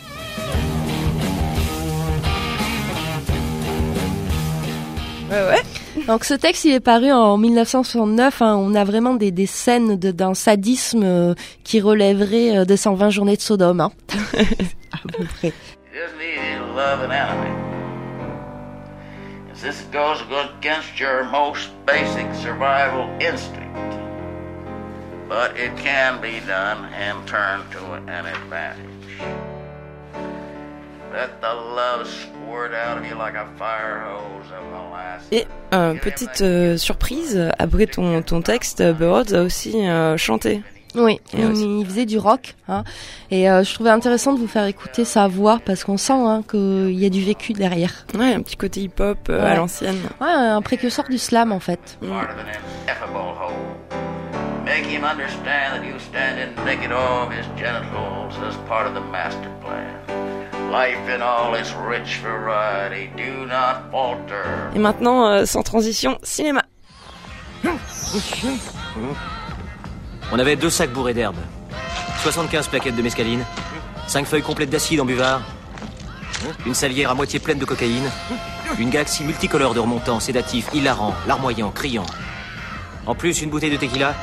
Donc 6.08 6.24
ce 6.24 6.36
texte, 6.36 6.66
il 6.66 6.74
est 6.74 6.80
paru 6.80 7.12
en 7.12 7.38
1969. 7.38 8.42
hein. 8.42 8.56
on 8.60 8.76
a 8.76 8.84
vraiment 8.84 9.16
des, 9.16 9.32
des 9.32 9.48
scènes 9.48 9.98
de- 9.98 10.12
d'un 10.12 10.36
sadisme 10.36 11.02
euh, 11.04 11.34
qui 11.64 11.82
relèverait 11.82 12.58
euh, 12.58 12.66
des 12.66 12.78
120 12.78 13.10
journées 13.10 13.36
de 13.36 13.42
Sodome. 13.42 13.82
hein. 13.82 13.92
à 14.94 14.98
peu 15.18 15.24
près. 15.26 15.52
This 19.62 19.82
goes 19.92 20.22
against 20.60 21.00
your 21.00 21.24
most 21.32 21.72
basic 21.88 22.28
survival 22.36 23.10
instinct. 23.20 23.98
But 25.28 25.58
it 25.58 25.72
can 25.78 26.22
be 26.22 26.40
done 26.46 26.86
and 26.94 27.26
turned 27.26 27.64
to 27.72 27.80
an 28.08 28.28
advantage. 28.28 29.55
Et 35.32 35.48
euh, 35.74 35.94
petite 35.96 36.42
euh, 36.42 36.78
surprise, 36.78 37.50
après 37.60 37.86
ton, 37.88 38.22
ton 38.22 38.42
texte, 38.42 38.84
Burroughs 38.84 39.34
a 39.34 39.42
aussi 39.42 39.88
euh, 39.88 40.18
chanté. 40.18 40.62
Oui, 40.96 41.20
Et 41.38 41.44
on- 41.46 41.52
aussi. 41.52 41.80
il 41.82 41.86
faisait 41.86 42.06
du 42.06 42.18
rock. 42.18 42.56
Hein. 42.70 42.84
Et 43.30 43.50
euh, 43.50 43.64
je 43.64 43.74
trouvais 43.74 43.90
intéressant 43.90 44.32
de 44.34 44.40
vous 44.40 44.48
faire 44.48 44.66
écouter 44.66 45.04
sa 45.04 45.28
voix 45.28 45.60
parce 45.66 45.84
qu'on 45.84 45.98
sent 45.98 46.14
hein, 46.14 46.42
qu'il 46.50 46.92
y 46.98 47.06
a 47.06 47.10
du 47.10 47.22
vécu 47.22 47.52
derrière. 47.54 48.06
Ouais, 48.18 48.34
un 48.34 48.42
petit 48.42 48.56
côté 48.56 48.80
hip-hop 48.82 49.18
euh, 49.30 49.46
à 49.46 49.56
l'ancienne. 49.56 49.98
Ouais, 50.22 50.28
un 50.30 50.62
précurseur 50.62 51.06
du 51.10 51.18
slam 51.18 51.52
en 51.52 51.60
fait. 51.60 51.98
Mm. 52.02 52.12
Life 60.76 61.08
in 61.08 61.22
all 61.22 61.56
its 61.56 61.74
rich 61.88 62.20
variety, 62.22 63.10
do 63.16 63.46
not 63.46 63.90
falter. 63.92 64.44
Et 64.76 64.80
maintenant, 64.80 65.26
euh, 65.26 65.46
sans 65.46 65.64
transition, 65.64 66.18
cinéma. 66.22 66.64
On 70.34 70.38
avait 70.38 70.58
deux 70.58 70.70
sacs 70.70 70.92
bourrés 70.92 71.14
d'herbes, 71.14 71.40
75 72.24 72.68
plaquettes 72.68 72.98
de 72.98 73.02
mescaline, 73.02 73.46
5 74.08 74.26
feuilles 74.26 74.42
complètes 74.42 74.70
d'acide 74.70 75.00
en 75.00 75.06
buvard, 75.06 75.44
une 76.66 76.74
salière 76.74 77.10
à 77.10 77.14
moitié 77.14 77.40
pleine 77.40 77.58
de 77.58 77.64
cocaïne, 77.64 78.12
une 78.78 78.90
galaxie 78.90 79.24
multicolore 79.24 79.76
de 79.76 79.80
remontants, 79.80 80.20
sédatifs, 80.20 80.68
hilarants, 80.74 81.16
larmoyants, 81.26 81.72
criants. 81.72 82.06
En 83.06 83.16
plus, 83.16 83.42
une 83.42 83.50
bouteille 83.50 83.72
de 83.72 83.78
tequila, 83.78 84.14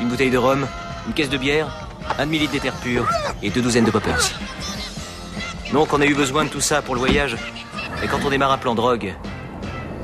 une 0.00 0.08
bouteille 0.08 0.30
de 0.30 0.38
rhum, 0.38 0.66
une 1.06 1.12
caisse 1.12 1.30
de 1.30 1.38
bière, 1.38 1.68
un 2.18 2.26
demi-litre 2.26 2.54
d'éther 2.54 2.74
pur 2.82 3.08
et 3.44 3.50
deux 3.50 3.62
douzaines 3.62 3.84
de 3.84 3.92
poppers. 3.92 4.32
Donc 5.72 5.92
on 5.92 6.00
a 6.00 6.06
eu 6.06 6.14
besoin 6.14 6.44
de 6.44 6.50
tout 6.50 6.60
ça 6.60 6.82
pour 6.82 6.94
le 6.94 6.98
voyage. 6.98 7.36
Et 8.02 8.08
quand 8.08 8.18
on 8.24 8.30
démarre 8.30 8.50
un 8.52 8.58
plan 8.58 8.74
drogue, 8.74 9.14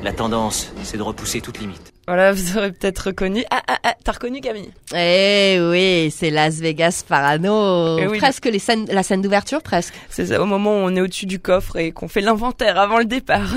La 0.03 0.13
tendance, 0.13 0.73
c'est 0.85 0.97
de 0.97 1.03
repousser 1.03 1.41
toute 1.41 1.59
limite. 1.59 1.93
Voilà, 2.07 2.33
vous 2.33 2.57
aurez 2.57 2.71
peut-être 2.71 3.07
reconnu. 3.07 3.43
Ah, 3.51 3.63
ah, 3.67 3.79
ah, 3.83 3.95
t'as 4.05 4.13
reconnu 4.13 4.41
Camille 4.41 4.71
Eh 4.95 5.59
oui, 5.61 6.13
c'est 6.17 6.31
Las 6.31 6.61
Vegas 6.61 7.03
Parano. 7.09 7.99
Eh 7.99 8.07
oui. 8.07 8.19
presque 8.19 8.45
les 8.45 8.61
scènes, 8.61 8.87
la 8.93 9.03
scène 9.03 9.23
d'ouverture, 9.23 9.63
presque. 9.63 9.95
C'est 10.09 10.27
ça, 10.27 10.41
au 10.41 10.47
moment 10.47 10.71
où 10.71 10.87
on 10.87 10.95
est 10.95 11.01
au-dessus 11.01 11.27
du 11.27 11.41
coffre 11.41 11.77
et 11.77 11.91
qu'on 11.91 12.07
fait 12.07 12.21
l'inventaire 12.21 12.79
avant 12.79 12.99
le 12.99 13.05
départ. 13.07 13.49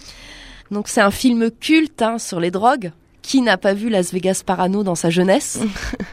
Donc 0.70 0.86
c'est 0.86 1.00
un 1.00 1.10
film 1.10 1.50
culte 1.50 2.02
hein, 2.02 2.18
sur 2.18 2.38
les 2.38 2.52
drogues. 2.52 2.92
Qui 3.22 3.42
n'a 3.42 3.56
pas 3.56 3.74
vu 3.74 3.88
Las 3.88 4.12
Vegas 4.12 4.42
Parano 4.46 4.84
dans 4.84 4.94
sa 4.94 5.10
jeunesse 5.10 5.58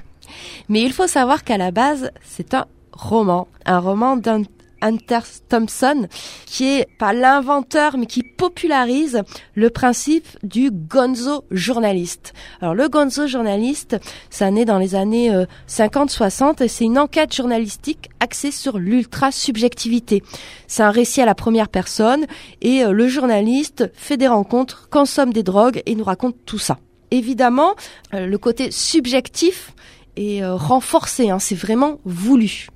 Mais 0.69 0.81
il 0.81 0.93
faut 0.93 1.07
savoir 1.07 1.43
qu'à 1.43 1.57
la 1.57 1.69
base, 1.69 2.11
c'est 2.23 2.55
un 2.55 2.65
roman, 2.91 3.47
un 3.65 3.79
roman 3.79 4.17
d'un 4.17 4.41
Hunter 4.81 5.19
Thompson, 5.49 6.07
qui 6.45 6.65
est 6.65 6.87
pas 6.97 7.13
l'inventeur, 7.13 7.97
mais 7.97 8.05
qui 8.05 8.23
popularise 8.23 9.23
le 9.55 9.69
principe 9.69 10.27
du 10.43 10.71
gonzo 10.71 11.45
journaliste. 11.51 12.33
Alors 12.61 12.75
le 12.75 12.87
gonzo 12.89 13.27
journaliste, 13.27 13.97
ça 14.29 14.51
naît 14.51 14.65
dans 14.65 14.79
les 14.79 14.95
années 14.95 15.33
euh, 15.33 15.45
50-60 15.67 16.63
et 16.63 16.67
c'est 16.67 16.85
une 16.85 16.99
enquête 16.99 17.35
journalistique 17.35 18.09
axée 18.19 18.51
sur 18.51 18.77
l'ultra-subjectivité. 18.77 20.23
C'est 20.67 20.83
un 20.83 20.91
récit 20.91 21.21
à 21.21 21.25
la 21.25 21.35
première 21.35 21.69
personne 21.69 22.25
et 22.61 22.83
euh, 22.83 22.91
le 22.91 23.07
journaliste 23.07 23.89
fait 23.93 24.17
des 24.17 24.27
rencontres, 24.27 24.89
consomme 24.89 25.33
des 25.33 25.43
drogues 25.43 25.81
et 25.85 25.95
nous 25.95 26.03
raconte 26.03 26.35
tout 26.45 26.59
ça. 26.59 26.77
Évidemment, 27.11 27.75
euh, 28.13 28.25
le 28.25 28.37
côté 28.37 28.71
subjectif 28.71 29.73
est 30.17 30.43
euh, 30.43 30.55
renforcé, 30.55 31.29
hein, 31.29 31.39
c'est 31.39 31.55
vraiment 31.55 31.99
voulu. 32.03 32.67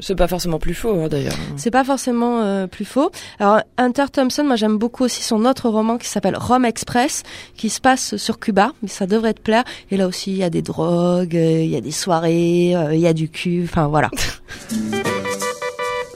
C'est 0.00 0.14
pas 0.14 0.28
forcément 0.28 0.58
plus 0.58 0.74
faux 0.74 0.94
hein, 1.00 1.08
d'ailleurs. 1.08 1.34
C'est 1.56 1.70
pas 1.70 1.84
forcément 1.84 2.40
euh, 2.40 2.66
plus 2.66 2.84
faux. 2.84 3.10
Alors 3.38 3.60
Hunter 3.78 4.06
Thompson, 4.12 4.44
moi 4.44 4.56
j'aime 4.56 4.78
beaucoup 4.78 5.04
aussi 5.04 5.22
son 5.22 5.44
autre 5.44 5.68
roman 5.68 5.98
qui 5.98 6.08
s'appelle 6.08 6.36
Rome 6.36 6.64
Express, 6.64 7.22
qui 7.56 7.70
se 7.70 7.80
passe 7.80 8.16
sur 8.16 8.38
Cuba, 8.38 8.72
mais 8.82 8.88
ça 8.88 9.06
devrait 9.06 9.34
te 9.34 9.40
plaire. 9.40 9.64
Et 9.90 9.96
là 9.96 10.06
aussi 10.06 10.32
il 10.32 10.38
y 10.38 10.44
a 10.44 10.50
des 10.50 10.62
drogues, 10.62 11.36
euh, 11.36 11.62
il 11.62 11.70
y 11.70 11.76
a 11.76 11.80
des 11.80 11.90
soirées, 11.90 12.74
euh, 12.74 12.94
il 12.94 13.00
y 13.00 13.06
a 13.06 13.12
du 13.12 13.28
cul, 13.28 13.62
enfin 13.64 13.86
voilà. 13.88 14.10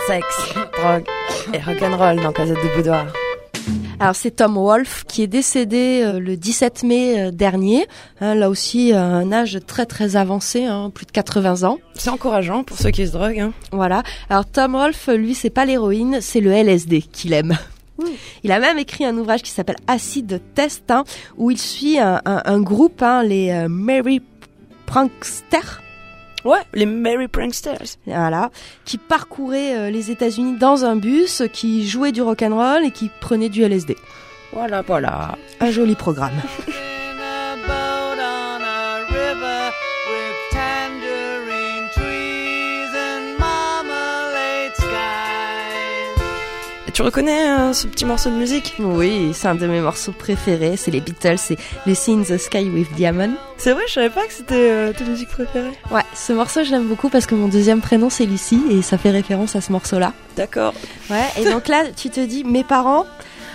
Sexe, 0.06 0.54
drogue 0.78 1.04
et 1.52 1.58
rock'n'roll 1.58 2.22
dans 2.22 2.32
Casette 2.32 2.56
de 2.56 2.76
Boudoir. 2.76 3.06
Alors 4.02 4.16
c'est 4.16 4.30
Tom 4.30 4.54
Wolfe 4.56 5.04
qui 5.06 5.22
est 5.22 5.26
décédé 5.26 6.00
euh, 6.02 6.18
le 6.20 6.36
17 6.38 6.84
mai 6.84 7.20
euh, 7.20 7.30
dernier. 7.30 7.86
Hein, 8.22 8.34
là 8.34 8.48
aussi 8.48 8.92
à 8.94 9.04
un 9.04 9.30
âge 9.30 9.58
très 9.66 9.84
très 9.84 10.16
avancé, 10.16 10.64
hein, 10.64 10.90
plus 10.94 11.04
de 11.04 11.10
80 11.10 11.64
ans. 11.68 11.78
C'est 11.96 12.08
encourageant 12.08 12.64
pour 12.64 12.78
ceux 12.78 12.90
qui 12.90 13.06
se 13.06 13.12
droguent. 13.12 13.40
Hein. 13.40 13.52
Voilà. 13.72 14.02
Alors 14.30 14.46
Tom 14.46 14.72
Wolfe, 14.72 15.08
lui, 15.08 15.34
c'est 15.34 15.50
pas 15.50 15.66
l'héroïne, 15.66 16.18
c'est 16.22 16.40
le 16.40 16.50
LSD 16.50 17.02
qu'il 17.02 17.34
aime. 17.34 17.58
Il 18.42 18.52
a 18.52 18.58
même 18.58 18.78
écrit 18.78 19.04
un 19.04 19.14
ouvrage 19.18 19.42
qui 19.42 19.50
s'appelle 19.50 19.76
Acide 19.86 20.40
Test, 20.54 20.90
hein, 20.90 21.04
où 21.36 21.50
il 21.50 21.58
suit 21.58 21.98
un, 21.98 22.22
un- 22.24 22.40
un 22.46 22.60
groupe, 22.62 23.02
hein, 23.02 23.22
les 23.22 23.50
euh, 23.50 23.68
Mary 23.68 24.22
Pranksters, 24.86 25.82
Ouais, 26.44 26.60
les 26.74 26.86
Merry 26.86 27.28
Pranksters. 27.28 27.96
voilà, 28.06 28.50
qui 28.84 28.98
parcouraient 28.98 29.76
euh, 29.76 29.90
les 29.90 30.10
États-Unis 30.10 30.56
dans 30.58 30.84
un 30.84 30.96
bus, 30.96 31.42
qui 31.52 31.86
jouaient 31.86 32.12
du 32.12 32.22
rock'n'roll 32.22 32.84
et 32.84 32.90
qui 32.90 33.10
prenaient 33.20 33.48
du 33.48 33.62
LSD. 33.62 33.96
Voilà, 34.52 34.82
voilà. 34.82 35.36
Un 35.60 35.70
joli 35.70 35.94
programme. 35.94 36.40
tu 47.00 47.04
reconnais 47.06 47.48
euh, 47.48 47.72
ce 47.72 47.86
petit 47.86 48.04
morceau 48.04 48.28
de 48.28 48.34
musique? 48.34 48.74
Oui, 48.78 49.30
c'est 49.32 49.48
un 49.48 49.54
de 49.54 49.66
mes 49.66 49.80
morceaux 49.80 50.12
préférés, 50.12 50.76
c'est 50.76 50.90
les 50.90 51.00
Beatles, 51.00 51.38
c'est 51.38 51.56
Lucy 51.86 52.12
in 52.12 52.22
the 52.24 52.36
Sky 52.36 52.68
with 52.68 52.92
Diamond. 52.92 53.30
C'est 53.56 53.72
vrai, 53.72 53.84
je 53.88 53.94
savais 53.94 54.10
pas 54.10 54.26
que 54.26 54.32
c'était 54.34 54.70
euh, 54.70 54.92
ta 54.92 55.04
musique 55.04 55.30
préférée. 55.30 55.72
Ouais, 55.90 56.02
ce 56.14 56.34
morceau 56.34 56.62
je 56.62 56.70
l'aime 56.70 56.84
beaucoup 56.84 57.08
parce 57.08 57.24
que 57.24 57.34
mon 57.34 57.48
deuxième 57.48 57.80
prénom 57.80 58.10
c'est 58.10 58.26
Lucie 58.26 58.60
et 58.70 58.82
ça 58.82 58.98
fait 58.98 59.08
référence 59.08 59.56
à 59.56 59.62
ce 59.62 59.72
morceau-là. 59.72 60.12
D'accord. 60.36 60.74
Ouais, 61.08 61.24
et 61.40 61.44
donc 61.46 61.68
là 61.68 61.84
tu 61.96 62.10
te 62.10 62.20
dis, 62.20 62.44
mes 62.44 62.64
parents, 62.64 63.06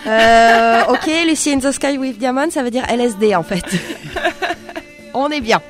euh, 0.08 0.82
ok, 0.90 1.08
Lucy 1.28 1.52
in 1.52 1.60
the 1.60 1.72
Sky 1.72 2.00
with 2.00 2.18
Diamond, 2.18 2.50
ça 2.50 2.64
veut 2.64 2.72
dire 2.72 2.86
LSD 2.90 3.36
en 3.36 3.44
fait. 3.44 3.64
On 5.14 5.30
est 5.30 5.42
bien. 5.42 5.62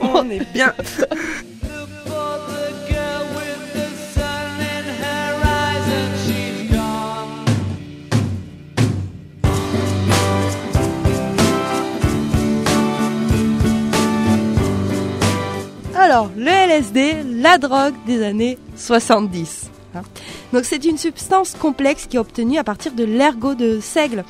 On 0.00 0.28
est 0.28 0.52
bien. 0.52 0.74
Alors, 16.04 16.28
le 16.36 16.50
LSD, 16.50 17.22
la 17.40 17.56
drogue 17.56 17.94
des 18.06 18.22
années 18.22 18.58
70. 18.76 19.70
hein. 19.94 20.02
Donc 20.52 20.66
c'est 20.66 20.84
une 20.84 20.98
substance 20.98 21.54
complexe 21.58 22.04
qui 22.06 22.16
est 22.16 22.20
obtenue 22.20 22.58
à 22.58 22.62
partir 22.62 22.92
de 22.92 23.04
l'ergot 23.04 23.54
de 23.54 23.80
seigle. 23.80 24.22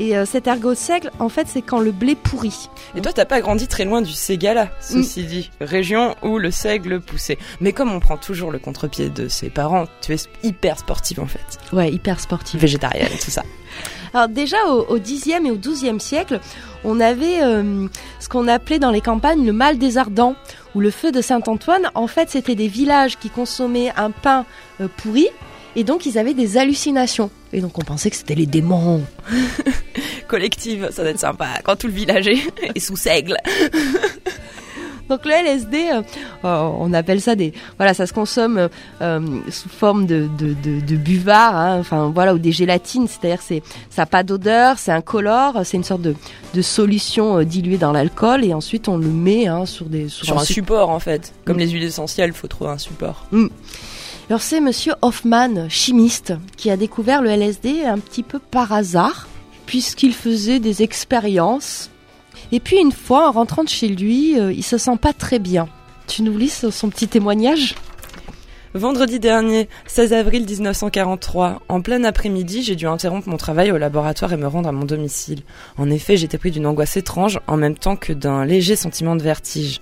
Et 0.00 0.16
euh, 0.16 0.26
cet 0.26 0.48
ergot 0.48 0.70
de 0.70 0.74
seigle, 0.74 1.12
en 1.20 1.28
fait, 1.28 1.46
c'est 1.46 1.62
quand 1.62 1.78
le 1.78 1.92
blé 1.92 2.16
pourrit. 2.16 2.68
Et 2.96 3.00
toi, 3.00 3.12
t'as 3.12 3.24
pas 3.24 3.40
grandi 3.40 3.68
très 3.68 3.84
loin 3.84 4.02
du 4.02 4.10
Ségala, 4.10 4.72
ceci 4.80 5.22
dit. 5.22 5.50
Région 5.60 6.16
où 6.24 6.38
le 6.38 6.50
seigle 6.50 7.00
poussait. 7.00 7.38
Mais 7.60 7.72
comme 7.72 7.92
on 7.92 8.00
prend 8.00 8.16
toujours 8.16 8.50
le 8.50 8.58
contre-pied 8.58 9.08
de 9.08 9.28
ses 9.28 9.48
parents, 9.48 9.84
tu 10.00 10.14
es 10.14 10.18
hyper 10.42 10.76
sportive 10.76 11.20
en 11.20 11.26
fait. 11.26 11.60
Ouais, 11.72 11.92
hyper 11.92 12.18
sportif. 12.18 12.60
Végétarienne, 12.60 13.12
tout 13.24 13.30
ça. 13.30 13.44
Alors 14.14 14.28
déjà 14.28 14.56
au, 14.66 14.98
10e 14.98 15.46
et 15.46 15.50
au 15.50 15.56
12e 15.56 15.98
siècle, 15.98 16.40
on 16.84 17.00
avait 17.00 17.42
euh, 17.42 17.86
ce 18.20 18.28
qu'on 18.28 18.46
appelait 18.46 18.78
dans 18.78 18.90
les 18.90 19.00
campagnes 19.00 19.46
le 19.46 19.52
mal 19.52 19.78
des 19.78 19.96
ardents 19.96 20.34
ou 20.74 20.80
le 20.80 20.90
feu 20.90 21.12
de 21.12 21.20
Saint-Antoine. 21.20 21.90
En 21.94 22.06
fait, 22.06 22.30
c'était 22.30 22.54
des 22.54 22.68
villages 22.68 23.18
qui 23.18 23.30
consommaient 23.30 23.92
un 23.96 24.10
pain 24.10 24.44
euh, 24.80 24.88
pourri 24.96 25.28
et 25.76 25.84
donc 25.84 26.06
ils 26.06 26.18
avaient 26.18 26.34
des 26.34 26.58
hallucinations. 26.58 27.30
Et 27.52 27.60
donc 27.60 27.78
on 27.78 27.82
pensait 27.82 28.10
que 28.10 28.16
c'était 28.16 28.34
les 28.34 28.46
démons. 28.46 29.02
Collective, 30.28 30.88
ça 30.90 31.02
doit 31.02 31.10
être 31.10 31.18
sympa 31.18 31.46
quand 31.62 31.76
tout 31.76 31.86
le 31.86 31.92
village 31.92 32.28
est 32.28 32.78
sous 32.80 32.96
seigle. 32.96 33.36
Donc 35.08 35.24
le 35.24 35.32
LSD, 35.32 35.76
euh, 35.92 36.02
euh, 36.44 36.70
on 36.78 36.92
appelle 36.94 37.20
ça 37.20 37.34
des, 37.34 37.52
voilà, 37.76 37.92
ça 37.94 38.06
se 38.06 38.12
consomme 38.12 38.56
euh, 38.56 38.68
euh, 39.02 39.20
sous 39.50 39.68
forme 39.68 40.06
de 40.06 40.28
de, 40.38 40.54
de, 40.54 40.80
de 40.80 40.96
buvard, 40.96 41.54
hein, 41.56 41.78
enfin 41.80 42.10
voilà, 42.14 42.34
ou 42.34 42.38
des 42.38 42.52
gélatines, 42.52 43.06
c'est-à-dire 43.08 43.40
c'est 43.42 43.62
ça 43.90 44.02
a 44.02 44.06
pas 44.06 44.22
d'odeur, 44.22 44.78
c'est 44.78 44.92
incolore, 44.92 45.60
c'est 45.64 45.76
une 45.76 45.84
sorte 45.84 46.02
de 46.02 46.14
de 46.54 46.62
solution 46.62 47.42
diluée 47.42 47.78
dans 47.78 47.92
l'alcool 47.92 48.44
et 48.44 48.54
ensuite 48.54 48.88
on 48.88 48.96
le 48.96 49.08
met 49.08 49.46
hein, 49.48 49.66
sur 49.66 49.86
des 49.86 50.08
Sur 50.08 50.38
un 50.38 50.44
su- 50.44 50.54
support 50.54 50.88
en 50.90 51.00
fait. 51.00 51.32
Comme 51.44 51.56
Mm. 51.56 51.60
les 51.60 51.68
huiles 51.70 51.82
essentielles, 51.84 52.32
faut 52.32 52.48
trouver 52.48 52.70
un 52.70 52.78
support. 52.78 53.26
Alors 54.30 54.40
c'est 54.40 54.60
Monsieur 54.60 54.94
Hoffman, 55.02 55.68
chimiste, 55.68 56.32
qui 56.56 56.70
a 56.70 56.76
découvert 56.76 57.20
le 57.22 57.28
LSD 57.30 57.84
un 57.84 57.98
petit 57.98 58.22
peu 58.22 58.38
par 58.38 58.72
hasard, 58.72 59.28
puisqu'il 59.66 60.14
faisait 60.14 60.58
des 60.58 60.82
expériences. 60.82 61.90
Et 62.52 62.60
puis 62.60 62.78
une 62.78 62.92
fois, 62.92 63.28
en 63.28 63.32
rentrant 63.32 63.64
de 63.64 63.68
chez 63.70 63.88
lui, 63.88 64.38
euh, 64.38 64.52
il 64.52 64.62
se 64.62 64.76
sent 64.76 64.98
pas 65.00 65.14
très 65.14 65.38
bien. 65.38 65.68
Tu 66.06 66.22
nous 66.22 66.36
lis 66.36 66.66
son 66.70 66.90
petit 66.90 67.08
témoignage 67.08 67.74
Vendredi 68.74 69.18
dernier, 69.18 69.68
16 69.86 70.14
avril 70.14 70.46
1943, 70.46 71.60
en 71.68 71.82
plein 71.82 72.04
après-midi, 72.04 72.62
j'ai 72.62 72.74
dû 72.74 72.86
interrompre 72.86 73.28
mon 73.28 73.36
travail 73.36 73.70
au 73.70 73.76
laboratoire 73.76 74.32
et 74.32 74.38
me 74.38 74.46
rendre 74.46 74.68
à 74.68 74.72
mon 74.72 74.84
domicile. 74.84 75.42
En 75.76 75.90
effet, 75.90 76.16
j'étais 76.16 76.38
pris 76.38 76.50
d'une 76.50 76.66
angoisse 76.66 76.96
étrange 76.96 77.38
en 77.46 77.58
même 77.58 77.76
temps 77.76 77.96
que 77.96 78.14
d'un 78.14 78.46
léger 78.46 78.74
sentiment 78.74 79.14
de 79.14 79.22
vertige. 79.22 79.80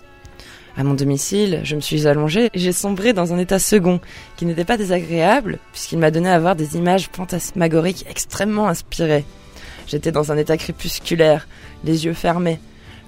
À 0.77 0.83
mon 0.83 0.95
domicile, 0.95 1.61
je 1.63 1.77
me 1.77 1.81
suis 1.81 2.09
allongée 2.09 2.51
et 2.53 2.59
j'ai 2.59 2.73
sombré 2.73 3.13
dans 3.13 3.33
un 3.33 3.39
état 3.39 3.61
second, 3.61 4.01
qui 4.37 4.45
n'était 4.45 4.65
pas 4.65 4.77
désagréable, 4.77 5.61
puisqu'il 5.73 5.99
m'a 5.99 6.11
donné 6.11 6.29
à 6.29 6.41
voir 6.41 6.57
des 6.57 6.77
images 6.77 7.11
fantasmagoriques 7.13 8.07
extrêmement 8.09 8.67
inspirées. 8.67 9.25
J'étais 9.87 10.13
dans 10.13 10.31
un 10.31 10.37
état 10.37 10.57
crépusculaire, 10.57 11.49
les 11.85 12.05
yeux 12.05 12.15
fermés. 12.15 12.61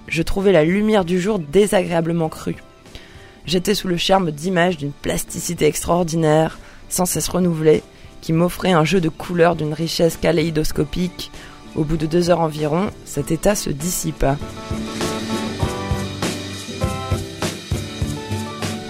Je 0.09 0.23
trouvais 0.23 0.53
la 0.53 0.65
lumière 0.65 1.05
du 1.05 1.21
jour 1.21 1.39
désagréablement 1.39 2.29
crue. 2.29 2.57
J'étais 3.47 3.75
sous 3.75 3.89
le 3.89 3.97
charme 3.97 4.31
d'images 4.31 4.77
d'une 4.77 4.93
plasticité 4.93 5.67
extraordinaire, 5.67 6.59
sans 6.89 7.07
cesse 7.07 7.29
renouvelée, 7.29 7.83
qui 8.21 8.33
m'offrait 8.33 8.73
un 8.73 8.85
jeu 8.85 9.01
de 9.01 9.09
couleurs 9.09 9.57
d'une 9.57 9.75
richesse 9.75 10.17
kaléidoscopique. 10.17 11.31
Au 11.75 11.85
bout 11.85 11.97
de 11.97 12.07
deux 12.07 12.31
heures 12.31 12.41
environ, 12.41 12.91
cet 13.05 13.31
état 13.33 13.55
se 13.55 13.71
dissipa. 13.71 14.37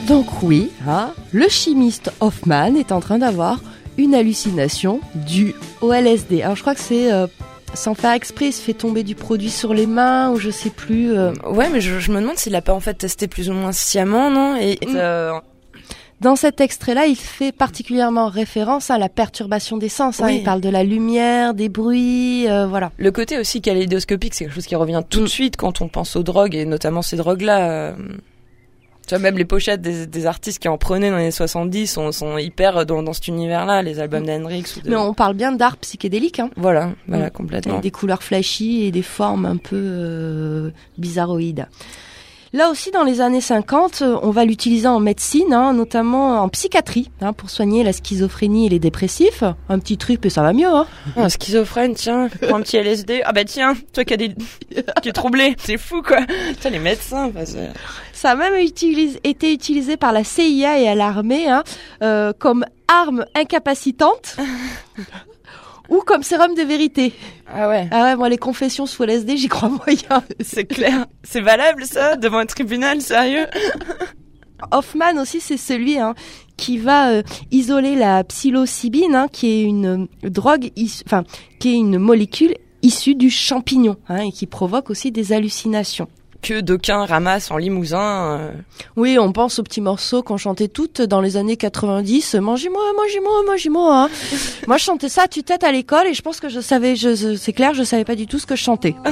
Donc 0.07 0.43
oui, 0.43 0.71
hein, 0.87 1.13
le 1.33 1.49
chimiste 1.49 2.13
Hoffman 2.21 2.75
est 2.75 2.93
en 2.93 3.01
train 3.01 3.19
d'avoir 3.19 3.61
une 3.97 4.15
hallucination 4.15 5.01
due 5.15 5.55
au 5.81 5.93
LSD. 5.93 6.43
Alors 6.43 6.57
je 6.57 6.61
crois 6.61 6.75
que 6.75 6.81
c'est 6.81 7.13
euh, 7.13 7.27
sans 7.75 7.95
faire 7.95 8.13
exprès, 8.13 8.47
il 8.47 8.53
se 8.53 8.63
fait 8.63 8.75
tomber 8.75 9.03
du 9.03 9.15
produit 9.15 9.51
sur 9.51 9.75
les 9.75 9.87
mains 9.87 10.31
ou 10.31 10.37
je 10.39 10.51
sais 10.51 10.71
plus. 10.71 11.13
euh, 11.13 11.33
Ouais, 11.49 11.69
mais 11.71 11.81
je, 11.81 11.99
je 11.99 12.13
me 12.13 12.21
demande 12.21 12.37
s'il 12.37 12.55
a 12.55 12.63
pas 12.63 12.75
en 12.75 12.81
fait 12.81 12.95
testé 12.95 13.29
plus 13.29 13.49
ou 13.51 13.53
moins 13.55 13.73
sciemment, 13.73 14.31
non? 14.31 14.57
Et 14.57 14.79
euh, 14.95 15.33
Dans 16.21 16.37
cet 16.37 16.61
extrait-là, 16.61 17.07
il 17.07 17.17
fait 17.17 17.51
particulièrement 17.53 18.29
référence 18.29 18.91
à 18.91 18.99
la 18.99 19.09
perturbation 19.09 19.77
des 19.79 19.89
sens. 19.89 20.21
hein. 20.21 20.27
Oui. 20.27 20.37
Il 20.37 20.43
parle 20.45 20.61
de 20.61 20.69
la 20.69 20.85
lumière, 20.85 21.55
des 21.55 21.69
bruits, 21.69 22.49
euh, 22.49 22.67
voilà. 22.67 22.93
Le 22.99 23.11
côté 23.11 23.39
aussi 23.39 23.61
kaléidoscopique, 23.61 24.35
c'est 24.35 24.45
quelque 24.45 24.55
chose 24.55 24.67
qui 24.67 24.77
revient 24.77 25.03
tout 25.09 25.21
Mm. 25.21 25.25
de 25.25 25.29
suite 25.29 25.57
quand 25.57 25.81
on 25.81 25.89
pense 25.89 26.15
aux 26.15 26.23
drogues, 26.23 26.55
et 26.55 26.65
notamment 26.67 27.03
ces 27.03 27.17
drogues-là. 27.17 27.95
Tu 29.07 29.15
vois, 29.15 29.19
même 29.19 29.37
les 29.37 29.45
pochettes 29.45 29.81
des, 29.83 30.07
des 30.07 30.27
artistes 30.27 30.61
qui 30.61 30.69
en 30.69 30.79
prenaient 30.79 31.11
dans 31.11 31.17
les 31.17 31.23
années 31.25 31.31
70 31.33 31.87
sont, 31.89 32.13
sont 32.13 32.39
hyper 32.39 32.87
dans, 32.87 33.03
dans 33.03 33.13
cet 33.13 33.29
univers-là, 33.29 33.83
les 33.83 33.99
albums 33.99 34.25
d'Hendrix. 34.25 34.65
ou 34.77 34.81
de- 34.81 34.91
Mais 34.91 34.97
on 34.97 35.13
parle 35.13 35.35
bien 35.35 35.53
d'art 35.53 35.77
psychédélique, 35.79 36.39
hein. 36.39 36.51
Voilà, 36.57 36.93
voilà, 37.09 37.27
Mm. 37.27 37.31
complètement. 37.31 37.73
avec 37.75 37.83
des 37.83 37.91
couleurs 37.91 38.23
flashy 38.23 38.85
et 38.85 38.91
des 38.93 39.03
formes 39.03 39.45
un 39.47 39.57
peu 39.57 39.77
euh, 39.77 40.71
bizarroïdes. 40.99 41.67
Là 42.55 42.69
aussi, 42.69 42.91
dans 42.91 43.03
les 43.03 43.23
années 43.23 43.41
50, 43.41 44.03
euh, 44.03 44.19
on 44.23 44.31
va 44.31 44.45
l'utiliser 44.45 44.87
en 44.87 45.01
médecine, 45.01 45.55
hein, 45.55 45.73
notamment 45.73 46.43
en 46.43 46.51
psychiatrie, 46.51 47.11
hein, 47.23 47.33
pour 47.33 47.49
soigner 47.49 47.83
la 47.83 47.95
schizophrénie 47.95 48.67
et 48.67 48.69
les 48.69 48.79
dépressifs. 48.79 49.43
Un 49.71 49.79
petit 49.79 49.97
truc, 49.97 50.21
mais 50.23 50.29
ça 50.29 50.43
va 50.43 50.53
mieux. 50.53 50.69
Hein. 50.69 50.87
Un 51.17 51.31
schizophrène, 51.31 51.95
tiens, 51.95 52.29
prends 52.43 52.57
un 52.57 52.61
petit 52.61 52.77
LSD. 52.77 53.23
Ah 53.25 53.33
bah 53.33 53.45
tiens, 53.45 53.75
toi 53.95 54.05
qui 54.05 54.13
as 54.13 54.19
des... 54.19 54.35
qui 55.03 55.09
es 55.09 55.13
troublé, 55.13 55.57
c'est 55.59 55.79
fou 55.79 56.03
quoi. 56.03 56.19
Tiens, 56.61 56.71
les 56.71 56.79
médecins, 56.79 57.29
bah, 57.29 57.47
Ça 58.13 58.33
a 58.33 58.35
même 58.35 58.55
été 58.55 59.53
utilisé 59.53 59.97
par 59.97 60.13
la 60.13 60.23
CIA 60.23 60.79
et 60.79 60.89
à 60.89 60.95
l'armée 60.95 61.49
hein, 61.49 61.65
euh, 62.03 62.35
comme 62.39 62.67
arme 62.87 63.25
incapacitante 63.35 64.37
ou 65.93 66.01
comme 66.01 66.23
sérum 66.23 66.55
de 66.55 66.63
vérité. 66.63 67.13
Ah 67.47 67.69
ouais. 67.69 67.87
Ah 67.91 68.05
ouais, 68.05 68.17
moi 68.17 68.29
les 68.31 68.39
confessions 68.39 68.87
sous 68.87 69.03
LSD, 69.05 69.37
j'y 69.37 69.49
crois 69.49 69.69
moyen. 69.87 70.25
C'est 70.41 70.65
clair. 70.65 71.07
C'est 71.23 71.43
valable 71.43 71.85
ça, 71.85 72.17
devant 72.17 72.39
un 72.39 72.47
tribunal, 72.47 73.03
sérieux? 73.03 73.47
Hoffman 74.71 75.21
aussi, 75.21 75.41
c'est 75.41 75.57
celui 75.57 75.99
hein, 75.99 76.15
qui 76.57 76.79
va 76.79 77.11
euh, 77.11 77.23
isoler 77.51 77.95
la 77.95 78.25
psilocybine, 78.25 79.15
hein, 79.15 79.27
qui 79.31 79.49
est 79.49 79.63
une 79.63 80.09
euh, 80.25 80.31
drogue, 80.31 80.71
enfin, 81.05 81.25
qui 81.59 81.71
est 81.71 81.77
une 81.77 81.99
molécule 81.99 82.55
issue 82.81 83.15
du 83.15 83.29
champignon, 83.29 83.97
hein, 84.09 84.23
et 84.23 84.33
qui 84.33 84.47
provoque 84.47 84.89
aussi 84.89 85.13
des 85.13 85.33
hallucinations. 85.33 86.09
Que 86.43 86.61
d'aucuns 86.61 87.05
ramassent 87.07 87.53
en 87.53 87.57
limousin. 87.57 88.39
euh, 88.41 88.51
Oui, 88.97 89.17
on 89.19 89.31
pense 89.33 89.61
aux 89.61 89.63
petits 89.63 89.81
morceaux 89.81 90.25
qu'on 90.25 90.37
chantait 90.37 90.67
toutes 90.67 91.01
dans 91.01 91.21
les 91.21 91.37
années 91.37 91.57
90. 91.57 92.35
Mangez-moi, 92.35 92.83
mangez-moi, 92.97 93.33
mangez-moi. 93.47 94.05
Hein. 94.05 94.11
Moi, 94.67 94.77
je 94.77 94.83
chantais 94.85 95.09
ça 95.09 95.23
à 95.23 95.29
tue-tête 95.29 95.63
à 95.63 95.71
l'école 95.71 96.09
et 96.09 96.15
je 96.15 96.23
pense 96.23 96.41
que 96.41 96.49
je 96.49 96.59
savais, 96.61 96.97
je- 96.97 97.37
c'est 97.37 97.53
clair, 97.53 97.75
je 97.75 97.85
savais 97.85 98.05
pas 98.05 98.17
du 98.17 98.27
tout 98.27 98.41
ce 98.41 98.47
que 98.47 98.57
je 98.57 98.63
chantais. 98.65 98.97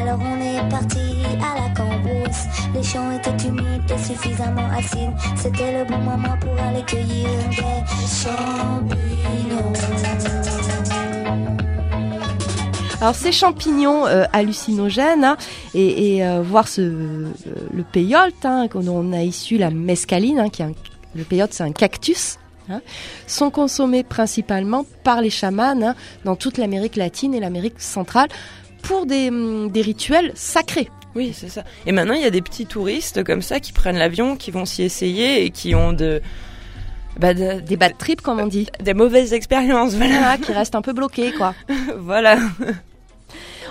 Alors 0.00 0.18
on 0.20 0.40
est 0.40 0.66
parti 0.70 0.98
à 1.42 1.60
la 1.60 1.68
cambrousse. 1.74 2.46
Les 2.74 2.82
champs 2.82 3.10
étaient 3.12 3.46
humides 3.46 3.82
et 3.94 3.98
suffisamment 4.02 4.66
acides. 4.76 5.12
C'était 5.36 5.78
le 5.78 5.84
bon 5.84 5.98
moment 5.98 6.36
pour 6.40 6.54
aller 6.64 6.82
cueillir 6.86 7.28
des 7.50 8.06
champignons. 8.06 9.72
Alors 13.00 13.14
ces 13.14 13.30
champignons 13.30 14.06
euh, 14.06 14.24
hallucinogènes 14.32 15.24
hein, 15.24 15.36
et, 15.72 16.16
et, 16.16 16.26
euh, 16.26 16.42
voir 16.42 16.66
ce 16.66 16.80
euh, 16.80 17.28
le 17.72 17.84
peyote 17.84 18.44
hein, 18.44 18.66
on 18.74 19.12
a 19.12 19.22
issu 19.22 19.56
la 19.56 19.70
mescaline, 19.70 20.40
hein, 20.40 20.48
qui 20.48 20.62
est 20.62 20.64
un- 20.66 20.72
le 21.14 21.22
peyote 21.22 21.52
c'est 21.52 21.62
un 21.62 21.70
cactus. 21.72 22.38
hein, 22.68 22.80
sont 23.28 23.50
consommés 23.50 24.02
principalement 24.02 24.84
par 25.04 25.20
les 25.20 25.30
chamans 25.30 25.94
dans 26.24 26.34
toute 26.34 26.58
l'Amérique 26.58 26.96
latine 26.96 27.34
et 27.34 27.40
l'Amérique 27.40 27.80
centrale 27.80 28.28
pour 28.82 29.06
des, 29.06 29.28
hum, 29.28 29.70
des 29.70 29.80
rituels 29.82 30.32
sacrés. 30.34 30.88
Oui, 31.14 31.32
c'est 31.34 31.48
ça. 31.48 31.62
Et 31.86 31.92
maintenant, 31.92 32.14
il 32.14 32.20
y 32.22 32.26
a 32.26 32.30
des 32.30 32.42
petits 32.42 32.66
touristes 32.66 33.24
comme 33.24 33.42
ça 33.42 33.58
qui 33.60 33.72
prennent 33.72 33.96
l'avion, 33.96 34.36
qui 34.36 34.50
vont 34.50 34.66
s'y 34.66 34.82
essayer 34.82 35.44
et 35.44 35.50
qui 35.50 35.74
ont 35.74 35.92
de, 35.92 36.20
bah, 37.18 37.32
de- 37.32 37.60
Des 37.60 37.76
bad 37.76 37.96
trips 37.96 38.20
comme 38.20 38.38
on 38.38 38.46
dit. 38.46 38.68
des 38.80 38.92
mauvaises 38.94 39.32
expériences. 39.32 39.94
Voilà. 39.94 40.18
Voilà, 40.18 40.38
qui 40.38 40.52
restent 40.52 40.74
un 40.74 40.82
peu 40.82 40.92
bloqués 40.92 41.32
quoi. 41.32 41.54
voilà. 41.98 42.38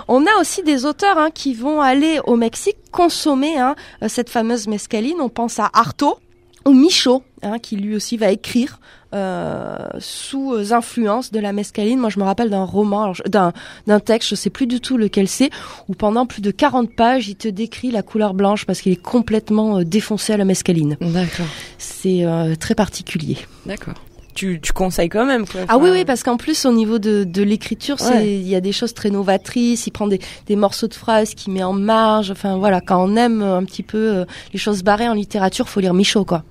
On 0.08 0.24
a 0.26 0.40
aussi 0.40 0.62
des 0.62 0.84
auteurs 0.84 1.18
hein, 1.18 1.30
qui 1.32 1.54
vont 1.54 1.80
aller 1.80 2.20
au 2.26 2.36
Mexique 2.36 2.76
consommer 2.90 3.58
hein, 3.58 3.74
euh, 4.02 4.08
cette 4.08 4.30
fameuse 4.30 4.66
mescaline. 4.68 5.20
On 5.20 5.28
pense 5.28 5.58
à 5.58 5.70
Artaud 5.72 6.18
ou 6.64 6.72
Michaud, 6.72 7.22
hein, 7.42 7.58
qui 7.58 7.76
lui 7.76 7.96
aussi 7.96 8.16
va 8.16 8.30
écrire 8.30 8.78
euh, 9.14 9.88
sous 10.00 10.52
euh, 10.52 10.72
influence 10.72 11.32
de 11.32 11.40
la 11.40 11.52
mescaline. 11.54 11.98
Moi, 11.98 12.10
je 12.10 12.18
me 12.18 12.24
rappelle 12.24 12.50
d'un 12.50 12.64
roman, 12.64 13.14
d'un 13.26 13.54
d'un 13.86 14.00
texte, 14.00 14.28
je 14.28 14.34
sais 14.34 14.50
plus 14.50 14.66
du 14.66 14.80
tout 14.80 14.98
lequel 14.98 15.28
c'est, 15.28 15.48
où 15.88 15.94
pendant 15.94 16.26
plus 16.26 16.42
de 16.42 16.50
40 16.50 16.94
pages, 16.94 17.26
il 17.26 17.36
te 17.36 17.48
décrit 17.48 17.90
la 17.90 18.02
couleur 18.02 18.34
blanche 18.34 18.66
parce 18.66 18.82
qu'il 18.82 18.92
est 18.92 19.02
complètement 19.02 19.82
défoncé 19.82 20.34
à 20.34 20.36
la 20.36 20.44
mescaline. 20.44 20.98
D'accord. 21.00 21.46
C'est 21.78 22.26
euh, 22.26 22.54
très 22.54 22.74
particulier. 22.74 23.38
D'accord. 23.64 23.94
Tu, 24.38 24.60
tu 24.60 24.72
conseilles 24.72 25.08
quand 25.08 25.24
même, 25.26 25.46
quoi. 25.48 25.62
Ah 25.66 25.78
oui, 25.78 25.90
oui, 25.90 26.04
parce 26.04 26.22
qu'en 26.22 26.36
plus, 26.36 26.64
au 26.64 26.72
niveau 26.72 27.00
de, 27.00 27.24
de 27.24 27.42
l'écriture, 27.42 27.96
Ouais. 28.08 28.24
il 28.36 28.46
y 28.46 28.54
a 28.54 28.60
des 28.60 28.70
choses 28.70 28.94
très 28.94 29.10
novatrices. 29.10 29.86
Il 29.88 29.90
prend 29.90 30.06
des, 30.06 30.20
des 30.46 30.54
morceaux 30.54 30.86
de 30.86 30.94
phrases 30.94 31.34
qu'il 31.34 31.52
met 31.52 31.64
en 31.64 31.72
marge. 31.72 32.30
Enfin 32.30 32.56
voilà, 32.56 32.80
quand 32.80 33.02
on 33.04 33.16
aime 33.16 33.42
un 33.42 33.64
petit 33.64 33.82
peu 33.82 33.98
euh, 33.98 34.24
les 34.52 34.58
choses 34.60 34.84
barrées 34.84 35.08
en 35.08 35.14
littérature, 35.14 35.68
faut 35.68 35.80
lire 35.80 35.92
Michaud, 35.92 36.24
quoi. 36.24 36.44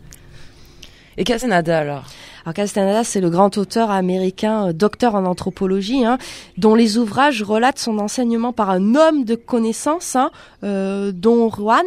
Et 1.17 1.23
Casanada, 1.23 1.79
alors? 1.79 2.03
Alors 2.43 2.53
Castaneda, 2.53 3.03
c'est 3.03 3.21
le 3.21 3.29
grand 3.29 3.57
auteur 3.57 3.89
américain, 3.89 4.67
euh, 4.67 4.73
docteur 4.73 5.15
en 5.15 5.25
anthropologie, 5.25 6.03
hein, 6.05 6.17
dont 6.57 6.75
les 6.75 6.97
ouvrages 6.97 7.41
relatent 7.43 7.79
son 7.79 7.99
enseignement 7.99 8.53
par 8.53 8.69
un 8.69 8.95
homme 8.95 9.23
de 9.25 9.35
connaissance, 9.35 10.15
hein, 10.15 10.29
euh, 10.63 11.11
Don 11.13 11.49
Juan, 11.49 11.85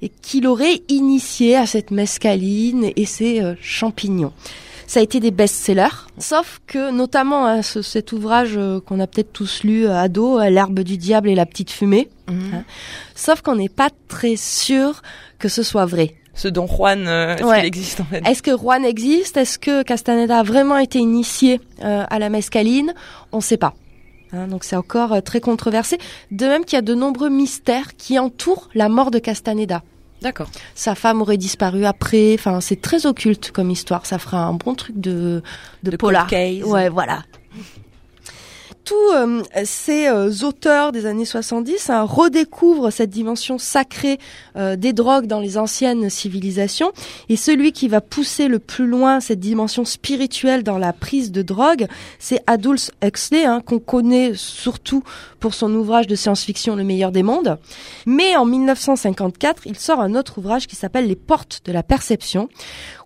et 0.00 0.10
qui 0.22 0.40
l'aurait 0.40 0.82
initié 0.88 1.56
à 1.56 1.66
cette 1.66 1.90
mescaline 1.90 2.90
et 2.96 3.04
ses 3.06 3.40
euh, 3.42 3.54
champignons. 3.60 4.32
Ça 4.86 5.00
a 5.00 5.02
été 5.02 5.18
des 5.20 5.30
best-sellers, 5.30 6.06
sauf 6.18 6.60
que 6.66 6.90
notamment 6.90 7.46
hein, 7.46 7.62
ce- 7.62 7.82
cet 7.82 8.12
ouvrage 8.12 8.52
euh, 8.56 8.80
qu'on 8.80 9.00
a 9.00 9.06
peut-être 9.06 9.32
tous 9.32 9.62
lu 9.64 9.86
euh, 9.86 9.96
ado, 9.96 10.38
euh, 10.38 10.50
L'herbe 10.50 10.80
du 10.80 10.96
diable 10.98 11.28
et 11.28 11.34
la 11.34 11.46
petite 11.46 11.70
fumée, 11.70 12.08
Hein. 12.28 12.64
sauf 13.14 13.40
qu'on 13.42 13.56
n'est 13.56 13.68
pas 13.68 13.90
très 14.08 14.36
sûr 14.36 15.02
que 15.38 15.48
ce 15.48 15.62
soit 15.62 15.84
vrai. 15.86 16.14
Ce 16.34 16.48
Don 16.48 16.66
Juan, 16.66 17.06
euh, 17.06 17.36
Ouais. 17.42 17.66
existe 17.66 18.00
en 18.00 18.04
fait 18.04 18.22
Est-ce 18.26 18.42
que 18.42 18.56
Juan 18.56 18.84
existe? 18.84 19.36
Est-ce 19.36 19.58
que 19.58 19.82
Castaneda 19.82 20.38
a 20.38 20.42
vraiment 20.42 20.78
été 20.78 20.98
initié 20.98 21.60
euh, 21.84 22.04
à 22.08 22.18
la 22.18 22.28
mescaline? 22.28 22.92
On 23.32 23.36
ne 23.38 23.42
sait 23.42 23.56
pas. 23.56 23.74
Hein, 24.32 24.48
donc 24.48 24.64
c'est 24.64 24.74
encore 24.76 25.12
euh, 25.12 25.20
très 25.20 25.40
controversé. 25.40 25.98
De 26.32 26.46
même 26.46 26.64
qu'il 26.64 26.76
y 26.76 26.78
a 26.78 26.82
de 26.82 26.94
nombreux 26.94 27.28
mystères 27.30 27.94
qui 27.96 28.18
entourent 28.18 28.68
la 28.74 28.88
mort 28.88 29.10
de 29.12 29.18
Castaneda. 29.20 29.82
D'accord. 30.24 30.48
Sa 30.74 30.94
femme 30.94 31.20
aurait 31.20 31.36
disparu 31.36 31.84
après. 31.84 32.34
Enfin, 32.34 32.62
c'est 32.62 32.80
très 32.80 33.04
occulte 33.04 33.50
comme 33.52 33.70
histoire. 33.70 34.06
Ça 34.06 34.18
fera 34.18 34.38
un 34.38 34.54
bon 34.54 34.74
truc 34.74 34.98
de 34.98 35.42
de, 35.82 35.90
De 35.90 35.96
polar. 35.98 36.26
Ouais, 36.32 36.88
voilà. 36.88 37.24
Tous 38.84 39.12
euh, 39.14 39.42
ces 39.64 40.08
euh, 40.08 40.30
auteurs 40.42 40.92
des 40.92 41.06
années 41.06 41.24
70 41.24 41.88
hein, 41.88 42.02
redécouvrent 42.02 42.90
cette 42.90 43.08
dimension 43.08 43.56
sacrée 43.56 44.18
euh, 44.56 44.76
des 44.76 44.92
drogues 44.92 45.26
dans 45.26 45.40
les 45.40 45.56
anciennes 45.56 46.10
civilisations. 46.10 46.92
Et 47.30 47.36
celui 47.36 47.72
qui 47.72 47.88
va 47.88 48.02
pousser 48.02 48.46
le 48.46 48.58
plus 48.58 48.86
loin 48.86 49.20
cette 49.20 49.40
dimension 49.40 49.86
spirituelle 49.86 50.64
dans 50.64 50.76
la 50.76 50.92
prise 50.92 51.32
de 51.32 51.40
drogue, 51.40 51.86
c'est 52.18 52.40
Aldous 52.46 52.90
Huxley, 53.02 53.46
hein, 53.46 53.62
qu'on 53.64 53.78
connaît 53.78 54.32
surtout 54.34 55.02
pour 55.40 55.54
son 55.54 55.74
ouvrage 55.74 56.06
de 56.06 56.14
science-fiction 56.14 56.76
Le 56.76 56.84
meilleur 56.84 57.10
des 57.10 57.22
mondes. 57.22 57.58
Mais 58.04 58.36
en 58.36 58.44
1954, 58.44 59.62
il 59.64 59.78
sort 59.78 60.00
un 60.00 60.14
autre 60.14 60.38
ouvrage 60.38 60.66
qui 60.66 60.76
s'appelle 60.76 61.06
Les 61.06 61.16
portes 61.16 61.62
de 61.64 61.72
la 61.72 61.82
perception, 61.82 62.50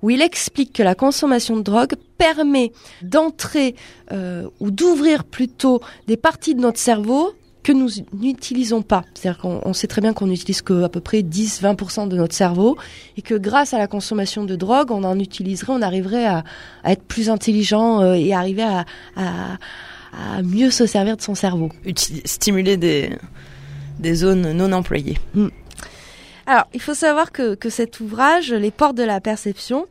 où 0.03 0.11
il 0.11 0.23
explique 0.23 0.73
que 0.73 0.83
la 0.83 0.95
consommation 0.95 1.57
de 1.57 1.63
drogue 1.63 1.95
permet 2.17 2.73
d'entrer 3.03 3.75
euh, 4.13 4.49
ou 4.61 4.71
d'ouvrir 4.71 5.25
plutôt 5.25 5.81
des 6.07 6.17
parties 6.17 6.55
de 6.55 6.61
notre 6.61 6.79
cerveau 6.79 7.33
que 7.63 7.73
nous 7.73 7.91
n'utilisons 8.15 8.83
pas. 8.83 9.05
C'est-à-dire 9.15 9.41
qu'on 9.41 9.61
on 9.63 9.73
sait 9.73 9.89
très 9.89 10.01
bien 10.01 10.15
qu'on 10.15 10.29
n'utilise 10.29 10.63
que 10.63 10.85
à 10.85 10.89
peu 10.89 11.01
près 11.01 11.21
10-20% 11.21 12.09
de 12.09 12.17
notre 12.17 12.35
cerveau 12.35 12.79
et 13.17 13.23
que 13.23 13.35
grâce 13.35 13.75
à 13.75 13.79
la 13.79 13.87
consommation 13.87 14.45
de 14.45 14.57
drogue, 14.57 14.91
on 14.91 15.05
en 15.05 15.19
utiliserait, 15.19 15.73
on 15.73 15.83
arriverait 15.83 16.25
à, 16.25 16.45
à 16.83 16.93
être 16.93 17.03
plus 17.03 17.29
intelligent 17.29 18.01
euh, 18.01 18.15
et 18.15 18.33
arriver 18.33 18.63
à, 18.63 18.87
à, 19.17 19.59
à 20.13 20.43
mieux 20.43 20.71
se 20.71 20.87
servir 20.87 21.17
de 21.17 21.23
son 21.23 21.35
cerveau. 21.35 21.71
Stimuler 22.25 22.77
des, 22.77 23.11
des 23.99 24.15
zones 24.15 24.53
non 24.53 24.73
employées. 24.73 25.19
Alors, 26.49 26.65
il 26.73 26.81
faut 26.81 26.95
savoir 26.95 27.31
que, 27.31 27.55
que 27.55 27.69
cet 27.69 28.01
ouvrage, 28.01 28.55
Les 28.55 28.71
portes 28.71 28.97
de 28.97 29.03
la 29.03 29.21
perception, 29.21 29.87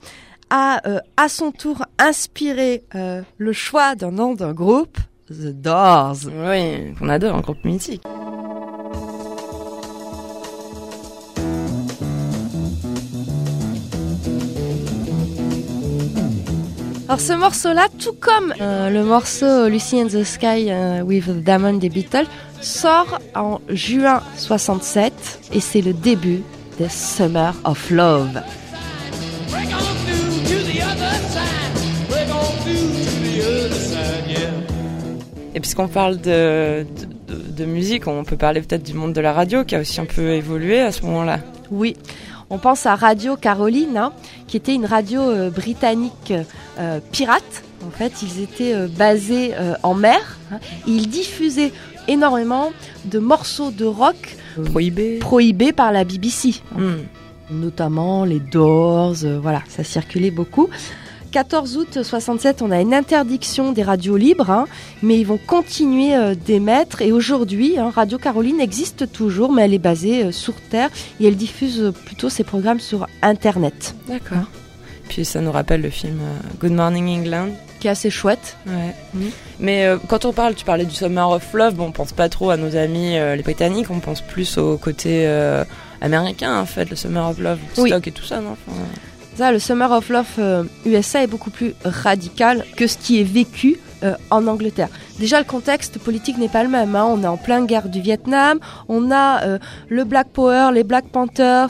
a 0.49 0.82
euh, 0.88 0.99
à 1.16 1.30
son 1.30 1.51
tour 1.51 1.86
inspiré 1.99 2.84
euh, 2.95 3.22
le 3.38 3.53
choix 3.53 3.93
d'un 3.93 4.10
nom 4.10 4.34
d'un 4.34 4.53
groupe, 4.53 4.97
The 5.30 5.53
Doors. 5.53 6.18
Oui, 6.26 6.95
qu'on 6.97 7.10
adore, 7.10 7.36
un 7.36 7.41
groupe 7.41 7.64
mythique. 7.64 8.01
Alors 17.10 17.22
ce 17.22 17.32
morceau-là, 17.34 17.88
tout 17.99 18.14
comme 18.20 18.53
euh, 18.60 18.89
le 18.89 19.03
morceau 19.03 19.68
Lucy 19.70 19.99
in 20.01 20.08
the 20.08 20.24
Sky 20.24 20.68
euh, 20.70 21.01
with 21.01 21.26
the 21.26 21.43
Diamond 21.43 21.74
des 21.76 21.89
Beatles, 21.89 22.26
sort 22.62 23.20
en 23.34 23.62
juin 23.70 24.22
67 24.36 25.14
et 25.53 25.60
c'est 25.62 25.82
le 25.82 25.93
début 25.93 26.43
de 26.80 26.86
Summer 26.89 27.53
of 27.64 27.89
Love. 27.91 28.41
Break 29.49 29.68
on 29.70 29.78
through 30.05 30.43
to 30.43 30.64
the 30.66 30.82
other 30.84 31.14
side. 31.30 32.10
Break 32.10 32.28
on 32.30 32.62
through 32.64 32.76
to 32.76 33.10
the 33.24 33.41
other 33.41 33.74
side, 33.74 34.30
yeah. 34.30 34.49
Et 35.55 35.60
puisqu'on 35.62 35.88
parle 35.88 36.18
de, 36.18 36.86
de, 37.28 37.34
de- 37.34 37.51
de 37.51 37.66
musique, 37.66 38.05
on 38.08 38.26
peut 38.26 38.36
parler 38.38 38.60
peut-être 38.62 38.84
du 38.84 38.93
monde 38.93 39.14
de 39.14 39.22
la 39.22 39.32
radio 39.32 39.64
qui 39.64 39.76
a 39.76 39.80
aussi 39.80 40.01
un 40.01 40.05
peu 40.05 40.32
évolué 40.34 40.82
à 40.82 40.91
ce 40.91 41.03
moment-là. 41.03 41.39
Oui. 41.72 41.95
On 42.50 42.58
pense 42.60 42.86
à 42.86 42.95
Radio 42.95 43.36
Caroline, 43.36 43.98
hein, 43.98 44.14
qui 44.48 44.56
était 44.56 44.74
une 44.74 44.86
radio 44.86 45.22
euh, 45.22 45.50
britannique 45.50 46.34
euh, 46.80 47.00
pirate. 47.12 47.64
En 47.86 47.91
fait, 47.91 48.14
ils 48.22 48.41
étaient 48.41 48.74
euh, 48.74 48.88
basés 48.88 49.54
en 49.84 49.93
mer. 49.93 50.38
hein, 50.52 50.60
et 50.88 50.91
ils 50.91 51.10
diffusaient 51.10 51.74
énormément 52.08 52.72
de 53.06 53.20
morceaux 53.20 53.72
de 53.72 53.84
rock 53.86 54.38
Prohibé. 54.72 55.20
prohibés 55.20 55.74
par 55.74 55.91
la 55.91 56.06
BBC. 56.06 56.62
Hmm. 56.74 57.04
notamment 57.52 58.24
les 58.24 58.39
Doors, 58.39 59.16
voilà, 59.41 59.62
ça 59.68 59.84
circulait 59.84 60.32
beaucoup. 60.32 60.70
14 61.32 61.78
août 61.78 61.99
67, 62.03 62.61
on 62.61 62.71
a 62.71 62.80
une 62.82 62.93
interdiction 62.93 63.71
des 63.71 63.84
radios 63.84 64.17
libres, 64.17 64.49
hein, 64.49 64.65
mais 65.03 65.19
ils 65.19 65.25
vont 65.25 65.38
continuer 65.38 66.15
euh, 66.15 66.36
d'émettre. 66.36 67.01
Et 67.01 67.11
aujourd'hui, 67.11 67.78
hein, 67.78 67.91
Radio 67.93 68.17
Caroline 68.17 68.59
existe 68.59 69.11
toujours, 69.11 69.51
mais 69.51 69.63
elle 69.63 69.73
est 69.73 69.80
basée 69.80 70.25
euh, 70.25 70.32
sur 70.32 70.53
Terre 70.55 70.89
et 71.19 71.28
elle 71.28 71.36
diffuse 71.36 71.82
euh, 71.82 71.91
plutôt 71.91 72.30
ses 72.30 72.43
programmes 72.43 72.80
sur 72.80 73.07
Internet, 73.21 73.95
D'accord. 74.07 74.45
Puis 75.09 75.23
ça 75.23 75.39
nous 75.39 75.51
rappelle 75.53 75.82
le 75.82 75.89
film 75.89 76.19
Good 76.59 76.73
Morning 76.73 77.07
England. 77.19 77.49
qui 77.80 77.88
est 77.88 77.91
assez 77.91 78.09
chouette. 78.09 78.57
Ouais. 78.67 78.93
Mhm. 79.13 79.30
Mais 79.59 79.86
euh, 79.86 79.97
quand 80.09 80.25
on 80.25 80.34
parle, 80.34 80.53
tu 80.55 80.65
parlais 80.65 80.84
du 80.86 80.93
Summer 80.93 81.30
of 81.30 81.53
Love, 81.53 81.75
bon, 81.75 81.86
on 81.86 81.91
pense 81.91 82.11
pas 82.11 82.28
trop 82.30 82.49
à 82.49 82.57
nos 82.57 82.75
amis 82.75 83.13
les 83.13 83.41
Britanniques, 83.43 83.89
on 83.89 83.99
pense 83.99 84.21
plus 84.21 84.57
au 84.57 84.78
côté 84.78 85.25
américain 86.01 86.59
en 86.59 86.65
fait, 86.65 86.89
le 86.89 86.95
Summer 86.95 87.30
of 87.30 87.39
Love, 87.39 87.59
Oui. 87.78 87.89
Stock 87.89 88.07
et 88.07 88.11
tout 88.11 88.25
ça, 88.25 88.39
non? 88.41 88.51
Enfin, 88.67 88.78
Le 89.39 89.59
Summer 89.59 89.91
of 89.91 90.09
Love 90.09 90.25
euh, 90.39 90.63
USA 90.85 91.23
est 91.23 91.27
beaucoup 91.27 91.51
plus 91.51 91.73
radical 91.85 92.65
que 92.75 92.88
ce 92.88 92.97
qui 92.97 93.19
est 93.21 93.23
vécu 93.23 93.77
euh, 94.03 94.13
en 94.31 94.45
Angleterre. 94.47 94.89
Déjà, 95.19 95.39
le 95.39 95.45
contexte 95.45 95.99
politique 95.99 96.38
n'est 96.38 96.49
pas 96.49 96.63
le 96.63 96.69
même. 96.69 96.95
hein. 96.95 97.05
On 97.07 97.21
est 97.23 97.27
en 97.27 97.38
pleine 97.38 97.65
guerre 97.65 97.88
du 97.89 98.01
Vietnam. 98.01 98.59
On 98.89 99.11
a 99.11 99.43
euh, 99.43 99.59
le 99.89 100.03
Black 100.05 100.27
Power, 100.29 100.69
les 100.73 100.83
Black 100.83 101.05
Panthers, 101.09 101.69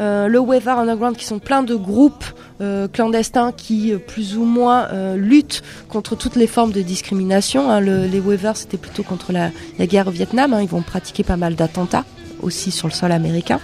euh, 0.00 0.26
le 0.28 0.38
Weather 0.40 0.78
Underground, 0.78 1.16
qui 1.16 1.24
sont 1.24 1.38
plein 1.38 1.62
de 1.62 1.74
groupes 1.76 2.24
euh, 2.60 2.88
clandestins 2.88 3.52
qui, 3.52 3.92
euh, 3.92 3.98
plus 3.98 4.36
ou 4.36 4.44
moins, 4.44 4.88
euh, 4.92 5.16
luttent 5.16 5.62
contre 5.88 6.16
toutes 6.16 6.36
les 6.36 6.46
formes 6.48 6.72
de 6.72 6.82
discrimination. 6.82 7.70
hein. 7.70 7.80
Le- 7.80 8.06
les 8.06 8.20
Weather, 8.20 8.56
c'était 8.56 8.76
plutôt 8.78 9.02
contre 9.04 9.32
la, 9.32 9.50
la 9.78 9.86
guerre 9.86 10.08
au 10.08 10.12
Vietnam. 10.12 10.52
hein. 10.52 10.62
Ils 10.62 10.68
vont 10.68 10.82
pratiquer 10.82 11.22
pas 11.24 11.36
mal 11.36 11.54
d'attentats 11.54 12.04
aussi 12.42 12.70
sur 12.70 12.88
le 12.88 12.92
sol 12.92 13.10
américain. 13.12 13.60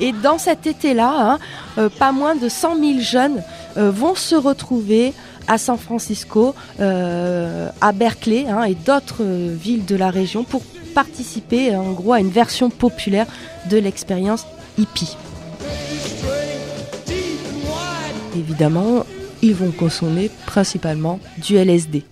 Et 0.00 0.12
dans 0.12 0.38
cet 0.38 0.66
été-là, 0.66 1.12
hein, 1.14 1.38
euh, 1.78 1.88
pas 1.88 2.12
moins 2.12 2.34
de 2.34 2.48
100 2.48 2.80
000 2.80 3.00
jeunes 3.00 3.42
euh, 3.76 3.90
vont 3.90 4.14
se 4.14 4.34
retrouver 4.34 5.12
à 5.46 5.58
San 5.58 5.78
Francisco, 5.78 6.54
euh, 6.80 7.68
à 7.80 7.92
Berkeley 7.92 8.46
hein, 8.48 8.62
et 8.64 8.74
d'autres 8.74 9.24
villes 9.24 9.84
de 9.84 9.96
la 9.96 10.10
région 10.10 10.44
pour 10.44 10.62
participer 10.94 11.76
en 11.76 11.92
gros 11.92 12.14
à 12.14 12.20
une 12.20 12.30
version 12.30 12.70
populaire 12.70 13.26
de 13.68 13.76
l'expérience 13.76 14.46
hippie. 14.78 15.16
Évidemment, 18.36 19.04
ils 19.42 19.54
vont 19.54 19.70
consommer 19.70 20.30
principalement 20.46 21.20
du 21.38 21.56
LSD. 21.56 22.04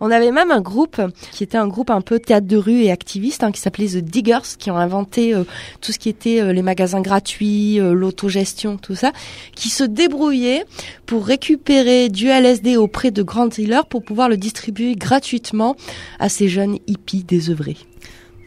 On 0.00 0.10
avait 0.10 0.30
même 0.30 0.50
un 0.50 0.60
groupe 0.62 1.00
qui 1.30 1.44
était 1.44 1.58
un 1.58 1.68
groupe 1.68 1.90
un 1.90 2.00
peu 2.00 2.18
théâtre 2.18 2.46
de 2.46 2.56
rue 2.56 2.82
et 2.82 2.90
activiste 2.90 3.44
hein, 3.44 3.52
qui 3.52 3.60
s'appelait 3.60 3.86
The 3.86 3.98
Diggers 3.98 4.56
qui 4.58 4.70
ont 4.70 4.76
inventé 4.78 5.34
euh, 5.34 5.44
tout 5.80 5.92
ce 5.92 5.98
qui 5.98 6.08
était 6.08 6.40
euh, 6.40 6.52
les 6.52 6.62
magasins 6.62 7.02
gratuits, 7.02 7.78
euh, 7.78 7.92
l'autogestion, 7.92 8.78
tout 8.78 8.94
ça, 8.94 9.12
qui 9.54 9.68
se 9.68 9.84
débrouillaient 9.84 10.64
pour 11.04 11.26
récupérer 11.26 12.08
du 12.08 12.28
LSD 12.28 12.76
auprès 12.76 13.10
de 13.10 13.22
grands 13.22 13.46
dealers 13.46 13.86
pour 13.86 14.02
pouvoir 14.02 14.28
le 14.28 14.36
distribuer 14.36 14.96
gratuitement 14.96 15.76
à 16.18 16.28
ces 16.28 16.48
jeunes 16.48 16.78
hippies 16.86 17.24
désœuvrés. 17.24 17.76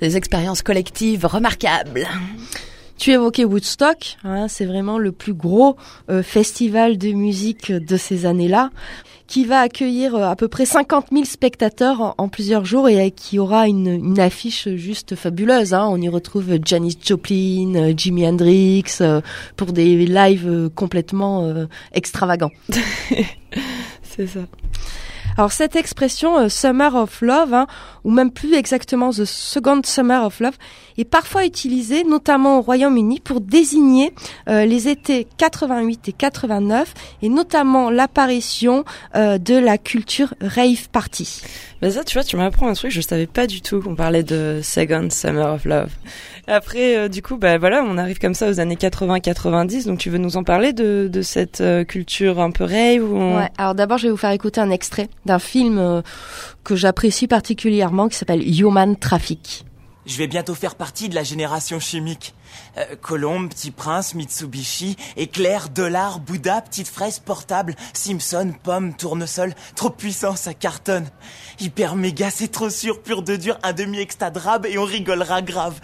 Des 0.01 0.17
expériences 0.17 0.63
collectives 0.63 1.25
remarquables. 1.25 2.07
Tu 2.97 3.11
évoquais 3.11 3.43
Woodstock, 3.43 4.17
hein, 4.23 4.47
c'est 4.47 4.65
vraiment 4.65 4.97
le 4.97 5.11
plus 5.11 5.33
gros 5.33 5.75
euh, 6.09 6.23
festival 6.23 6.97
de 6.97 7.11
musique 7.11 7.71
de 7.71 7.97
ces 7.97 8.25
années-là, 8.25 8.69
qui 9.27 9.45
va 9.45 9.61
accueillir 9.61 10.15
euh, 10.15 10.29
à 10.29 10.35
peu 10.35 10.47
près 10.47 10.65
50 10.65 11.07
000 11.11 11.25
spectateurs 11.25 12.01
en, 12.01 12.15
en 12.17 12.27
plusieurs 12.29 12.65
jours 12.65 12.89
et 12.89 13.07
euh, 13.07 13.09
qui 13.09 13.39
aura 13.39 13.67
une, 13.67 13.87
une 13.87 14.19
affiche 14.19 14.67
juste 14.75 15.15
fabuleuse. 15.15 15.73
hein. 15.73 15.87
On 15.89 15.99
y 16.01 16.09
retrouve 16.09 16.57
Janis 16.63 16.97
Joplin, 17.03 17.73
euh, 17.75 17.93
Jimi 17.95 18.27
Hendrix, 18.27 18.83
pour 19.55 19.73
des 19.73 20.05
lives 20.05 20.69
complètement 20.75 21.45
euh, 21.45 21.65
extravagants. 21.93 22.51
C'est 24.03 24.27
ça. 24.27 24.41
Alors 25.35 25.51
cette 25.51 25.75
expression 25.75 26.37
euh, 26.37 26.49
Summer 26.49 26.93
of 26.95 27.21
Love, 27.21 27.53
hein, 27.55 27.67
ou 28.03 28.11
même 28.11 28.29
plus 28.29 28.53
exactement 28.53 29.09
The 29.09 29.25
Second 29.25 29.81
Summer 29.83 30.23
of 30.23 30.39
Love, 30.39 30.57
est 30.97 31.05
parfois 31.05 31.45
utilisée, 31.45 32.03
notamment 32.03 32.59
au 32.59 32.61
Royaume-Uni, 32.61 33.19
pour 33.19 33.41
désigner 33.41 34.13
euh, 34.49 34.65
les 34.65 34.87
étés 34.87 35.27
88 35.37 36.09
et 36.09 36.13
89, 36.13 36.93
et 37.21 37.29
notamment 37.29 37.89
l'apparition 37.89 38.83
euh, 39.15 39.37
de 39.37 39.55
la 39.55 39.77
culture 39.77 40.33
rave 40.41 40.89
party. 40.91 41.41
Bah 41.81 41.91
ça, 41.91 42.03
tu 42.03 42.13
vois, 42.13 42.23
tu 42.23 42.37
m'apprends 42.37 42.67
un 42.69 42.73
truc, 42.73 42.91
je 42.91 43.01
savais 43.01 43.27
pas 43.27 43.45
du 43.47 43.61
tout 43.61 43.81
qu'on 43.81 43.95
parlait 43.95 44.23
de 44.23 44.61
Second 44.63 45.09
Summer 45.09 45.53
of 45.53 45.65
Love. 45.65 45.89
Après, 46.47 46.95
euh, 46.97 47.07
du 47.09 47.21
coup, 47.21 47.37
bah 47.37 47.57
voilà, 47.57 47.83
on 47.85 47.97
arrive 47.97 48.19
comme 48.19 48.33
ça 48.33 48.49
aux 48.49 48.59
années 48.59 48.75
80-90, 48.75 49.85
donc 49.87 49.99
tu 49.99 50.09
veux 50.09 50.17
nous 50.17 50.37
en 50.37 50.43
parler 50.43 50.73
de, 50.73 51.09
de 51.11 51.21
cette 51.21 51.61
euh, 51.61 51.83
culture 51.83 52.39
un 52.39 52.51
peu 52.51 52.63
rave 52.63 53.03
ou 53.03 53.15
on- 53.17 53.37
Ouais, 53.37 53.49
alors 53.57 53.75
d'abord, 53.75 53.97
je 53.97 54.07
vais 54.07 54.11
vous 54.11 54.17
faire 54.17 54.31
écouter 54.31 54.61
un 54.61 54.69
extrait 54.69 55.09
d'un 55.25 55.39
film 55.39 55.77
euh, 55.77 56.01
que 56.63 56.75
j'apprécie 56.75 57.27
particulièrement, 57.27 58.07
qui 58.07 58.15
s'appelle 58.17 58.43
Human 58.59 58.95
Traffic. 58.95 59.65
Je 60.05 60.17
vais 60.17 60.27
bientôt 60.27 60.53
faire 60.53 60.75
partie 60.75 61.07
de 61.07 61.15
la 61.15 61.23
génération 61.23 61.79
chimique. 61.79 62.33
Euh, 62.77 62.95
Colombe, 63.01 63.49
Petit 63.49 63.71
Prince, 63.71 64.15
Mitsubishi, 64.15 64.97
Éclair, 65.15 65.69
Dollar, 65.69 66.19
Bouddha, 66.19 66.61
Petite 66.61 66.89
Fraise, 66.89 67.19
Portable, 67.19 67.75
Simpson, 67.93 68.53
Pomme, 68.63 68.93
Tournesol, 68.95 69.55
trop 69.75 69.89
puissant, 69.89 70.35
ça 70.35 70.53
cartonne. 70.53 71.07
Hyper 71.59 71.95
méga, 71.95 72.29
c'est 72.29 72.49
trop 72.49 72.69
sûr, 72.69 73.01
pur 73.01 73.21
de 73.23 73.37
dur, 73.37 73.57
un 73.63 73.71
demi 73.71 73.99
extra 73.99 74.29
drabe 74.29 74.65
et 74.65 74.77
on 74.77 74.85
rigolera 74.85 75.41
grave. 75.41 75.79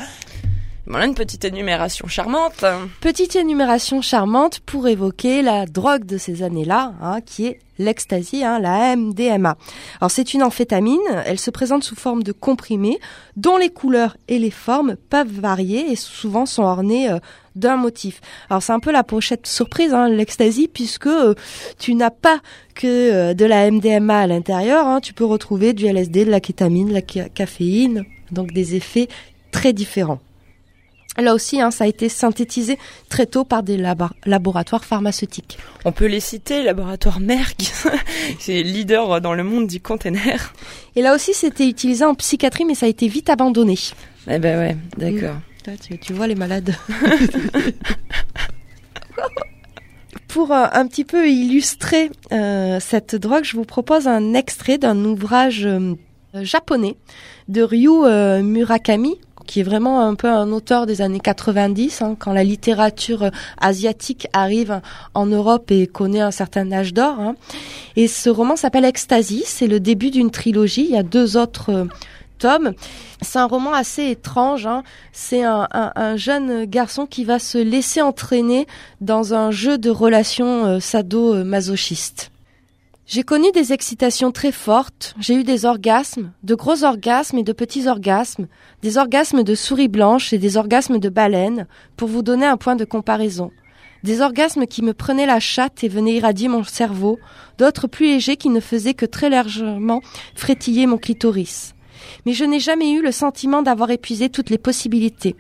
Voilà 0.92 1.06
une 1.06 1.14
petite 1.14 1.46
énumération 1.46 2.08
charmante. 2.08 2.66
Petite 3.00 3.36
énumération 3.36 4.02
charmante 4.02 4.60
pour 4.62 4.88
évoquer 4.88 5.44
la 5.44 5.68
drogue 5.68 6.04
de 6.04 6.18
ces 6.18 6.42
années-là, 6.42 6.94
hein, 7.00 7.22
qui 7.22 7.46
est 7.46 7.60
l'ecstasy, 7.78 8.44
hein, 8.44 8.60
la 8.60 8.96
MDMA. 8.96 9.56
Alors 10.02 10.10
c'est 10.10 10.34
une 10.34 10.42
amphétamine, 10.42 10.98
elle 11.28 11.38
se 11.40 11.52
présente 11.52 11.84
sous 11.84 11.96
forme 11.96 12.24
de 12.24 12.32
comprimés 12.32 12.98
dont 13.38 13.58
les 13.58 13.70
couleurs 13.70 14.18
et 14.30 14.40
les 14.40 14.50
formes 14.50 14.96
peuvent 15.12 15.32
varier 15.32 15.92
et 15.92 15.96
souvent 15.96 16.48
sont 16.48 16.64
ornées 16.64 17.08
euh, 17.12 17.20
d'un 17.56 17.76
motif. 17.78 18.20
Alors 18.50 18.64
c'est 18.64 18.74
un 18.74 18.80
peu 18.80 18.92
la 18.92 19.04
pochette 19.04 19.46
surprise, 19.46 19.94
hein, 19.94 20.10
l'ecstasy, 20.10 20.68
puisque 20.74 21.06
euh, 21.06 21.36
tu 21.78 21.94
n'as 21.94 22.10
pas 22.10 22.40
que 22.74 22.88
euh, 22.88 23.34
de 23.36 23.46
la 23.46 23.70
MDMA 23.70 24.22
à 24.22 24.26
l'intérieur, 24.28 24.88
hein, 24.88 25.02
tu 25.02 25.14
peux 25.14 25.26
retrouver 25.26 25.74
du 25.74 25.86
LSD, 25.86 26.26
de 26.26 26.32
la 26.32 26.40
kétamine, 26.40 26.88
de 26.90 26.94
la 26.96 27.02
ca- 27.08 27.30
caféine, 27.30 28.06
donc 28.32 28.54
des 28.54 28.74
effets 28.76 29.08
très 29.52 29.72
différents. 29.72 30.20
Là 31.18 31.34
aussi, 31.34 31.60
hein, 31.60 31.72
ça 31.72 31.84
a 31.84 31.88
été 31.88 32.08
synthétisé 32.08 32.78
très 33.10 33.26
tôt 33.26 33.44
par 33.44 33.64
des 33.64 33.78
laboratoires 34.26 34.86
pharmaceutiques. 34.86 35.58
On 35.84 35.92
peut 35.92 36.06
les 36.06 36.20
citer, 36.20 36.64
laboratoire 36.64 37.20
Merck, 37.20 37.74
c'est 38.40 38.62
leader 38.64 39.20
dans 39.20 39.34
le 39.34 39.44
monde 39.44 39.68
du 39.68 39.82
container. 39.82 40.54
Et 40.96 41.02
là 41.02 41.14
aussi, 41.16 41.34
c'était 41.34 41.68
utilisé 41.68 42.06
en 42.06 42.16
psychiatrie, 42.16 42.64
mais 42.64 42.76
ça 42.76 42.86
a 42.86 42.90
été 42.90 43.08
vite 43.08 43.30
abandonné. 43.30 43.76
Eh 44.30 44.40
ben 44.40 44.60
ouais, 44.60 44.78
d'accord. 44.98 45.38
Là, 45.66 45.74
tu, 45.78 45.98
tu 45.98 46.14
vois 46.14 46.28
les 46.28 46.36
malades. 46.36 46.76
Pour 50.28 50.52
euh, 50.52 50.68
un 50.72 50.88
petit 50.88 51.06
peu 51.06 51.28
illustrer 51.28 52.12
euh, 52.32 52.80
cette 52.80 53.16
drogue, 53.16 53.44
je 53.44 53.58
vous 53.58 53.66
propose 53.66 54.08
un 54.08 54.36
extrait 54.36 54.78
d'un 54.78 55.04
ouvrage 55.04 55.66
euh, 55.66 55.96
japonais 56.36 56.96
de 57.48 57.64
Ryu 57.64 58.06
euh, 58.06 58.44
Murakami, 58.44 59.20
qui 59.50 59.62
est 59.62 59.64
vraiment 59.64 60.02
un 60.08 60.14
peu 60.14 60.28
un 60.30 60.52
auteur 60.52 60.86
des 60.86 61.02
années 61.02 61.20
90, 61.20 62.04
hein, 62.04 62.16
quand 62.20 62.34
la 62.34 62.44
littérature 62.44 63.24
euh, 63.24 63.30
asiatique 63.60 64.28
arrive 64.32 64.80
en 65.16 65.26
Europe 65.26 65.72
et 65.72 65.88
connaît 65.88 66.22
un 66.22 66.30
certain 66.30 66.72
âge 66.72 66.94
d'or. 66.94 67.20
hein. 67.20 67.36
Et 67.96 68.08
ce 68.08 68.30
roman 68.30 68.56
s'appelle 68.56 68.86
Ecstasy, 68.86 69.42
c'est 69.48 69.66
le 69.66 69.80
début 69.80 70.12
d'une 70.12 70.30
trilogie, 70.30 70.86
il 70.88 70.92
y 70.92 70.98
a 70.98 71.02
deux 71.04 71.36
autres 71.36 71.72
euh, 71.72 71.86
tomes. 72.38 72.74
C'est 73.22 73.40
un 73.40 73.48
roman 73.48 73.74
assez 73.74 74.06
étrange. 74.12 74.68
hein. 74.68 74.84
C'est 75.14 75.44
un, 75.44 75.68
un- 75.72 75.92
un 75.96 76.16
jeune 76.16 76.66
garçon 76.66 77.08
qui 77.08 77.26
va 77.26 77.40
se 77.40 77.58
laisser 77.58 78.04
entraîner 78.04 78.68
dans 79.02 79.34
un 79.34 79.50
jeu 79.50 79.80
de 79.80 79.90
relations 79.90 80.66
euh, 80.68 80.80
sado-masochistes. 80.80 82.30
J'ai 83.12 83.24
connu 83.24 83.52
des 83.52 83.74
excitations 83.74 84.32
très 84.32 84.52
fortes, 84.52 85.16
j'ai 85.20 85.34
eu 85.34 85.44
des 85.44 85.66
orgasmes, 85.66 86.32
de 86.44 86.54
gros 86.54 86.84
orgasmes 86.84 87.40
et 87.40 87.44
de 87.44 87.54
petits 87.54 87.88
orgasmes, 87.88 88.46
des 88.84 89.00
orgasmes 89.00 89.42
de 89.42 89.56
souris 89.56 89.88
blanches 89.88 90.32
et 90.32 90.38
des 90.38 90.58
orgasmes 90.58 91.00
de 91.00 91.10
baleines, 91.10 91.66
pour 91.98 92.08
vous 92.08 92.22
donner 92.22 92.46
un 92.46 92.56
point 92.56 92.76
de 92.76 92.86
comparaison. 92.86 93.50
Des 94.04 94.22
orgasmes 94.22 94.68
qui 94.68 94.84
me 94.84 94.94
prenaient 94.94 95.26
la 95.26 95.40
chatte 95.40 95.84
et 95.84 95.88
venaient 95.88 96.18
irradier 96.18 96.50
mon 96.50 96.64
cerveau, 96.64 97.18
d'autres 97.58 97.88
plus 97.88 98.06
légers 98.06 98.38
qui 98.38 98.50
ne 98.50 98.60
faisaient 98.60 98.94
que 98.94 99.08
très 99.08 99.32
légèrement 99.32 100.02
frétiller 100.36 100.86
mon 100.86 101.00
clitoris. 101.00 101.74
Mais 102.28 102.34
je 102.34 102.46
n'ai 102.46 102.60
jamais 102.60 102.92
eu 102.92 103.02
le 103.02 103.12
sentiment 103.12 103.64
d'avoir 103.64 103.90
épuisé 103.90 104.30
toutes 104.30 104.52
les 104.52 104.60
possibilités. 104.60 105.36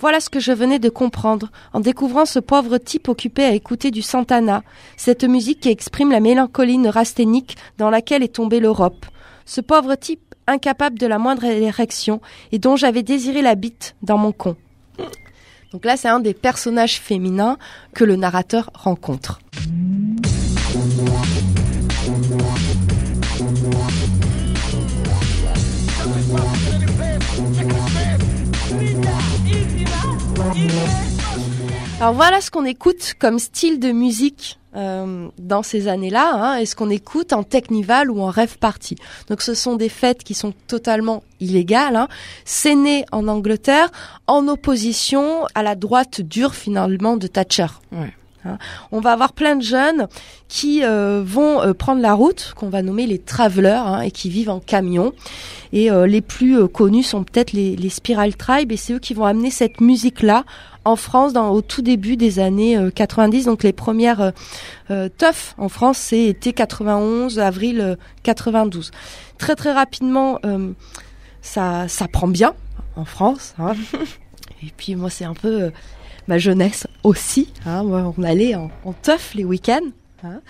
Voilà 0.00 0.20
ce 0.20 0.30
que 0.30 0.40
je 0.40 0.52
venais 0.52 0.78
de 0.78 0.88
comprendre 0.88 1.50
en 1.74 1.80
découvrant 1.80 2.24
ce 2.24 2.38
pauvre 2.38 2.78
type 2.78 3.08
occupé 3.08 3.44
à 3.44 3.52
écouter 3.52 3.90
du 3.90 4.00
Santana, 4.00 4.62
cette 4.96 5.24
musique 5.24 5.60
qui 5.60 5.68
exprime 5.68 6.10
la 6.10 6.20
mélancolie 6.20 6.78
neurasthénique 6.78 7.58
dans 7.76 7.90
laquelle 7.90 8.22
est 8.22 8.36
tombée 8.36 8.60
l'Europe. 8.60 9.04
Ce 9.44 9.60
pauvre 9.60 9.96
type 9.96 10.34
incapable 10.46 10.98
de 10.98 11.06
la 11.06 11.18
moindre 11.18 11.44
érection 11.44 12.22
et 12.50 12.58
dont 12.58 12.76
j'avais 12.76 13.02
désiré 13.02 13.42
la 13.42 13.54
bite 13.54 13.94
dans 14.02 14.16
mon 14.16 14.32
con. 14.32 14.56
Donc 15.70 15.84
là, 15.84 15.98
c'est 15.98 16.08
un 16.08 16.20
des 16.20 16.34
personnages 16.34 16.98
féminins 16.98 17.58
que 17.94 18.04
le 18.04 18.16
narrateur 18.16 18.70
rencontre. 18.72 19.38
Alors 32.00 32.14
voilà 32.14 32.40
ce 32.40 32.50
qu'on 32.50 32.64
écoute 32.64 33.12
comme 33.18 33.38
style 33.38 33.78
de 33.78 33.92
musique 33.92 34.58
euh, 34.74 35.28
dans 35.38 35.62
ces 35.62 35.86
années-là, 35.86 36.30
hein, 36.32 36.56
et 36.56 36.64
ce 36.64 36.74
qu'on 36.74 36.88
écoute 36.88 37.34
en 37.34 37.42
technival 37.42 38.10
ou 38.10 38.22
en 38.22 38.28
rêve 38.28 38.56
party. 38.56 38.96
Donc 39.28 39.42
ce 39.42 39.52
sont 39.52 39.76
des 39.76 39.90
fêtes 39.90 40.24
qui 40.24 40.32
sont 40.32 40.54
totalement 40.66 41.22
illégales. 41.40 41.96
Hein. 41.96 42.08
C'est 42.46 42.74
né 42.74 43.04
en 43.12 43.28
Angleterre 43.28 43.90
en 44.26 44.48
opposition 44.48 45.44
à 45.54 45.62
la 45.62 45.74
droite 45.74 46.22
dure 46.22 46.54
finalement 46.54 47.18
de 47.18 47.26
Thatcher. 47.26 47.66
Ouais. 47.92 48.14
Hein. 48.44 48.58
On 48.92 49.00
va 49.00 49.12
avoir 49.12 49.32
plein 49.32 49.56
de 49.56 49.62
jeunes 49.62 50.08
qui 50.48 50.84
euh, 50.84 51.22
vont 51.24 51.62
euh, 51.62 51.74
prendre 51.74 52.00
la 52.00 52.14
route, 52.14 52.52
qu'on 52.56 52.68
va 52.68 52.82
nommer 52.82 53.06
les 53.06 53.18
travelers, 53.18 53.86
hein, 53.86 54.00
et 54.00 54.10
qui 54.10 54.30
vivent 54.30 54.50
en 54.50 54.60
camion. 54.60 55.12
Et 55.72 55.90
euh, 55.90 56.06
les 56.06 56.20
plus 56.20 56.66
connus 56.68 57.04
sont 57.04 57.22
peut-être 57.22 57.52
les, 57.52 57.76
les 57.76 57.88
Spiral 57.88 58.36
Tribe, 58.36 58.72
et 58.72 58.76
c'est 58.76 58.94
eux 58.94 58.98
qui 58.98 59.14
vont 59.14 59.24
amener 59.24 59.50
cette 59.50 59.80
musique-là 59.80 60.44
en 60.84 60.96
France 60.96 61.32
dans, 61.32 61.50
au 61.50 61.60
tout 61.60 61.82
début 61.82 62.16
des 62.16 62.38
années 62.38 62.76
euh, 62.76 62.90
90. 62.90 63.44
Donc 63.44 63.62
les 63.62 63.72
premières 63.72 64.32
teufs 64.88 65.54
en 65.58 65.68
France, 65.68 65.98
c'est 65.98 66.24
été 66.24 66.52
91, 66.52 67.38
avril 67.38 67.80
euh, 67.80 67.96
92. 68.22 68.90
Très 69.38 69.54
très 69.54 69.72
rapidement, 69.72 70.38
ça, 71.40 71.88
ça 71.88 72.08
prend 72.08 72.28
bien 72.28 72.54
en 72.96 73.04
France. 73.04 73.54
hein. 73.58 73.72
et 74.62 74.70
puis 74.76 74.96
moi, 74.96 75.08
c'est 75.08 75.24
un 75.24 75.34
peu 75.34 75.70
ma 76.30 76.38
jeunesse 76.38 76.86
aussi. 77.02 77.52
Hein. 77.66 77.82
On 78.16 78.22
allait 78.22 78.54
en, 78.54 78.70
en 78.84 78.92
teuf 78.92 79.34
les 79.34 79.44
week-ends. 79.44 79.90
hein. 80.22 80.40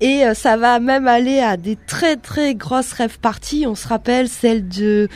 Et 0.00 0.24
euh, 0.26 0.34
ça 0.34 0.56
va 0.58 0.80
même 0.80 1.08
aller 1.08 1.40
à 1.40 1.56
des 1.56 1.76
très 1.76 2.16
très 2.16 2.54
grosses 2.54 2.92
rêves 2.92 3.18
parties. 3.18 3.64
On 3.66 3.74
se 3.74 3.88
rappelle 3.88 4.28
celle 4.28 4.68
de 4.68 5.08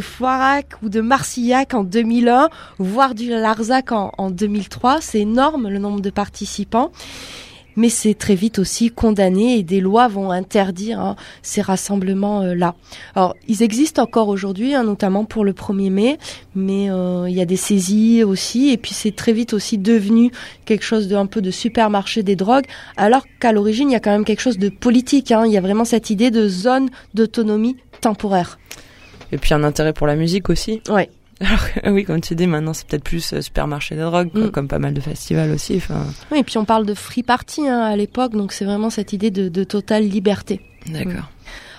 Floirac 0.00 0.74
ou 0.82 0.88
de 0.90 1.00
Marcillac 1.00 1.72
en 1.72 1.82
2001, 1.82 2.50
voire 2.78 3.14
du 3.14 3.30
Larzac 3.30 3.90
en, 3.92 4.12
en 4.18 4.30
2003. 4.30 5.00
C'est 5.00 5.20
énorme 5.20 5.68
le 5.68 5.78
nombre 5.78 6.00
de 6.02 6.10
participants. 6.10 6.92
Mais 7.80 7.88
c'est 7.88 8.12
très 8.12 8.34
vite 8.34 8.58
aussi 8.58 8.90
condamné 8.90 9.56
et 9.56 9.62
des 9.62 9.80
lois 9.80 10.06
vont 10.06 10.30
interdire 10.30 11.00
hein, 11.00 11.16
ces 11.40 11.62
rassemblements-là. 11.62 12.74
Alors, 13.14 13.34
ils 13.48 13.62
existent 13.62 14.02
encore 14.02 14.28
aujourd'hui, 14.28 14.74
hein, 14.74 14.84
notamment 14.84 15.24
pour 15.24 15.46
le 15.46 15.54
1er 15.54 15.88
mai, 15.88 16.18
mais 16.54 16.90
euh, 16.90 17.24
il 17.26 17.34
y 17.34 17.40
a 17.40 17.46
des 17.46 17.56
saisies 17.56 18.22
aussi, 18.22 18.68
et 18.68 18.76
puis 18.76 18.92
c'est 18.92 19.16
très 19.16 19.32
vite 19.32 19.54
aussi 19.54 19.78
devenu 19.78 20.30
quelque 20.66 20.84
chose 20.84 21.08
de 21.08 21.16
un 21.16 21.24
peu 21.24 21.40
de 21.40 21.50
supermarché 21.50 22.22
des 22.22 22.36
drogues, 22.36 22.66
alors 22.98 23.24
qu'à 23.40 23.50
l'origine, 23.50 23.88
il 23.88 23.94
y 23.94 23.96
a 23.96 24.00
quand 24.00 24.10
même 24.10 24.26
quelque 24.26 24.42
chose 24.42 24.58
de 24.58 24.68
politique. 24.68 25.32
hein. 25.32 25.44
Il 25.46 25.52
y 25.52 25.56
a 25.56 25.62
vraiment 25.62 25.86
cette 25.86 26.10
idée 26.10 26.30
de 26.30 26.50
zone 26.50 26.90
d'autonomie 27.14 27.78
temporaire. 28.02 28.58
Et 29.32 29.38
puis 29.38 29.54
un 29.54 29.64
intérêt 29.64 29.94
pour 29.94 30.06
la 30.06 30.16
musique 30.16 30.50
aussi. 30.50 30.82
Ouais. 30.90 31.08
Alors 31.40 31.72
que, 31.72 31.88
oui, 31.90 32.04
comme 32.04 32.20
tu 32.20 32.34
dis, 32.34 32.46
maintenant 32.46 32.74
c'est 32.74 32.86
peut-être 32.86 33.04
plus 33.04 33.32
euh, 33.32 33.40
supermarché 33.40 33.96
de 33.96 34.02
drogue, 34.02 34.30
quoi, 34.30 34.42
Mm. 34.46 34.50
comme 34.50 34.68
pas 34.68 34.78
mal 34.78 34.92
de 34.94 35.00
festivals 35.00 35.50
aussi. 35.52 35.76
Enfin, 35.76 36.04
Oui, 36.30 36.38
et 36.40 36.44
puis 36.44 36.58
on 36.58 36.64
parle 36.66 36.84
de 36.84 36.94
free 36.94 37.22
party 37.22 37.66
hein, 37.68 37.80
à 37.80 37.96
l'époque, 37.96 38.32
donc 38.32 38.52
c'est 38.52 38.64
vraiment 38.66 38.90
cette 38.90 39.12
idée 39.14 39.30
de, 39.30 39.48
de 39.48 39.64
totale 39.64 40.04
liberté. 40.06 40.60
d'accord. 40.86 41.28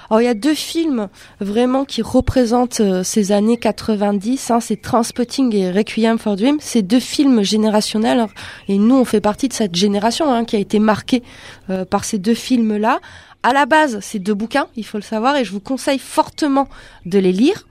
Alors 0.10 0.22
il 0.22 0.26
y 0.26 0.28
a 0.28 0.34
deux 0.34 0.56
films 0.56 1.08
vraiment 1.40 1.86
qui 1.86 2.02
représentent 2.02 2.82
euh, 2.82 3.02
ces 3.02 3.32
années 3.32 3.56
90, 3.56 4.52
hein, 4.52 4.60
c'est 4.60 4.82
Transpotting 4.82 5.56
et 5.56 5.72
Requiem 5.72 6.18
for 6.20 6.36
Dream. 6.36 6.58
C'est 6.60 6.82
deux 6.82 7.00
films 7.00 7.44
générationnels 7.44 8.26
et 8.68 8.78
nous 8.78 8.96
on 8.96 9.06
fait 9.06 9.22
partie 9.22 9.48
de 9.48 9.54
cette 9.54 9.74
génération 9.74 10.30
hein, 10.34 10.44
qui 10.44 10.58
a 10.58 10.60
été 10.60 10.80
marquée 10.80 11.24
euh, 11.70 11.86
par 11.86 12.04
ces 12.04 12.18
deux 12.18 12.34
films-là. 12.34 13.00
À 13.44 13.54
la 13.54 13.66
base, 13.66 14.00
c'est 14.02 14.20
deux 14.20 14.34
bouquins, 14.34 14.68
il 14.76 14.86
faut 14.86 14.98
le 14.98 15.02
savoir, 15.04 15.36
et 15.38 15.46
je 15.46 15.52
vous 15.54 15.62
conseille 15.62 15.98
fortement 15.98 16.68
de 17.06 17.18
les 17.18 17.32
lire. 17.32 17.66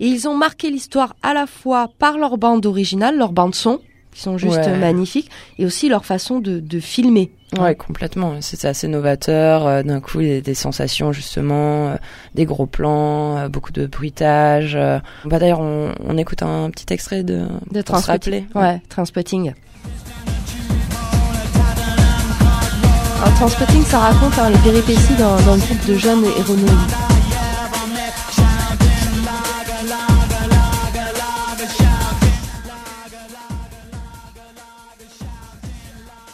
Et 0.00 0.06
ils 0.06 0.26
ont 0.28 0.36
marqué 0.36 0.70
l'histoire 0.70 1.14
à 1.22 1.34
la 1.34 1.46
fois 1.46 1.88
par 1.98 2.18
leur 2.18 2.36
bande 2.38 2.66
originale, 2.66 3.16
leur 3.16 3.32
bande 3.32 3.54
son, 3.54 3.80
qui 4.12 4.20
sont 4.22 4.38
juste 4.38 4.56
Ouais. 4.58 4.76
magnifiques, 4.78 5.30
et 5.58 5.66
aussi 5.66 5.88
leur 5.88 6.04
façon 6.04 6.38
de, 6.38 6.60
de 6.60 6.80
filmer. 6.80 7.32
Ouais, 7.58 7.74
complètement. 7.74 8.34
C'est 8.40 8.64
assez 8.64 8.88
novateur. 8.88 9.66
euh, 9.66 9.82
D'un 9.82 10.00
coup, 10.00 10.18
des, 10.18 10.40
des 10.40 10.54
sensations 10.54 11.12
justement, 11.12 11.88
euh, 11.88 11.96
des 12.34 12.44
gros 12.44 12.66
plans, 12.66 13.36
euh, 13.38 13.48
beaucoup 13.48 13.72
de 13.72 13.86
bruitage. 13.86 14.74
euh. 14.76 14.98
Bah 15.24 15.38
d'ailleurs, 15.38 15.60
on, 15.60 15.92
on 16.04 16.16
écoute 16.18 16.42
un 16.42 16.70
petit 16.70 16.92
extrait 16.92 17.22
de, 17.22 17.46
De 17.70 17.82
pour 17.82 17.98
se 17.98 18.02
Transpotting. 18.06 18.44
rappeler. 18.44 18.46
Ouais, 18.60 18.80
Transpotting. 18.88 19.52
Alors, 23.22 23.34
Transpotting, 23.36 23.82
ça 23.84 23.98
raconte 24.00 24.38
hein, 24.38 24.50
les 24.50 24.58
péripéties 24.58 25.14
d'un 25.16 25.36
d'un 25.42 25.56
groupe 25.56 25.86
de 25.86 25.94
jeunes 25.94 26.24
héroïnoïdes. 26.24 27.13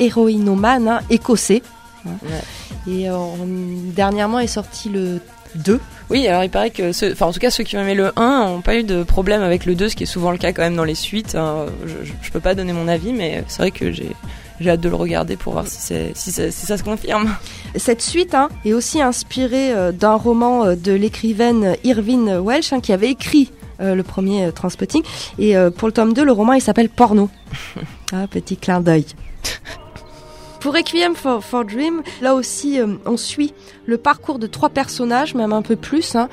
Héroïnomane, 0.01 0.89
hein, 0.89 1.01
écossais. 1.11 1.63
hein. 2.07 2.11
Et 2.89 3.09
euh, 3.11 3.17
on- 3.17 3.47
dernièrement 3.95 4.41
est 4.41 4.47
sorti 4.47 4.89
le 4.89 5.21
2. 5.55 5.79
Oui, 6.09 6.27
alors 6.27 6.43
il 6.45 6.51
paraît 6.51 6.71
que, 6.71 6.93
ceux, 6.93 7.13
enfin 7.13 7.27
en 7.27 7.33
tout 7.33 7.39
cas 7.41 7.51
ceux 7.51 7.63
qui 7.65 7.77
ont 7.77 7.81
aimé 7.81 7.95
le 7.95 8.11
1 8.19 8.43
ont 8.49 8.61
pas 8.63 8.77
eu 8.77 8.83
de 8.85 9.03
problème 9.03 9.43
avec 9.43 9.67
le 9.67 9.75
2, 9.75 9.89
ce 9.91 9.97
qui 9.97 10.05
est 10.05 10.07
souvent 10.07 10.31
le 10.33 10.39
cas 10.39 10.53
quand 10.53 10.63
même 10.63 10.77
dans 10.77 10.85
les 10.85 10.95
suites. 10.95 11.35
hein. 11.35 11.67
Je, 11.85 12.05
je, 12.05 12.13
je 12.23 12.31
peux 12.33 12.41
pas 12.41 12.55
donner 12.55 12.73
mon 12.73 12.89
avis, 12.89 13.13
mais 13.13 13.45
c'est 13.49 13.59
vrai 13.59 13.71
que 13.71 13.93
j'ai 13.93 14.11
hâte 14.69 14.81
de 14.81 14.89
le 14.89 14.95
regarder 14.97 15.37
pour 15.37 15.53
voir 15.55 15.67
si, 15.67 15.77
c'est, 15.81 16.13
si, 16.15 16.33
ça, 16.33 16.51
si 16.51 16.67
ça 16.67 16.77
se 16.79 16.83
confirme. 16.85 17.29
Cette 17.77 18.01
suite 18.03 18.35
hein, 18.35 18.49
est 18.65 18.73
aussi 18.73 19.01
inspirée 19.03 19.73
euh, 19.73 19.93
d'un 19.93 20.15
roman 20.15 20.65
euh, 20.67 20.75
de 20.77 20.93
l'écrivaine 20.93 21.77
Irvine 21.85 22.39
Welsh 22.43 22.73
hein, 22.73 22.81
qui 22.81 22.93
avait 22.93 23.11
écrit 23.11 23.51
euh, 23.81 23.95
le 23.95 24.03
premier 24.03 24.47
euh, 24.47 24.53
Transpotting. 24.53 25.03
Et 25.39 25.57
euh, 25.57 25.71
pour 25.71 25.89
le 25.89 25.93
tome 25.93 26.13
2, 26.15 26.25
le 26.25 26.33
roman 26.33 26.53
il 26.55 26.61
s'appelle 26.63 26.89
Porno. 26.89 27.29
ah, 28.13 28.27
petit 28.31 28.57
clin 28.57 28.81
d'œil. 28.81 29.05
Pour 30.61 30.75
Requiem 30.75 31.15
for, 31.17 31.65
Dream, 31.65 32.03
là 32.21 32.35
aussi, 32.35 32.79
euh, 32.79 32.97
on 33.07 33.17
suit 33.17 33.55
le 33.87 33.97
parcours 33.97 34.39
de 34.39 34.47
trois 34.47 34.69
personnages, 34.69 35.35
même 35.35 35.55
un 35.55 35.63
peu 35.63 35.75
plus, 35.75 36.15
hein, 36.15 36.29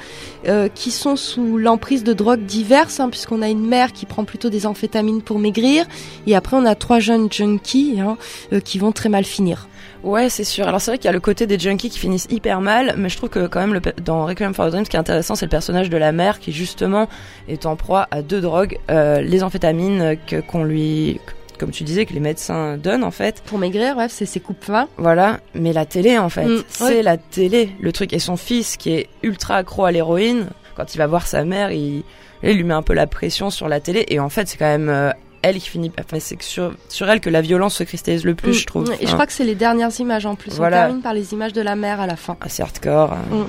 euh, 0.47 0.67
qui 0.67 0.91
sont 0.91 1.15
sous 1.15 1.57
l'emprise 1.57 2.03
de 2.03 2.11
drogues 2.11 2.45
diverses, 2.45 2.99
hein, 2.99 3.09
puisqu'on 3.09 3.41
a 3.41 3.47
une 3.47 3.65
mère 3.65 3.93
qui 3.93 4.05
prend 4.05 4.25
plutôt 4.25 4.49
des 4.49 4.65
amphétamines 4.65 5.21
pour 5.21 5.39
maigrir, 5.39 5.86
et 6.28 6.36
après 6.36 6.57
on 6.57 6.65
a 6.65 6.75
trois 6.75 6.99
jeunes 6.99 7.32
junkies 7.32 8.01
hein, 8.01 8.17
euh, 8.51 8.59
qui 8.59 8.80
vont 8.80 8.91
très 8.91 9.07
mal 9.07 9.23
finir. 9.23 9.69
Ouais, 10.03 10.30
c'est 10.30 10.43
sûr. 10.43 10.67
Alors 10.67 10.82
c'est 10.82 10.91
vrai 10.91 10.97
qu'il 10.97 11.05
y 11.05 11.09
a 11.09 11.13
le 11.13 11.19
côté 11.19 11.47
des 11.47 11.57
junkies 11.57 11.89
qui 11.89 11.97
finissent 11.97 12.28
hyper 12.30 12.59
mal, 12.59 12.95
mais 12.97 13.07
je 13.07 13.17
trouve 13.17 13.30
que 13.30 13.47
quand 13.47 13.65
même 13.65 13.80
dans 14.03 14.25
Requiem 14.25 14.53
for 14.53 14.69
Dream, 14.69 14.84
ce 14.84 14.89
qui 14.89 14.97
est 14.97 14.99
intéressant, 14.99 15.36
c'est 15.36 15.45
le 15.45 15.49
personnage 15.49 15.89
de 15.89 15.97
la 15.97 16.11
mère 16.11 16.39
qui 16.39 16.51
justement 16.51 17.07
est 17.47 17.65
en 17.65 17.78
proie 17.78 18.07
à 18.11 18.21
deux 18.21 18.41
drogues, 18.41 18.78
euh, 18.91 19.21
les 19.21 19.41
amphétamines 19.41 20.17
que 20.28 20.41
qu'on 20.41 20.63
lui, 20.65 21.19
comme 21.57 21.71
tu 21.71 21.83
disais, 21.83 22.05
que 22.05 22.13
les 22.13 22.19
médecins 22.19 22.77
donnent 22.77 23.03
en 23.03 23.11
fait. 23.11 23.41
Pour 23.45 23.57
maigrir, 23.57 23.95
bref, 23.95 24.11
c'est 24.13 24.25
ses 24.25 24.39
coupes 24.39 24.63
fins. 24.63 24.87
Voilà, 24.97 25.39
mais 25.55 25.73
la 25.73 25.85
télé 25.85 26.17
en 26.17 26.29
fait, 26.29 26.45
Mm, 26.45 26.63
c'est 26.69 26.83
ouais. 26.83 27.01
la 27.03 27.17
télé, 27.17 27.71
le 27.79 27.91
truc. 27.91 28.13
Et 28.13 28.19
son 28.19 28.37
fils 28.37 28.77
qui 28.77 28.91
est 28.93 29.09
ultra 29.23 29.55
accro 29.57 29.85
à 29.85 29.91
l'héroïne, 29.91 30.47
quand 30.75 30.93
il 30.93 30.97
va 30.97 31.07
voir 31.07 31.27
sa 31.27 31.43
mère, 31.43 31.71
il, 31.71 32.03
il 32.43 32.55
lui 32.55 32.63
met 32.63 32.73
un 32.73 32.83
peu 32.83 32.93
la 32.93 33.07
pression 33.07 33.49
sur 33.49 33.67
la 33.67 33.79
télé. 33.79 34.05
Et 34.09 34.19
en 34.19 34.29
fait, 34.29 34.47
c'est 34.47 34.57
quand 34.57 34.65
même 34.65 34.89
euh, 34.89 35.11
elle 35.41 35.57
qui 35.57 35.69
finit. 35.69 35.91
Enfin, 35.99 36.17
c'est 36.19 36.35
que 36.35 36.43
sur, 36.43 36.73
sur 36.89 37.09
elle 37.09 37.19
que 37.19 37.29
la 37.29 37.41
violence 37.41 37.75
se 37.75 37.83
cristallise 37.83 38.23
le 38.25 38.35
plus, 38.35 38.51
Mm. 38.51 38.53
je 38.53 38.65
trouve. 38.65 38.91
Et 38.91 38.97
je 39.01 39.03
Enfin, 39.05 39.13
crois 39.13 39.25
que 39.25 39.33
c'est 39.33 39.43
les 39.45 39.55
dernières 39.55 39.97
images 39.99 40.25
en 40.25 40.35
plus. 40.35 40.53
Voilà. 40.55 40.77
On 40.77 40.81
termine 40.87 41.01
par 41.01 41.13
les 41.13 41.33
images 41.33 41.53
de 41.53 41.61
la 41.61 41.75
mère 41.75 41.99
à 41.99 42.07
la 42.07 42.15
fin. 42.15 42.37
assez 42.41 42.61
hardcore. 42.63 43.13
hein. 43.13 43.45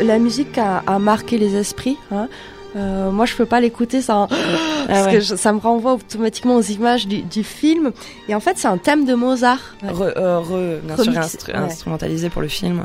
La 0.00 0.18
musique 0.18 0.58
a, 0.58 0.82
a 0.86 0.98
marqué 0.98 1.38
les 1.38 1.56
esprits. 1.56 1.96
Hein. 2.12 2.28
Euh, 2.76 3.10
moi, 3.10 3.24
je 3.24 3.34
peux 3.34 3.46
pas 3.46 3.60
l'écouter 3.60 4.02
sans 4.02 4.26
parce 4.88 5.06
ouais. 5.06 5.12
que 5.14 5.20
je- 5.20 5.34
ça 5.34 5.52
me 5.52 5.58
renvoie 5.58 5.94
automatiquement 5.94 6.56
aux 6.56 6.62
images 6.62 7.06
du, 7.06 7.22
du 7.22 7.42
film. 7.42 7.92
Et 8.28 8.34
en 8.34 8.40
fait, 8.40 8.58
c'est 8.58 8.68
un 8.68 8.76
thème 8.78 9.04
de 9.06 9.14
Mozart. 9.14 9.74
Re, 9.82 10.02
euh, 10.16 10.40
re- 10.40 10.80
bien 10.80 10.96
sûr, 10.96 11.12
Remix, 11.12 11.26
instru- 11.34 11.52
ouais. 11.52 11.56
instrumentalisé 11.58 12.28
pour 12.28 12.42
le 12.42 12.48
film. 12.48 12.84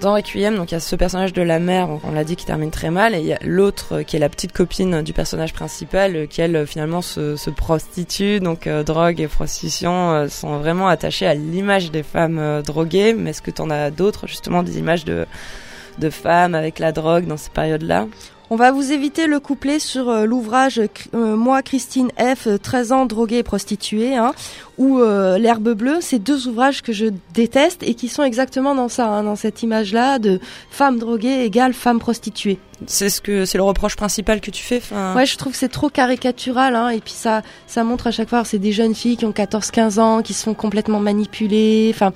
Dans 0.00 0.14
Requiem, 0.14 0.56
donc 0.56 0.72
il 0.72 0.74
y 0.74 0.76
a 0.76 0.80
ce 0.80 0.96
personnage 0.96 1.32
de 1.32 1.42
la 1.42 1.60
mère, 1.60 1.88
on 2.02 2.10
l'a 2.10 2.24
dit, 2.24 2.34
qui 2.34 2.44
termine 2.44 2.72
très 2.72 2.90
mal, 2.90 3.14
et 3.14 3.20
il 3.20 3.26
y 3.26 3.32
a 3.32 3.38
l'autre 3.44 3.98
euh, 3.98 4.02
qui 4.02 4.16
est 4.16 4.18
la 4.18 4.28
petite 4.28 4.52
copine 4.52 5.02
du 5.02 5.12
personnage 5.12 5.52
principal, 5.52 6.26
qui 6.26 6.40
elle 6.40 6.66
finalement 6.66 7.00
se, 7.00 7.36
se 7.36 7.48
prostitue, 7.48 8.40
donc 8.40 8.66
euh, 8.66 8.82
drogue 8.82 9.20
et 9.20 9.28
prostitution 9.28 10.26
sont 10.28 10.58
vraiment 10.58 10.88
attachés 10.88 11.26
à 11.28 11.34
l'image 11.34 11.92
des 11.92 12.02
femmes 12.02 12.60
droguées. 12.66 13.14
Mais 13.14 13.30
est-ce 13.30 13.42
que 13.42 13.52
tu 13.52 13.62
en 13.62 13.70
as 13.70 13.90
d'autres, 13.92 14.26
justement, 14.26 14.62
des 14.64 14.78
images 14.78 15.04
de 15.04 15.26
de 16.00 16.10
femmes 16.10 16.56
avec 16.56 16.80
la 16.80 16.90
drogue 16.90 17.26
dans 17.26 17.36
ces 17.36 17.50
périodes-là? 17.50 18.08
On 18.50 18.56
va 18.56 18.72
vous 18.72 18.92
éviter 18.92 19.26
le 19.26 19.40
couplet 19.40 19.78
sur 19.78 20.10
euh, 20.10 20.26
l'ouvrage 20.26 20.78
euh, 21.14 21.34
Moi, 21.36 21.62
Christine 21.62 22.10
F, 22.18 22.46
euh, 22.46 22.58
13 22.58 22.92
ans, 22.92 23.06
droguée 23.06 23.38
et 23.38 23.42
prostituée, 23.42 24.14
hein, 24.16 24.32
ou 24.76 24.98
euh, 25.00 25.38
L'herbe 25.38 25.70
bleue. 25.72 25.98
C'est 26.02 26.18
deux 26.18 26.46
ouvrages 26.46 26.82
que 26.82 26.92
je 26.92 27.06
déteste 27.32 27.82
et 27.82 27.94
qui 27.94 28.08
sont 28.08 28.22
exactement 28.22 28.74
dans 28.74 28.88
ça, 28.90 29.06
hein, 29.06 29.22
dans 29.24 29.34
cette 29.34 29.62
image-là 29.62 30.18
de 30.18 30.40
femme 30.70 30.98
droguée 30.98 31.44
égale 31.44 31.72
femme 31.72 31.98
prostituée. 31.98 32.58
C'est 32.86 33.08
ce 33.08 33.22
que 33.22 33.46
c'est 33.46 33.56
le 33.56 33.64
reproche 33.64 33.96
principal 33.96 34.42
que 34.42 34.50
tu 34.50 34.62
fais. 34.62 34.76
Enfin, 34.76 35.14
Ouais, 35.16 35.24
je 35.24 35.36
trouve 35.38 35.52
que 35.52 35.58
c'est 35.58 35.68
trop 35.68 35.88
caricatural, 35.88 36.76
hein, 36.76 36.90
et 36.90 37.00
puis 37.00 37.14
ça, 37.14 37.40
ça 37.66 37.82
montre 37.82 38.08
à 38.08 38.10
chaque 38.10 38.28
fois, 38.28 38.44
c'est 38.44 38.58
des 38.58 38.72
jeunes 38.72 38.94
filles 38.94 39.16
qui 39.16 39.24
ont 39.24 39.32
14-15 39.32 39.98
ans, 39.98 40.20
qui 40.22 40.34
se 40.34 40.44
font 40.44 40.54
complètement 40.54 41.00
manipulées. 41.00 41.90
Enfin, 41.94 42.12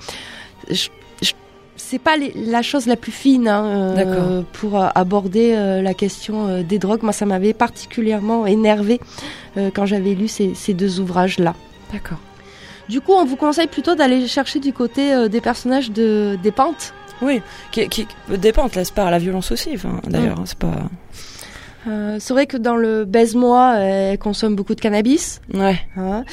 je- 0.69 0.89
c'est 1.79 1.97
pas 1.99 2.15
les- 2.17 2.33
la 2.35 2.61
chose 2.61 2.85
la 2.85 2.95
plus 2.95 3.11
fine 3.11 3.47
hein, 3.47 3.65
euh, 3.97 4.41
pour 4.53 4.79
euh, 4.79 4.87
aborder 4.93 5.53
euh, 5.55 5.81
la 5.81 5.93
question 5.93 6.47
euh, 6.47 6.61
des 6.63 6.77
drogues. 6.77 7.01
Moi, 7.03 7.13
ça 7.13 7.25
m'avait 7.25 7.53
particulièrement 7.53 8.45
énervé 8.45 8.99
quand 9.73 9.85
j'avais 9.85 10.13
lu 10.13 10.27
ces, 10.27 10.53
ces 10.53 10.73
deux 10.73 10.99
ouvrages-là. 10.99 11.55
D'accord. 11.91 12.19
Du 12.87 13.01
coup, 13.01 13.13
on 13.13 13.25
vous 13.25 13.35
conseille 13.35 13.67
plutôt 13.67 13.95
d'aller 13.95 14.27
chercher 14.27 14.59
du 14.59 14.73
côté 14.73 15.27
des 15.29 15.41
personnages 15.41 15.91
de 15.91 16.37
des 16.41 16.51
pentes. 16.51 16.93
Oui, 17.21 17.41
qui, 17.71 17.87
qui 17.89 18.07
dépend, 18.37 18.69
te 18.69 18.75
laisse 18.79 18.91
pas? 18.91 19.09
La 19.11 19.19
violence 19.19 19.51
aussi. 19.51 19.71
D'ailleurs, 20.07 20.39
hein, 20.39 20.43
c'est 20.45 20.57
pas. 20.57 20.89
Euh, 21.89 22.17
c'est 22.19 22.33
vrai 22.33 22.45
que 22.45 22.57
dans 22.57 22.75
le 22.75 23.05
baise-moi, 23.05 23.77
elle 23.77 24.17
consomme 24.19 24.55
beaucoup 24.55 24.75
de 24.75 24.81
cannabis. 24.81 25.41
Ouais. 25.53 25.79
Hein. 25.97 26.23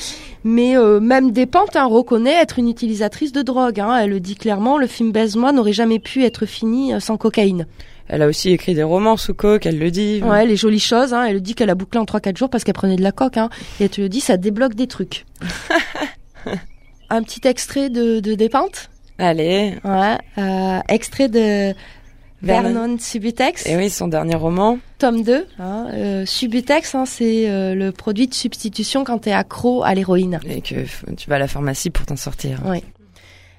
Mais 0.44 0.76
euh, 0.76 1.00
même 1.00 1.32
Despentes 1.32 1.76
hein, 1.76 1.86
reconnaît 1.86 2.34
être 2.34 2.58
une 2.58 2.68
utilisatrice 2.68 3.32
de 3.32 3.42
drogue. 3.42 3.80
Hein. 3.80 3.98
Elle 4.00 4.10
le 4.10 4.20
dit 4.20 4.36
clairement, 4.36 4.78
le 4.78 4.86
film 4.86 5.12
Baise-moi 5.12 5.52
n'aurait 5.52 5.72
jamais 5.72 5.98
pu 5.98 6.24
être 6.24 6.46
fini 6.46 6.92
euh, 6.92 7.00
sans 7.00 7.16
cocaïne. 7.16 7.66
Elle 8.08 8.22
a 8.22 8.28
aussi 8.28 8.50
écrit 8.50 8.74
des 8.74 8.84
romans 8.84 9.16
sous 9.16 9.34
coke, 9.34 9.66
elle 9.66 9.78
le 9.78 9.90
dit. 9.90 10.22
Ouais, 10.22 10.46
les 10.46 10.56
jolies 10.56 10.78
choses. 10.78 11.12
Hein. 11.12 11.24
Elle 11.24 11.40
dit 11.40 11.54
qu'elle 11.54 11.70
a 11.70 11.74
bouclé 11.74 11.98
en 11.98 12.04
3-4 12.04 12.36
jours 12.36 12.50
parce 12.50 12.62
qu'elle 12.62 12.74
prenait 12.74 12.96
de 12.96 13.02
la 13.02 13.12
coke. 13.12 13.36
Hein. 13.36 13.48
Et 13.80 13.84
elle 13.84 13.90
te 13.90 14.00
le 14.00 14.08
dit, 14.08 14.20
ça 14.20 14.36
débloque 14.36 14.74
des 14.74 14.86
trucs. 14.86 15.26
Un 17.10 17.22
petit 17.22 17.46
extrait 17.48 17.90
de, 17.90 18.20
de 18.20 18.34
Despentes. 18.34 18.90
Allez. 19.18 19.74
Ouais. 19.84 20.18
Euh, 20.38 20.78
extrait 20.88 21.28
de 21.28 21.74
Vernon. 22.42 22.96
Subutex. 22.98 23.66
Et 23.66 23.76
oui, 23.76 23.90
son 23.90 24.08
dernier 24.08 24.34
roman. 24.34 24.78
Tome 24.98 25.22
2. 25.22 25.46
Hein. 25.58 25.86
Euh, 25.92 26.26
Subutex, 26.26 26.94
hein, 26.94 27.04
c'est 27.06 27.48
euh, 27.48 27.74
le 27.74 27.92
produit 27.92 28.28
de 28.28 28.34
substitution 28.34 29.04
quand 29.04 29.18
t'es 29.20 29.32
accro 29.32 29.82
à 29.82 29.94
l'héroïne. 29.94 30.40
Et 30.46 30.60
que 30.60 30.84
tu 31.16 31.30
vas 31.30 31.36
à 31.36 31.38
la 31.38 31.48
pharmacie 31.48 31.90
pour 31.90 32.06
t'en 32.06 32.16
sortir. 32.16 32.60
Ouais. 32.66 32.82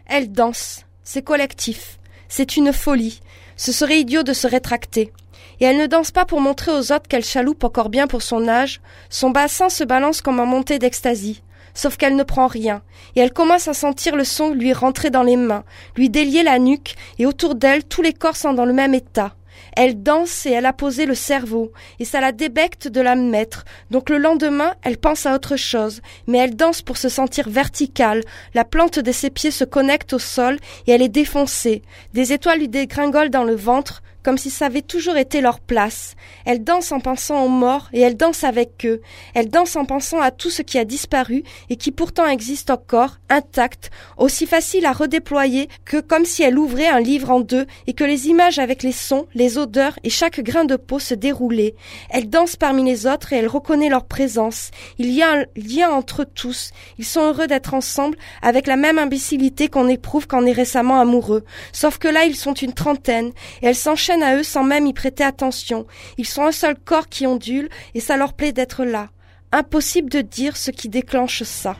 Elle 0.05 0.31
danse. 0.31 0.85
C'est 1.03 1.23
collectif. 1.23 1.99
C'est 2.29 2.57
une 2.57 2.73
folie. 2.73 3.21
Ce 3.55 3.71
serait 3.71 3.99
idiot 3.99 4.23
de 4.23 4.33
se 4.33 4.47
rétracter. 4.47 5.11
Et 5.59 5.65
elle 5.65 5.77
ne 5.77 5.87
danse 5.87 6.11
pas 6.11 6.25
pour 6.25 6.39
montrer 6.39 6.71
aux 6.71 6.91
autres 6.91 7.07
qu'elle 7.09 7.23
chaloupe 7.25 7.63
encore 7.63 7.89
bien 7.89 8.07
pour 8.07 8.21
son 8.21 8.47
âge. 8.47 8.79
Son 9.09 9.31
bassin 9.31 9.69
se 9.69 9.83
balance 9.83 10.21
comme 10.21 10.39
en 10.39 10.45
montée 10.45 10.77
d'extasie. 10.77 11.41
Sauf 11.77 11.95
qu'elle 11.95 12.15
ne 12.15 12.23
prend 12.23 12.47
rien. 12.47 12.81
Et 13.15 13.19
elle 13.19 13.31
commence 13.31 13.67
à 13.67 13.75
sentir 13.75 14.15
le 14.15 14.23
son 14.23 14.49
lui 14.49 14.73
rentrer 14.73 15.11
dans 15.11 15.21
les 15.21 15.35
mains, 15.35 15.63
lui 15.95 16.09
délier 16.09 16.41
la 16.41 16.57
nuque, 16.57 16.95
et 17.19 17.27
autour 17.27 17.53
d'elle, 17.53 17.83
tous 17.83 18.01
les 18.01 18.13
corps 18.13 18.35
sont 18.35 18.53
dans 18.53 18.65
le 18.65 18.73
même 18.73 18.95
état. 18.95 19.35
Elle 19.75 20.01
danse 20.01 20.47
et 20.47 20.51
elle 20.53 20.65
a 20.65 20.73
posé 20.73 21.05
le 21.05 21.13
cerveau, 21.13 21.71
et 21.99 22.05
ça 22.05 22.19
la 22.19 22.31
débecte 22.31 22.87
de 22.87 22.99
la 22.99 23.13
mettre. 23.13 23.63
Donc 23.91 24.09
le 24.09 24.17
lendemain, 24.17 24.73
elle 24.81 24.97
pense 24.97 25.27
à 25.27 25.35
autre 25.35 25.55
chose, 25.55 26.01
mais 26.25 26.39
elle 26.39 26.55
danse 26.55 26.81
pour 26.81 26.97
se 26.97 27.09
sentir 27.09 27.47
verticale. 27.47 28.23
La 28.55 28.65
plante 28.65 28.97
de 28.97 29.11
ses 29.11 29.29
pieds 29.29 29.51
se 29.51 29.63
connecte 29.63 30.13
au 30.13 30.19
sol 30.19 30.57
et 30.87 30.93
elle 30.93 31.03
est 31.03 31.09
défoncée. 31.09 31.83
Des 32.15 32.33
étoiles 32.33 32.57
lui 32.57 32.69
dégringolent 32.69 33.29
dans 33.29 33.43
le 33.43 33.55
ventre, 33.55 34.01
comme 34.27 34.37
si 34.37 34.49
ça 34.49 34.65
avait 34.65 34.81
toujours 34.81 35.15
été 35.15 35.39
leur 35.39 35.61
place. 35.61 36.15
Elle 36.43 36.61
danse 36.61 36.91
en 36.91 36.99
pensant 36.99 37.45
aux 37.45 37.47
morts 37.47 37.87
et 37.93 38.01
elle 38.01 38.17
danse 38.17 38.43
avec 38.43 38.85
eux. 38.85 38.99
Elle 39.33 39.47
danse 39.47 39.77
en 39.77 39.85
pensant 39.85 40.19
à 40.19 40.31
tout 40.31 40.49
ce 40.49 40.63
qui 40.63 40.77
a 40.77 40.83
disparu 40.83 41.45
et 41.69 41.77
qui 41.77 41.93
pourtant 41.93 42.27
existe 42.27 42.69
encore, 42.69 43.19
intact, 43.29 43.89
aussi 44.17 44.45
facile 44.45 44.85
à 44.85 44.91
redéployer 44.91 45.69
que 45.85 46.01
comme 46.01 46.25
si 46.25 46.43
elle 46.43 46.59
ouvrait 46.59 46.89
un 46.89 46.99
livre 46.99 47.31
en 47.31 47.39
deux 47.39 47.67
et 47.87 47.93
que 47.93 48.03
les 48.03 48.27
images 48.27 48.59
avec 48.59 48.83
les 48.83 48.91
sons, 48.91 49.27
les 49.33 49.57
odeurs 49.57 49.97
et 50.03 50.09
chaque 50.09 50.41
grain 50.41 50.65
de 50.65 50.75
peau 50.75 50.99
se 50.99 51.13
déroulaient. 51.13 51.75
Elle 52.09 52.29
danse 52.29 52.57
parmi 52.57 52.83
les 52.83 53.07
autres 53.07 53.31
et 53.31 53.37
elle 53.37 53.47
reconnaît 53.47 53.87
leur 53.87 54.03
présence. 54.03 54.71
Il 54.97 55.09
y 55.09 55.23
a 55.23 55.31
un 55.31 55.45
lien 55.55 55.89
entre 55.89 56.25
tous. 56.25 56.71
Ils 56.97 57.05
sont 57.05 57.21
heureux 57.21 57.47
d'être 57.47 57.73
ensemble 57.73 58.17
avec 58.41 58.67
la 58.67 58.75
même 58.75 58.97
imbécilité 58.97 59.69
qu'on 59.69 59.87
éprouve 59.87 60.27
quand 60.27 60.43
on 60.43 60.45
est 60.45 60.51
récemment 60.51 60.99
amoureux. 60.99 61.45
Sauf 61.71 61.97
que 61.97 62.09
là, 62.09 62.25
ils 62.25 62.35
sont 62.35 62.55
une 62.55 62.73
trentaine 62.73 63.31
et 63.61 63.67
elle 63.67 63.75
à 64.21 64.35
eux 64.35 64.43
sans 64.43 64.63
même 64.63 64.87
y 64.87 64.93
prêter 64.93 65.23
attention. 65.23 65.85
Ils 66.17 66.27
sont 66.27 66.43
un 66.43 66.51
seul 66.51 66.75
corps 66.75 67.09
qui 67.09 67.27
ondule 67.27 67.69
et 67.93 67.99
ça 67.99 68.17
leur 68.17 68.33
plaît 68.33 68.51
d'être 68.51 68.85
là. 68.85 69.09
Impossible 69.51 70.09
de 70.09 70.21
dire 70.21 70.57
ce 70.57 70.71
qui 70.71 70.89
déclenche 70.89 71.43
ça. 71.43 71.75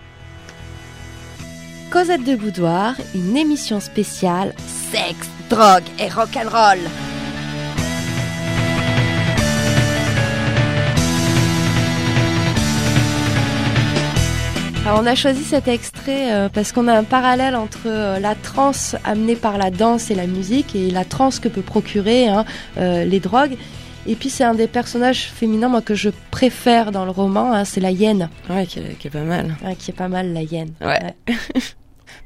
Cosette 1.92 2.24
de 2.24 2.36
Boudoir, 2.36 2.96
une 3.16 3.38
émission 3.38 3.80
spéciale 3.80 4.54
sexe, 4.92 5.30
drogue 5.50 5.84
et 6.00 6.10
rock'n'roll. 6.10 6.80
Alors 14.88 15.02
on 15.02 15.06
a 15.06 15.16
choisi 15.16 15.44
cet 15.44 15.68
extrait 15.68 16.32
euh, 16.32 16.48
parce 16.48 16.72
qu'on 16.72 16.88
a 16.88 16.94
un 16.98 17.04
parallèle 17.04 17.58
entre 17.58 17.88
euh, 17.88 18.20
la 18.20 18.36
transe 18.36 18.96
amenée 19.04 19.36
par 19.36 19.58
la 19.58 19.70
danse 19.70 20.12
et 20.12 20.16
la 20.16 20.28
musique 20.28 20.78
et 20.78 20.90
la 20.92 21.04
transe 21.04 21.40
que 21.40 21.50
peut 21.50 21.62
procurer 21.62 22.30
hein, 22.30 22.46
euh, 22.78 23.04
les 23.04 23.20
drogues. 23.20 23.58
Et 24.08 24.16
puis 24.16 24.30
c'est 24.30 24.46
un 24.46 24.54
des 24.54 24.68
personnages 24.68 25.26
féminins 25.26 25.68
moi 25.68 25.82
que 25.82 25.94
je 25.94 26.10
préfère 26.32 26.94
dans 26.94 27.04
le 27.04 27.12
roman, 27.12 27.52
hein, 27.52 27.66
c'est 27.66 27.82
la 27.82 27.92
hyène, 27.92 28.30
Ouais, 28.50 28.66
qui 28.66 28.80
est, 28.80 28.98
qui 28.98 29.08
est 29.08 29.12
pas 29.12 29.24
mal. 29.24 29.58
hein, 29.66 29.76
qui 29.78 29.92
est 29.92 29.94
pas 29.94 30.08
mal 30.08 30.32
la 30.32 30.44
hyène. 30.44 30.72
Ouais. 30.80 31.14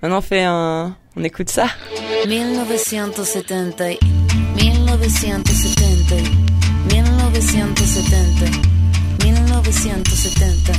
Maintenant, 0.03 0.19
on 0.19 0.21
fait 0.21 0.43
un. 0.43 0.95
On 1.15 1.23
écoute 1.23 1.49
ça. 1.49 1.65
1970, 2.27 3.97
1970, 4.55 6.13
1970, 6.93 8.80
1970. 9.23 10.73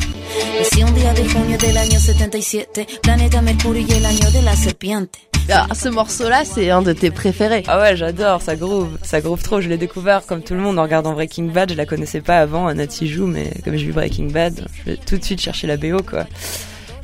Nací 0.59 0.83
un 0.83 0.95
día 0.95 1.13
de 1.15 1.29
junio 1.29 1.59
del 1.59 1.77
año 1.77 1.99
77, 1.99 2.87
planeta 3.03 3.43
Mercurio 3.43 3.87
y 3.87 3.93
el 3.93 4.05
año 4.05 4.31
de 4.31 4.43
la 4.43 4.57
serpiente. 4.57 5.19
Ah, 5.51 5.67
ce 5.75 5.89
morceau-là, 5.89 6.45
c'est 6.45 6.71
un 6.71 6.83
de 6.83 6.93
tes 6.93 7.11
préférés. 7.11 7.65
Ah 7.67 7.81
ouais, 7.81 7.97
j'adore, 7.97 8.43
ça 8.43 8.55
groove. 8.55 8.97
Ça 9.03 9.21
groove 9.21 9.43
trop. 9.43 9.61
Je 9.61 9.69
l'ai 9.69 9.77
découvert 9.77 10.25
comme 10.25 10.43
tout 10.43 10.55
le 10.55 10.61
monde 10.61 10.79
en 10.79 10.83
regardant 10.83 11.13
Breaking 11.13 11.47
Bad. 11.47 11.73
Je 11.73 11.77
la 11.77 11.85
connaissais 11.85 12.21
pas 12.21 12.39
avant, 12.39 12.69
Anati 12.69 13.09
joue, 13.09 13.27
mais 13.27 13.51
comme 13.65 13.77
j'ai 13.77 13.87
vu 13.87 13.93
Breaking 13.93 14.31
Bad, 14.31 14.67
je 14.73 14.93
vais 14.93 14.97
tout 14.97 15.17
de 15.17 15.25
suite 15.25 15.41
chercher 15.41 15.67
la 15.67 15.77
BO, 15.77 16.03
quoi. 16.03 16.27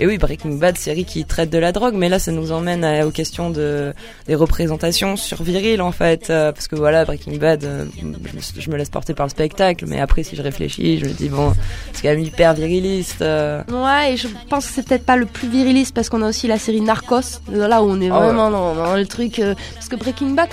Et 0.01 0.07
oui, 0.07 0.17
Breaking 0.17 0.51
Bad, 0.59 0.79
série 0.79 1.05
qui 1.05 1.25
traite 1.25 1.51
de 1.51 1.59
la 1.59 1.73
drogue, 1.73 1.95
mais 1.95 2.09
là, 2.09 2.19
ça 2.21 2.31
nous 2.31 2.53
emmène 2.53 2.85
à- 2.85 3.05
aux 3.07 3.11
questions 3.11 3.51
de 3.51 3.93
des 4.29 4.35
représentations 4.37 5.17
sur 5.17 5.43
viril, 5.43 5.83
en 5.83 5.91
fait, 5.91 6.31
euh, 6.31 6.53
parce 6.53 6.69
que 6.69 6.77
voilà, 6.77 7.05
Breaking 7.05 7.37
Bad, 7.37 7.65
euh, 7.65 7.85
je, 8.01 8.05
me- 8.07 8.15
je 8.63 8.71
me 8.71 8.77
laisse 8.77 8.91
porter 8.91 9.13
par 9.15 9.27
le 9.27 9.31
spectacle, 9.31 9.87
mais 9.89 10.01
après, 10.01 10.23
si 10.23 10.37
je 10.37 10.43
réfléchis, 10.43 10.99
je 11.01 11.07
me 11.07 11.11
dis 11.11 11.29
bon, 11.29 11.53
c'est 11.93 12.03
quand 12.03 12.11
même 12.11 12.21
hyper 12.25 12.55
viriliste. 12.55 13.23
euh. 13.23 13.63
Ouais, 13.71 14.13
et 14.13 14.17
je 14.17 14.29
pense 14.49 14.67
que 14.67 14.73
c'est 14.75 14.87
peut-être 14.87 15.05
pas 15.05 15.17
le 15.17 15.27
plus 15.27 15.49
viriliste 15.49 15.95
parce 15.95 16.09
qu'on 16.09 16.23
a 16.23 16.29
aussi 16.29 16.47
la 16.47 16.59
série 16.59 16.81
Narcos, 16.81 17.41
là 17.51 17.83
où 17.83 17.87
on 17.91 18.01
est 18.01 18.09
Ah 18.11 18.19
ouais. 18.21 18.27
vraiment 18.27 18.51
dans, 18.53 18.75
dans 18.77 18.95
le 18.95 19.07
truc. 19.07 19.39
euh, 19.41 19.55
parce 19.75 19.89
que 19.89 19.97
Breaking 19.97 20.31
Bad, 20.31 20.49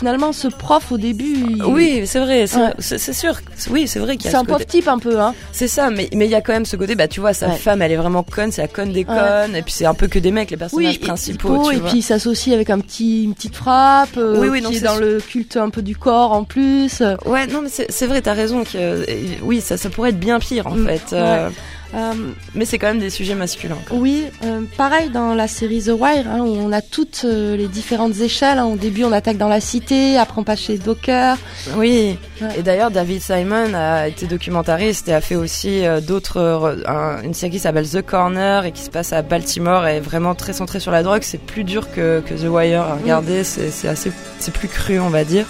finalement, 0.00 0.32
ce 0.32 0.48
prof 0.48 0.90
au 0.92 0.98
début, 0.98 1.34
il- 1.36 1.62
Oui, 1.64 2.02
c'est 2.06 2.18
vrai, 2.18 2.46
c'est 2.46 2.58
Ouais. 2.58 3.12
sûr. 3.12 3.34
Oui, 3.70 3.86
c'est 3.86 3.98
vrai 4.00 4.16
qu'il 4.16 4.24
y 4.24 4.28
a 4.28 4.30
c'est 4.32 4.36
ce 4.38 4.42
un 4.42 4.44
pauvre 4.44 4.58
côté- 4.60 4.78
type 4.78 4.88
un 4.88 4.98
peu, 4.98 5.20
hein. 5.20 5.34
C'est 5.52 5.68
ça, 5.68 5.90
mais 5.90 6.08
mais 6.14 6.24
il 6.24 6.30
y 6.30 6.34
a 6.34 6.40
quand 6.40 6.52
même 6.54 6.64
ce 6.64 6.74
côté, 6.76 6.94
bah 6.96 7.06
tu 7.06 7.20
vois, 7.20 7.32
sa 7.34 7.48
Ouais. 7.48 7.56
femme, 7.56 7.82
elle 7.82 7.92
est 7.92 7.96
vraiment 7.96 8.22
conne, 8.22 8.50
c'est 8.50 8.62
la 8.62 8.68
conne 8.68 8.92
des 8.92 9.00
Ouais. 9.00 9.04
connes, 9.04 9.54
et 9.54 9.62
puis 9.62 9.72
c'est 9.72 9.86
un 9.86 9.94
peu 9.94 10.08
que 10.08 10.18
des 10.18 10.30
mecs, 10.32 10.50
les 10.50 10.56
personnages 10.56 10.98
principaux, 11.00 11.68
tu 11.70 11.76
et 11.76 11.78
vois. 11.80 11.90
puis 11.90 11.98
il 11.98 12.02
s'associe 12.02 12.54
avec 12.54 12.70
un 12.70 12.80
petit, 12.80 13.24
une 13.24 13.34
petite 13.34 13.56
frappe, 13.56 14.16
euh, 14.16 14.40
Oui, 14.40 14.48
oui, 14.48 14.60
non, 14.62 14.70
qui 14.70 14.76
est 14.76 14.80
dans 14.80 14.92
sûr. 14.96 15.00
le 15.04 15.20
culte 15.20 15.56
un 15.56 15.68
peu 15.70 15.82
du 15.82 15.94
corps 15.96 16.32
en 16.32 16.44
plus. 16.44 17.02
Ouais, 17.26 17.46
non, 17.46 17.60
mais 17.62 17.68
c'est 17.88 18.06
vrai, 18.06 18.22
t'as 18.22 18.32
raison 18.32 18.64
que 18.64 18.70
euh, 18.76 19.04
oui, 19.42 19.60
ça 19.60 19.76
ça 19.76 19.90
pourrait 19.90 20.10
être 20.10 20.18
bien 20.20 20.38
pire 20.40 20.66
en 20.66 20.76
Mm, 20.76 20.86
fait. 20.86 21.12
euh, 21.12 21.50
Euh, 21.94 22.12
Mais 22.54 22.64
c'est 22.64 22.78
quand 22.78 22.86
même 22.86 23.00
des 23.00 23.10
sujets 23.10 23.34
masculins. 23.34 23.76
quoi. 23.88 23.96
oui, 23.98 24.24
euh, 24.44 24.60
pareil 24.76 25.10
dans 25.10 25.34
la 25.34 25.48
série 25.48 25.82
The 25.82 25.92
Wire, 25.98 26.28
hein, 26.28 26.40
où 26.40 26.54
on 26.56 26.70
a 26.72 26.82
toutes 26.82 27.22
euh, 27.24 27.56
les 27.56 27.66
différentes 27.68 28.18
échelles. 28.20 28.58
hein. 28.58 28.66
Au 28.66 28.76
début, 28.76 29.04
on 29.04 29.12
attaque 29.12 29.38
dans 29.38 29.48
la 29.48 29.60
cité, 29.60 30.16
après 30.18 30.40
on 30.40 30.44
passe 30.44 30.60
chez 30.60 30.78
Docker. 30.78 31.36
Oui. 31.76 32.16
Ouais. 32.40 32.48
Et 32.58 32.62
d'ailleurs, 32.62 32.90
David 32.90 33.20
Simon 33.22 33.74
a 33.74 34.06
été 34.08 34.26
documentariste 34.26 35.08
et 35.08 35.14
a 35.14 35.20
fait 35.20 35.34
aussi 35.36 35.82
d'autres, 36.06 36.78
un- 36.86 37.22
une 37.22 37.34
série 37.34 37.52
qui 37.52 37.58
s'appelle 37.58 37.88
The 37.88 38.02
Corner 38.02 38.64
et 38.64 38.72
qui 38.72 38.82
se 38.82 38.90
passe 38.90 39.12
à 39.12 39.22
Baltimore 39.22 39.86
et 39.86 39.96
est 39.96 40.00
vraiment 40.00 40.34
très 40.34 40.52
centrée 40.52 40.80
sur 40.80 40.92
la 40.92 41.02
drogue. 41.02 41.22
C'est 41.22 41.40
plus 41.40 41.64
dur 41.64 41.90
que, 41.92 42.20
que 42.26 42.34
The 42.34 42.48
Wire 42.48 42.82
à 42.82 42.94
regarder. 42.94 43.44
C'est, 43.44 43.70
c'est 43.70 43.88
assez, 43.88 44.12
c'est 44.38 44.52
plus 44.52 44.68
cru, 44.68 45.00
on 45.00 45.10
va 45.10 45.24
dire. 45.24 45.46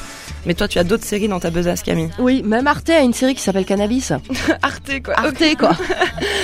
Mais 0.47 0.55
toi, 0.55 0.69
tu 0.69 0.79
as 0.79 0.85
d'autres 0.85 1.05
séries 1.05 1.29
dans 1.29 1.41
ta 1.41 1.51
besace, 1.51 1.83
Camille. 1.83 2.11
Oui, 2.19 2.43
même 2.43 2.67
Arte 2.67 2.91
a 2.91 3.01
une 3.01 3.13
série 3.13 3.35
qui 3.35 3.43
s'appelle 3.43 3.65
Cannabis. 3.67 4.11
Arte, 4.63 5.03
quoi. 5.05 5.15
Arte, 5.19 5.57
quoi. 5.59 5.77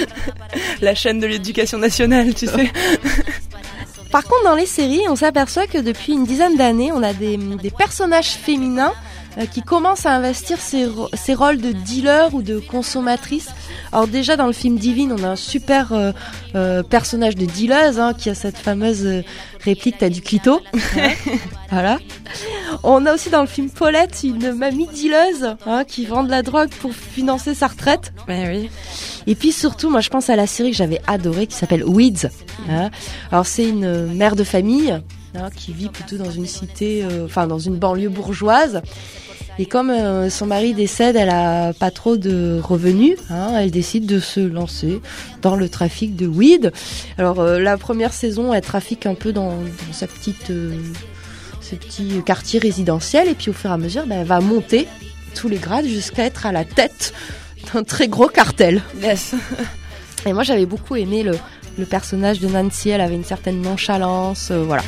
La 0.82 0.94
chaîne 0.94 1.18
de 1.20 1.26
l'éducation 1.26 1.78
nationale, 1.78 2.34
tu 2.34 2.46
sais. 2.46 2.70
Par 4.12 4.22
contre, 4.24 4.44
dans 4.44 4.54
les 4.54 4.66
séries, 4.66 5.02
on 5.08 5.16
s'aperçoit 5.16 5.66
que 5.66 5.78
depuis 5.78 6.12
une 6.12 6.24
dizaine 6.24 6.56
d'années, 6.56 6.92
on 6.92 7.02
a 7.02 7.12
des, 7.12 7.36
des 7.36 7.70
personnages 7.70 8.30
féminins 8.30 8.92
euh, 9.36 9.44
qui 9.46 9.62
commencent 9.62 10.06
à 10.06 10.12
investir 10.12 10.58
ces, 10.60 10.86
ro- 10.86 11.08
ces 11.12 11.34
rôles 11.34 11.60
de 11.60 11.72
dealer 11.72 12.32
ou 12.32 12.40
de 12.40 12.58
consommatrice. 12.58 13.48
Alors 13.92 14.06
déjà 14.06 14.36
dans 14.36 14.46
le 14.46 14.52
film 14.52 14.78
Divine, 14.78 15.12
on 15.18 15.22
a 15.24 15.28
un 15.28 15.36
super 15.36 15.92
euh, 15.92 16.12
euh, 16.54 16.82
personnage 16.82 17.34
de 17.34 17.44
dealeuse 17.46 17.98
hein, 17.98 18.14
qui 18.16 18.30
a 18.30 18.34
cette 18.34 18.56
fameuse 18.56 19.22
réplique 19.64 19.96
"T'as 19.98 20.08
du 20.08 20.22
clito". 20.22 20.62
Voilà. 21.70 21.98
On 22.82 23.04
a 23.06 23.14
aussi 23.14 23.30
dans 23.30 23.40
le 23.40 23.46
film 23.46 23.68
Paulette 23.70 24.20
une 24.24 24.52
mamie 24.52 24.86
dealeuse 24.86 25.56
hein, 25.66 25.84
qui 25.84 26.06
vend 26.06 26.24
de 26.24 26.30
la 26.30 26.42
drogue 26.42 26.70
pour 26.80 26.92
financer 26.94 27.54
sa 27.54 27.66
retraite. 27.68 28.12
Mais 28.28 28.48
oui. 28.48 28.70
Et 29.26 29.34
puis 29.34 29.52
surtout, 29.52 29.90
moi 29.90 30.00
je 30.00 30.08
pense 30.10 30.30
à 30.30 30.36
la 30.36 30.46
série 30.46 30.70
que 30.70 30.76
j'avais 30.76 31.00
adorée 31.06 31.46
qui 31.46 31.56
s'appelle 31.56 31.84
Weeds. 31.84 32.28
hein. 32.68 32.90
Alors 33.32 33.46
c'est 33.46 33.68
une 33.68 34.06
mère 34.14 34.36
de 34.36 34.44
famille 34.44 34.92
hein, 35.34 35.50
qui 35.54 35.72
vit 35.72 35.88
plutôt 35.88 36.16
dans 36.16 36.30
une 36.30 36.46
cité, 36.46 37.04
euh, 37.04 37.26
enfin 37.26 37.46
dans 37.46 37.58
une 37.58 37.76
banlieue 37.76 38.08
bourgeoise. 38.08 38.82
Et 39.58 39.64
comme 39.64 39.88
euh, 39.88 40.28
son 40.28 40.44
mari 40.44 40.74
décède, 40.74 41.16
elle 41.16 41.30
a 41.30 41.72
pas 41.72 41.90
trop 41.90 42.18
de 42.18 42.60
revenus. 42.62 43.16
hein, 43.30 43.52
elle 43.56 43.70
décide 43.70 44.04
de 44.04 44.20
se 44.20 44.40
lancer 44.40 45.00
dans 45.40 45.56
le 45.56 45.70
trafic 45.70 46.14
de 46.14 46.26
weed. 46.26 46.72
Alors 47.16 47.40
euh, 47.40 47.58
la 47.58 47.78
première 47.78 48.12
saison, 48.12 48.52
elle 48.52 48.60
trafique 48.60 49.06
un 49.06 49.14
peu 49.14 49.32
dans, 49.32 49.52
dans 49.52 49.92
sa 49.92 50.06
petite, 50.06 50.50
euh, 50.50 50.76
ses 51.68 51.76
petits 51.76 52.22
quartiers 52.24 52.60
résidentiels. 52.60 53.28
Et 53.28 53.34
puis 53.34 53.50
au 53.50 53.52
fur 53.52 53.70
et 53.70 53.72
à 53.72 53.78
mesure, 53.78 54.06
ben, 54.06 54.20
elle 54.20 54.26
va 54.26 54.40
monter 54.40 54.86
tous 55.34 55.48
les 55.48 55.58
grades 55.58 55.86
jusqu'à 55.86 56.24
être 56.24 56.46
à 56.46 56.52
la 56.52 56.64
tête 56.64 57.12
d'un 57.72 57.82
très 57.82 58.08
gros 58.08 58.28
cartel. 58.28 58.82
Yes. 59.02 59.34
Et 60.24 60.32
moi, 60.32 60.42
j'avais 60.42 60.66
beaucoup 60.66 60.96
aimé 60.96 61.22
le, 61.22 61.32
le 61.78 61.84
personnage 61.84 62.40
de 62.40 62.48
Nancy. 62.48 62.90
Elle 62.90 63.00
avait 63.00 63.14
une 63.14 63.24
certaine 63.24 63.60
nonchalance, 63.60 64.50
euh, 64.50 64.62
voilà. 64.62 64.82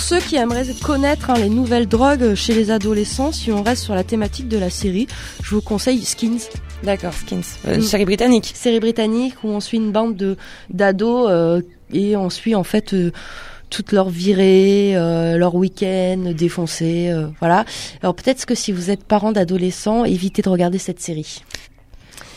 Pour 0.00 0.08
ceux 0.08 0.26
qui 0.26 0.36
aimeraient 0.36 0.64
connaître 0.82 1.28
hein, 1.28 1.34
les 1.36 1.50
nouvelles 1.50 1.86
drogues 1.86 2.34
chez 2.34 2.54
les 2.54 2.70
adolescents, 2.70 3.32
si 3.32 3.52
on 3.52 3.62
reste 3.62 3.82
sur 3.84 3.94
la 3.94 4.02
thématique 4.02 4.48
de 4.48 4.56
la 4.56 4.70
série, 4.70 5.06
je 5.42 5.54
vous 5.54 5.60
conseille 5.60 6.02
Skins, 6.06 6.40
D'accord, 6.82 7.12
Skins. 7.12 7.42
Euh, 7.66 7.76
Mm. 7.76 7.82
Série 7.82 8.06
britannique. 8.06 8.50
série 8.54 8.80
britannique 8.80 9.34
où 9.44 9.48
on 9.48 9.60
suit 9.60 9.76
une 9.76 9.92
bande 9.92 10.16
de 10.16 10.38
d'ados 10.70 11.28
euh, 11.28 11.60
et 11.92 12.16
on 12.16 12.30
suit 12.30 12.54
en 12.54 12.64
fait 12.64 12.94
euh, 12.94 13.12
toute 13.68 13.92
leur 13.92 14.08
virée, 14.08 14.96
euh, 14.96 15.36
leur 15.36 15.54
week-end 15.54 16.32
défoncé, 16.34 17.14
voilà. 17.38 17.66
Alors 18.02 18.14
peut-être 18.14 18.46
que 18.46 18.54
si 18.54 18.72
vous 18.72 18.88
êtes 18.90 19.04
parent 19.04 19.32
d'adolescents, 19.32 20.06
évitez 20.06 20.40
de 20.40 20.48
regarder 20.48 20.78
cette 20.78 21.00
série. 21.00 21.44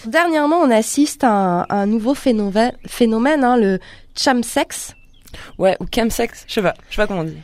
Dernièrement, 0.05 0.57
on 0.57 0.69
assiste 0.69 1.23
à 1.23 1.31
un, 1.31 1.61
à 1.61 1.75
un 1.75 1.85
nouveau 1.85 2.13
phénomène, 2.13 2.73
phénomène 2.85 3.45
hein, 3.45 3.55
le 3.55 3.79
chamsex. 4.19 4.95
Ouais, 5.57 5.77
ou 5.79 5.85
chemsex. 5.95 6.43
Je 6.45 6.55
sais 6.55 6.61
pas. 6.61 6.73
Je 6.89 6.95
sais 6.95 7.01
pas 7.01 7.07
comment 7.07 7.21
on 7.21 7.23
dit. 7.23 7.37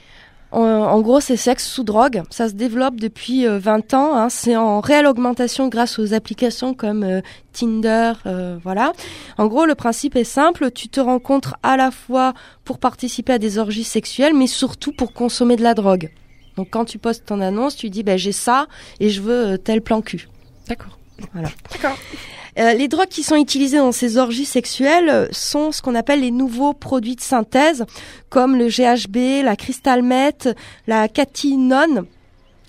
En, 0.51 0.61
en 0.61 0.99
gros, 1.01 1.19
c'est 1.19 1.37
sexe 1.37 1.67
sous 1.67 1.83
drogue. 1.83 2.23
Ça 2.31 2.49
se 2.49 2.53
développe 2.53 2.95
depuis 2.95 3.45
euh, 3.45 3.59
20 3.59 3.93
ans. 3.93 4.15
hein. 4.15 4.29
C'est 4.29 4.55
en 4.55 4.79
réelle 4.79 5.05
augmentation 5.05 5.67
grâce 5.67 5.99
aux 5.99 6.13
applications 6.13 6.73
comme 6.73 7.03
euh, 7.03 7.21
Tinder, 7.53 8.13
euh, 8.25 8.57
voilà. 8.63 8.93
En 9.37 9.45
gros, 9.47 9.65
le 9.65 9.75
principe 9.75 10.15
est 10.15 10.23
simple. 10.23 10.71
Tu 10.71 10.89
te 10.89 10.99
rencontres 10.99 11.55
à 11.61 11.77
la 11.77 11.91
fois 11.91 12.33
pour 12.65 12.79
participer 12.79 13.33
à 13.33 13.37
des 13.37 13.57
orgies 13.59 13.83
sexuelles, 13.83 14.33
mais 14.33 14.47
surtout 14.47 14.91
pour 14.91 15.13
consommer 15.13 15.55
de 15.55 15.63
la 15.63 15.73
drogue. 15.75 16.09
Donc, 16.57 16.69
quand 16.71 16.85
tu 16.85 16.97
postes 16.97 17.25
ton 17.27 17.41
annonce, 17.41 17.75
tu 17.75 17.89
dis, 17.89 18.03
ben, 18.03 18.17
j'ai 18.17 18.31
ça 18.31 18.67
et 18.99 19.09
je 19.09 19.21
veux 19.21 19.45
euh, 19.53 19.57
tel 19.57 19.81
plan 19.81 20.01
cul. 20.01 20.27
D'accord. 20.67 20.97
Voilà. 21.33 21.49
D'accord. 21.71 21.97
Euh, 22.59 22.73
les 22.73 22.87
drogues 22.87 23.07
qui 23.07 23.23
sont 23.23 23.35
utilisées 23.35 23.77
dans 23.77 23.91
ces 23.91 24.17
orgies 24.17 24.45
sexuelles 24.45 25.09
euh, 25.09 25.27
sont 25.31 25.71
ce 25.71 25.81
qu'on 25.81 25.95
appelle 25.95 26.21
les 26.21 26.31
nouveaux 26.31 26.73
produits 26.73 27.15
de 27.15 27.21
synthèse, 27.21 27.85
comme 28.29 28.57
le 28.57 28.67
GHB, 28.67 29.43
la 29.45 29.55
crystal 29.55 30.01
meth, 30.03 30.49
la 30.87 31.07
catinone. 31.07 32.05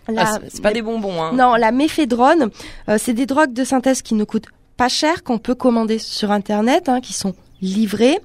la- 0.09 0.25
Ah, 0.27 0.39
c'est- 0.49 0.61
pas 0.63 0.73
des 0.73 0.83
bonbons, 0.83 1.21
hein. 1.23 1.33
Non, 1.35 1.55
la 1.55 1.71
méphédrone, 1.73 2.51
euh, 2.89 2.99
c'est 3.01 3.13
des 3.15 3.27
drogues 3.27 3.53
de 3.53 3.65
synthèse 3.65 4.03
qui 4.03 4.15
ne 4.15 4.25
coûtent 4.25 4.47
pas 4.77 4.89
cher, 4.89 5.23
qu'on 5.23 5.39
peut 5.39 5.55
commander 5.55 5.99
sur 5.99 6.31
Internet, 6.31 6.89
hein, 6.89 7.01
qui 7.01 7.13
sont 7.13 7.35
livrées. 7.63 8.19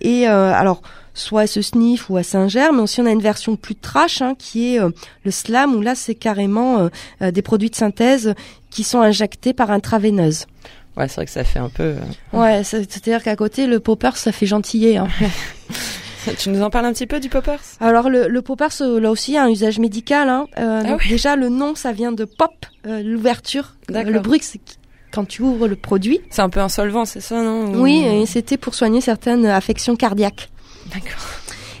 Et 0.00 0.28
euh, 0.28 0.52
alors, 0.52 0.82
soit 1.14 1.42
elle 1.42 1.48
se 1.48 1.62
sniffe 1.62 2.10
ou 2.10 2.18
elle 2.18 2.24
s'ingère, 2.24 2.72
mais 2.72 2.80
aussi 2.82 3.00
on 3.00 3.06
a 3.06 3.10
une 3.12 3.20
version 3.22 3.56
plus 3.56 3.76
trash, 3.76 4.20
hein, 4.22 4.34
qui 4.36 4.74
est 4.74 4.80
euh, 4.80 4.90
le 5.24 5.30
slam, 5.30 5.74
où 5.74 5.80
là 5.80 5.94
c'est 5.94 6.14
carrément 6.14 6.88
euh, 7.20 7.30
des 7.30 7.42
produits 7.42 7.70
de 7.70 7.76
synthèse 7.76 8.34
qui 8.70 8.82
sont 8.82 9.00
injectés 9.00 9.52
par 9.52 9.70
intraveineuse. 9.70 10.46
Ouais, 10.96 11.08
c'est 11.08 11.14
vrai 11.16 11.24
que 11.24 11.30
ça 11.30 11.44
fait 11.44 11.58
un 11.58 11.68
peu. 11.70 11.82
euh, 11.84 11.98
Ouais, 12.32 12.64
c'est- 12.64 12.90
c'est-à-dire 12.90 13.22
qu'à 13.22 13.34
côté, 13.36 13.66
le 13.66 13.80
popper, 13.80 14.10
ça 14.16 14.30
fait 14.32 14.46
gentiller. 14.46 14.96
Hein. 14.98 15.08
Tu 16.38 16.50
nous 16.50 16.62
en 16.62 16.70
parles 16.70 16.86
un 16.86 16.92
petit 16.92 17.08
peu 17.08 17.18
du 17.18 17.28
poppers? 17.28 17.58
Alors, 17.80 18.08
le, 18.08 18.28
le 18.28 18.42
popper, 18.42 18.68
c'est- 18.70 19.00
là 19.00 19.10
aussi, 19.10 19.36
a 19.36 19.42
un 19.42 19.48
usage 19.48 19.80
médical. 19.80 20.28
Hein. 20.28 20.46
Euh, 20.58 20.82
Ah. 20.86 20.96
Déjà, 21.08 21.34
le 21.34 21.48
nom, 21.48 21.74
ça 21.74 21.90
vient 21.90 22.12
de 22.12 22.24
pop, 22.24 22.52
euh, 22.86 23.02
l'ouverture. 23.02 23.74
Euh, 23.90 24.02
le 24.04 24.20
bruit, 24.20 24.38
c'est 24.40 24.60
quand 25.10 25.24
tu 25.24 25.42
ouvres 25.42 25.66
le 25.66 25.74
produit. 25.74 26.20
C'est 26.30 26.42
un 26.42 26.48
peu 26.48 26.60
un 26.60 26.68
solvant, 26.68 27.04
c'est 27.06 27.20
ça, 27.20 27.42
non? 27.42 27.72
Ou- 27.74 27.82
Oui, 27.82 28.04
et 28.04 28.24
c'était 28.26 28.56
pour 28.56 28.74
soigner 28.76 29.00
certaines 29.00 29.46
affections 29.46 29.96
cardiaques. 29.96 30.48
D'accord. 30.94 31.20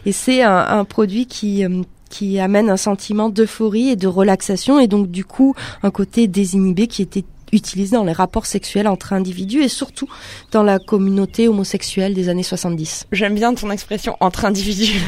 Et 0.06 0.12
c'est 0.12 0.42
un, 0.42 0.56
un 0.56 0.84
produit 0.84 1.26
qui... 1.26 1.64
euh, 1.64 1.82
qui 2.10 2.38
amène 2.40 2.68
un 2.68 2.76
sentiment 2.76 3.30
d'euphorie 3.30 3.88
et 3.88 3.96
de 3.96 4.06
relaxation 4.06 4.78
et 4.78 4.86
donc 4.86 5.10
du 5.10 5.24
coup 5.24 5.54
un 5.82 5.90
côté 5.90 6.26
désinhibé 6.28 6.86
qui 6.86 7.00
était 7.00 7.24
utilisé 7.52 7.96
dans 7.96 8.04
les 8.04 8.12
rapports 8.12 8.46
sexuels 8.46 8.88
entre 8.88 9.12
individus 9.12 9.62
et 9.62 9.68
surtout 9.68 10.08
dans 10.50 10.62
la 10.62 10.78
communauté 10.78 11.48
homosexuelle 11.48 12.14
des 12.14 12.28
années 12.28 12.42
70. 12.42 13.06
J'aime 13.12 13.34
bien 13.34 13.54
ton 13.54 13.70
expression 13.70 14.16
entre 14.20 14.44
individus. 14.44 15.00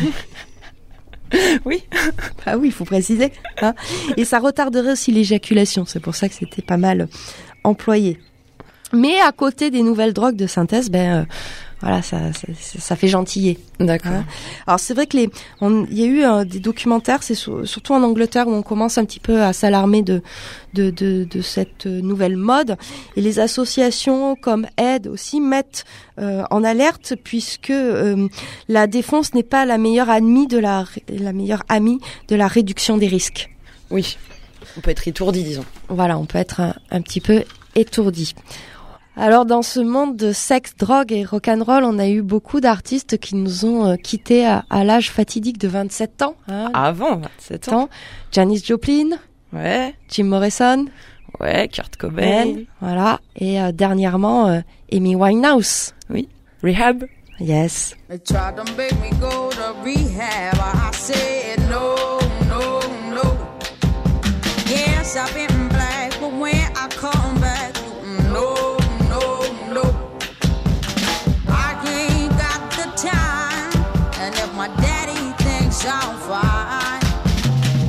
oui. 1.64 1.82
Ah 2.46 2.56
oui, 2.58 2.68
il 2.68 2.72
faut 2.72 2.84
préciser. 2.84 3.32
hein. 3.62 3.74
Et 4.16 4.24
ça 4.24 4.38
retarderait 4.38 4.92
aussi 4.92 5.10
l'éjaculation. 5.10 5.84
C'est 5.86 6.00
pour 6.00 6.14
ça 6.14 6.28
que 6.28 6.34
c'était 6.34 6.62
pas 6.62 6.76
mal 6.76 7.08
employé. 7.64 8.18
Mais 8.92 9.18
à 9.20 9.32
côté 9.32 9.70
des 9.70 9.82
nouvelles 9.82 10.12
drogues 10.12 10.36
de 10.36 10.46
synthèse, 10.46 10.90
ben 10.90 11.22
euh, 11.22 11.24
voilà, 11.84 12.00
ça, 12.00 12.32
ça, 12.32 12.46
ça 12.58 12.96
fait 12.96 13.08
gentiller. 13.08 13.58
D'accord. 13.78 14.12
Hein. 14.12 14.24
Alors 14.66 14.80
c'est 14.80 14.94
vrai 14.94 15.06
que 15.06 15.18
les, 15.18 15.28
il 15.60 15.98
y 15.98 16.02
a 16.02 16.06
eu 16.06 16.24
euh, 16.24 16.44
des 16.44 16.58
documentaires, 16.58 17.22
c'est 17.22 17.34
sur- 17.34 17.68
surtout 17.68 17.92
en 17.92 18.02
Angleterre 18.02 18.48
où 18.48 18.52
on 18.52 18.62
commence 18.62 18.96
un 18.96 19.04
petit 19.04 19.20
peu 19.20 19.42
à 19.42 19.52
s'alarmer 19.52 20.00
de, 20.00 20.22
de, 20.72 20.88
de, 20.88 21.24
de 21.30 21.42
cette 21.42 21.84
nouvelle 21.84 22.38
mode. 22.38 22.78
Et 23.16 23.20
les 23.20 23.38
associations 23.38 24.34
comme 24.34 24.66
Aide 24.78 25.08
aussi 25.08 25.42
mettent 25.42 25.84
euh, 26.18 26.44
en 26.50 26.64
alerte 26.64 27.16
puisque 27.22 27.68
euh, 27.68 28.28
la 28.68 28.86
défense 28.86 29.34
n'est 29.34 29.42
pas 29.42 29.66
la 29.66 29.76
meilleure 29.76 30.08
amie 30.08 30.46
de 30.46 30.58
la, 30.58 30.86
la 31.08 31.34
meilleure 31.34 31.64
amie 31.68 31.98
de 32.28 32.36
la 32.36 32.48
réduction 32.48 32.96
des 32.96 33.08
risques. 33.08 33.50
Oui. 33.90 34.16
On 34.78 34.80
peut 34.80 34.90
être 34.90 35.06
étourdi, 35.06 35.44
disons. 35.44 35.66
Voilà, 35.88 36.18
on 36.18 36.24
peut 36.24 36.38
être 36.38 36.60
un, 36.60 36.74
un 36.90 37.02
petit 37.02 37.20
peu 37.20 37.44
étourdi. 37.76 38.34
Alors 39.16 39.44
dans 39.46 39.62
ce 39.62 39.78
monde 39.78 40.16
de 40.16 40.32
sexe, 40.32 40.74
drogue 40.76 41.12
et 41.12 41.24
rock'n'roll, 41.24 41.84
on 41.84 41.98
a 42.00 42.08
eu 42.08 42.20
beaucoup 42.22 42.60
d'artistes 42.60 43.16
qui 43.18 43.36
nous 43.36 43.64
ont 43.64 43.86
euh, 43.86 43.96
quittés 43.96 44.44
à, 44.44 44.64
à 44.70 44.82
l'âge 44.82 45.10
fatidique 45.10 45.58
de 45.58 45.68
27 45.68 46.22
ans. 46.22 46.34
Hein, 46.48 46.70
Avant 46.74 47.16
27 47.18 47.68
ans. 47.68 47.82
ans. 47.82 47.88
Janis 48.32 48.62
Joplin, 48.66 49.10
Ouais. 49.52 49.94
Jim 50.08 50.24
Morrison, 50.24 50.86
Ouais, 51.40 51.68
Kurt 51.68 51.96
Cobain. 51.96 52.64
voilà, 52.80 53.20
et 53.36 53.60
euh, 53.60 53.70
dernièrement 53.70 54.48
euh, 54.48 54.60
Amy 54.92 55.14
Winehouse. 55.14 55.94
Rehab. 56.62 57.04
Yes. 57.40 57.94
To 58.08 58.24
rehab. 59.84 60.94
Yes, 64.66 65.16
I've 65.16 65.32
been 65.34 65.68
black, 65.68 66.18
but 66.20 66.32
when 66.32 66.54
I 66.54 66.88
come 66.96 67.40
back, 67.40 67.74
no, 68.32 68.32
no, 68.32 68.63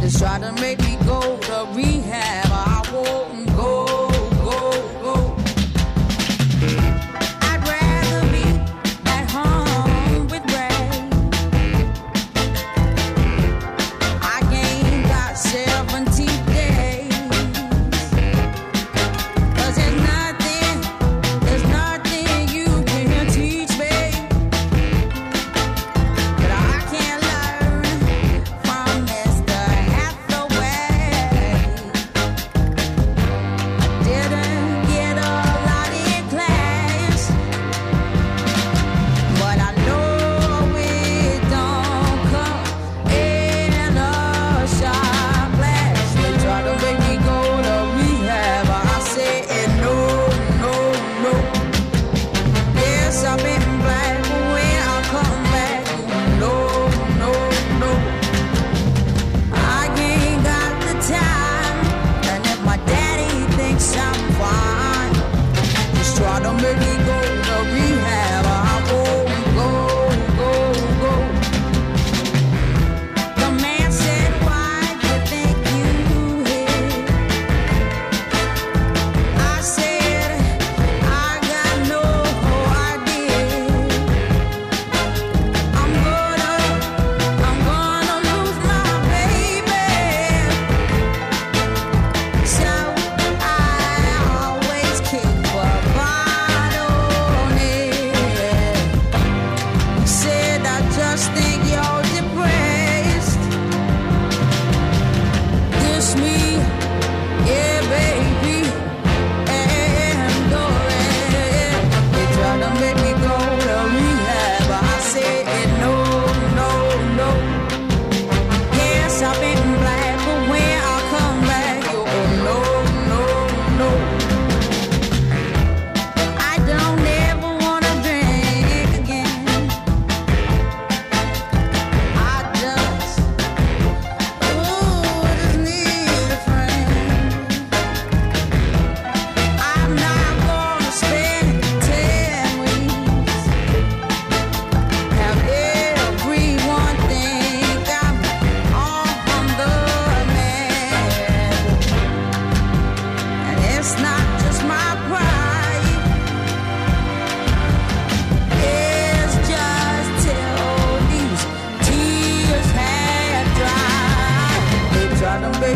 just 0.05 0.19
try 0.19 0.37
to 0.37 0.51
make 0.61 0.79
me 0.81 0.97
go 1.05 1.37
to 1.37 1.67
rehab. 1.73 2.44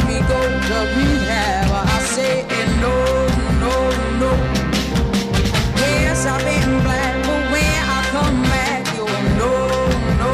Me 0.08 0.18
go 0.32 0.40
to 0.70 0.78
rehab. 0.96 1.72
I 1.72 2.00
say 2.14 2.36
no, 2.84 2.94
no, 3.64 3.74
no. 4.22 4.32
Yes, 5.78 6.26
I've 6.26 6.44
been 6.46 6.74
black, 6.86 7.14
but 7.26 7.42
when 7.52 7.82
I 7.98 8.00
come 8.14 8.40
back, 8.54 8.82
you 8.96 9.06
no, 9.40 9.54
no, 10.22 10.32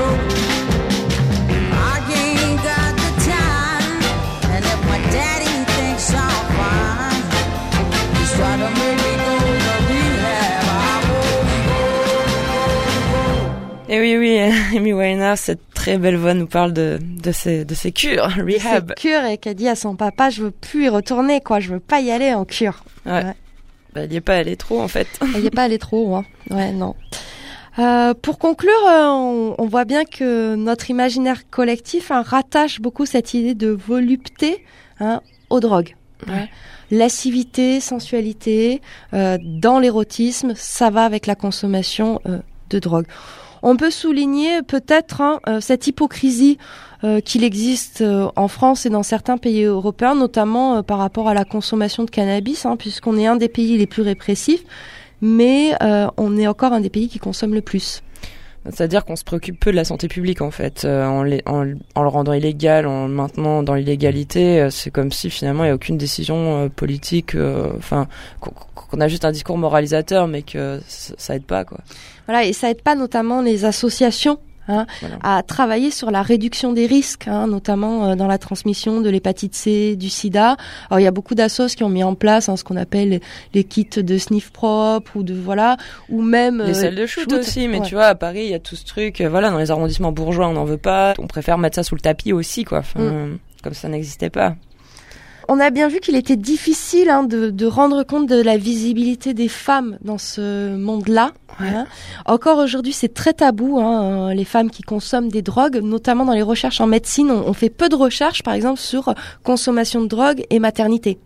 no. 0.00 0.08
I 1.72 1.96
ain't 2.22 2.58
got 2.68 2.92
the 3.02 3.10
time, 3.32 3.96
and 4.54 4.62
if 4.72 4.80
my 4.90 5.00
daddy 5.14 5.54
thinks 5.76 6.08
I'm 6.24 6.44
fine, 6.58 7.22
he's 8.16 8.32
trying 8.38 8.60
to 8.64 8.70
make 8.80 8.98
me 9.04 9.12
go 9.24 9.34
to 9.64 9.74
rehab. 9.88 10.64
I 10.66 10.96
won't 11.08 11.48
go, 11.70 11.80
go, 12.50 12.60
go. 13.12 13.92
Et 13.92 13.98
oui, 14.00 14.12
oui, 14.18 14.32
Amy 14.76 14.92
Winehouse, 14.92 15.50
très 15.86 15.98
belle 15.98 16.16
voix 16.16 16.34
nous 16.34 16.48
parle 16.48 16.72
de, 16.72 16.98
de, 17.00 17.30
ses, 17.30 17.64
de 17.64 17.74
ses 17.74 17.92
cures, 17.92 18.24
rehab. 18.24 18.94
C'est 18.98 19.08
cure 19.08 19.24
et 19.24 19.38
qui 19.38 19.48
a 19.48 19.54
dit 19.54 19.68
à 19.68 19.76
son 19.76 19.94
papa, 19.94 20.30
je 20.30 20.42
veux 20.42 20.50
plus 20.50 20.86
y 20.86 20.88
retourner, 20.88 21.40
quoi. 21.40 21.60
Je 21.60 21.72
veux 21.74 21.80
pas 21.80 22.00
y 22.00 22.10
aller 22.10 22.34
en 22.34 22.44
cure. 22.44 22.82
Ouais. 23.04 23.12
Ouais. 23.12 23.34
Bah, 23.94 24.00
elle 24.02 24.12
y 24.12 24.16
est 24.16 24.20
pas 24.20 24.34
allée 24.34 24.56
trop, 24.56 24.80
en 24.80 24.88
fait. 24.88 25.06
Elle 25.36 25.44
y 25.44 25.46
est 25.46 25.54
pas 25.54 25.62
allée 25.62 25.78
trop, 25.78 26.16
hein. 26.16 26.24
Ouais, 26.50 26.72
non. 26.72 26.96
Euh, 27.78 28.14
pour 28.14 28.38
conclure, 28.38 28.72
euh, 28.88 29.04
on, 29.06 29.54
on 29.58 29.66
voit 29.66 29.84
bien 29.84 30.04
que 30.04 30.56
notre 30.56 30.90
imaginaire 30.90 31.48
collectif 31.50 32.10
hein, 32.10 32.22
rattache 32.22 32.80
beaucoup 32.80 33.06
cette 33.06 33.34
idée 33.34 33.54
de 33.54 33.68
volupté 33.68 34.64
hein, 34.98 35.20
aux 35.50 35.60
drogues. 35.60 35.94
Ouais. 36.26 36.48
Lascivité, 36.90 37.80
sensualité, 37.80 38.80
euh, 39.14 39.38
dans 39.40 39.78
l'érotisme, 39.78 40.52
ça 40.56 40.90
va 40.90 41.04
avec 41.04 41.26
la 41.26 41.36
consommation 41.36 42.20
de 42.70 42.78
drogue. 42.80 43.06
On 43.68 43.76
peut 43.76 43.90
souligner 43.90 44.62
peut-être 44.62 45.20
hein, 45.20 45.40
euh, 45.48 45.60
cette 45.60 45.88
hypocrisie 45.88 46.56
euh, 47.02 47.18
qu'il 47.18 47.42
existe 47.42 48.00
euh, 48.00 48.28
en 48.36 48.46
France 48.46 48.86
et 48.86 48.90
dans 48.90 49.02
certains 49.02 49.38
pays 49.38 49.64
européens, 49.64 50.14
notamment 50.14 50.84
par 50.84 50.98
rapport 50.98 51.28
à 51.28 51.34
la 51.34 51.44
consommation 51.44 52.04
de 52.04 52.10
cannabis, 52.10 52.64
hein, 52.64 52.76
puisqu'on 52.76 53.18
est 53.18 53.26
un 53.26 53.34
des 53.34 53.48
pays 53.48 53.76
les 53.76 53.88
plus 53.88 54.02
répressifs, 54.02 54.62
mais 55.20 55.72
on 56.16 56.36
est 56.36 56.46
encore 56.46 56.74
un 56.74 56.80
des 56.80 56.90
pays 56.90 57.08
qui 57.08 57.18
consomme 57.18 57.54
le 57.54 57.60
plus. 57.60 58.02
C'est-à-dire 58.70 59.04
qu'on 59.04 59.16
se 59.16 59.24
préoccupe 59.24 59.58
peu 59.58 59.70
de 59.70 59.76
la 59.76 59.84
santé 59.84 60.08
publique, 60.08 60.40
en 60.40 60.50
fait. 60.50 60.84
Euh, 60.84 61.06
en, 61.06 61.22
le 61.62 61.78
rendant 61.94 62.32
illégal, 62.32 62.86
en 62.86 63.06
le 63.06 63.14
maintenant 63.14 63.62
dans 63.62 63.74
l'illégalité, 63.74 64.60
euh, 64.60 64.70
c'est 64.70 64.90
comme 64.90 65.12
si 65.12 65.30
finalement 65.30 65.64
il 65.64 65.68
n'y 65.68 65.72
a 65.72 65.74
aucune 65.74 65.98
décision 65.98 66.64
euh, 66.64 66.68
politique, 66.68 67.34
euh, 67.34 67.72
enfin, 67.76 68.06
qu'on 68.40 69.00
a 69.00 69.08
juste 69.08 69.24
un 69.24 69.32
discours 69.32 69.58
moralisateur, 69.58 70.28
mais 70.28 70.42
que 70.42 70.80
ça 70.86 71.34
aide 71.34 71.44
pas, 71.44 71.64
quoi. 71.64 71.78
Voilà, 72.26 72.44
et 72.44 72.52
ça 72.52 72.70
aide 72.70 72.82
pas 72.82 72.94
notamment 72.94 73.42
les 73.42 73.64
associations 73.64 74.38
hein, 74.68 74.86
Voilà. 75.00 75.16
à 75.22 75.42
travailler 75.42 75.90
sur 75.90 76.10
la 76.10 76.22
réduction 76.22 76.72
des 76.72 76.86
risques, 76.86 77.28
hein, 77.28 77.46
notamment 77.46 78.06
euh, 78.10 78.14
dans 78.14 78.26
la 78.26 78.38
transmission 78.38 79.00
de 79.00 79.10
l'hépatite 79.10 79.54
C, 79.54 79.96
du 79.96 80.08
sida. 80.08 80.56
Alors 80.90 81.00
il 81.00 81.04
y 81.04 81.06
a 81.06 81.10
beaucoup 81.10 81.34
d'assos 81.34 81.66
qui 81.76 81.84
ont 81.84 81.88
mis 81.88 82.04
en 82.04 82.14
place 82.14 82.48
hein, 82.48 82.56
ce 82.56 82.64
qu'on 82.64 82.76
appelle 82.76 83.20
les 83.54 83.64
kits 83.64 83.88
de 83.96 84.18
sniff 84.18 84.50
propre 84.50 85.16
ou 85.16 85.22
de 85.22 85.34
voilà, 85.34 85.76
ou 86.08 86.22
même 86.22 86.62
Les 86.62 86.70
euh, 86.70 86.74
salles 86.74 86.94
de 86.94 87.06
shoot, 87.06 87.24
shoot, 87.30 87.32
aussi, 87.40 87.68
mais 87.68 87.80
ouais. 87.80 87.86
tu 87.86 87.94
vois, 87.94 88.06
à 88.06 88.14
Paris, 88.14 88.44
il 88.44 88.50
y 88.50 88.54
a 88.54 88.58
tout 88.58 88.76
ce 88.76 88.84
truc, 88.84 89.20
euh, 89.20 89.28
voilà, 89.28 89.50
dans 89.50 89.58
les 89.58 89.70
arrondissements 89.70 90.12
bourgeois, 90.12 90.48
on 90.48 90.52
n'en 90.54 90.64
veut 90.64 90.76
pas. 90.78 91.14
On 91.18 91.26
préfère 91.26 91.58
mettre 91.58 91.76
ça 91.76 91.82
sous 91.82 91.94
le 91.94 92.00
tapis 92.00 92.32
aussi, 92.32 92.64
quoi. 92.64 92.78
Enfin, 92.78 93.00
Mm. 93.00 93.38
Comme 93.62 93.74
ça 93.74 93.88
n'existait 93.88 94.30
pas. 94.30 94.54
On 95.48 95.60
a 95.60 95.70
bien 95.70 95.86
vu 95.88 96.00
qu'il 96.00 96.16
était 96.16 96.36
difficile 96.36 97.08
hein, 97.08 97.22
de, 97.22 97.50
de 97.50 97.66
rendre 97.66 98.02
compte 98.02 98.26
de 98.26 98.40
la 98.42 98.56
visibilité 98.56 99.32
des 99.32 99.48
femmes 99.48 99.96
dans 100.02 100.18
ce 100.18 100.74
monde-là. 100.76 101.32
hein. 101.60 101.86
Encore 102.24 102.58
aujourd'hui, 102.58 102.92
c'est 102.92 103.14
très 103.14 103.32
tabou, 103.32 103.78
hein, 103.78 104.30
euh, 104.30 104.34
les 104.34 104.44
femmes 104.44 104.70
qui 104.70 104.82
consomment 104.82 105.28
des 105.28 105.42
drogues, 105.42 105.80
notamment 105.82 106.24
dans 106.24 106.32
les 106.32 106.42
recherches 106.42 106.80
en 106.80 106.86
médecine. 106.88 107.30
On, 107.30 107.48
on 107.48 107.52
fait 107.52 107.70
peu 107.70 107.88
de 107.88 107.94
recherches, 107.94 108.42
par 108.42 108.54
exemple, 108.54 108.80
sur 108.80 109.14
consommation 109.44 110.00
de 110.00 110.08
drogue 110.08 110.44
et 110.50 110.58
maternité. 110.58 111.18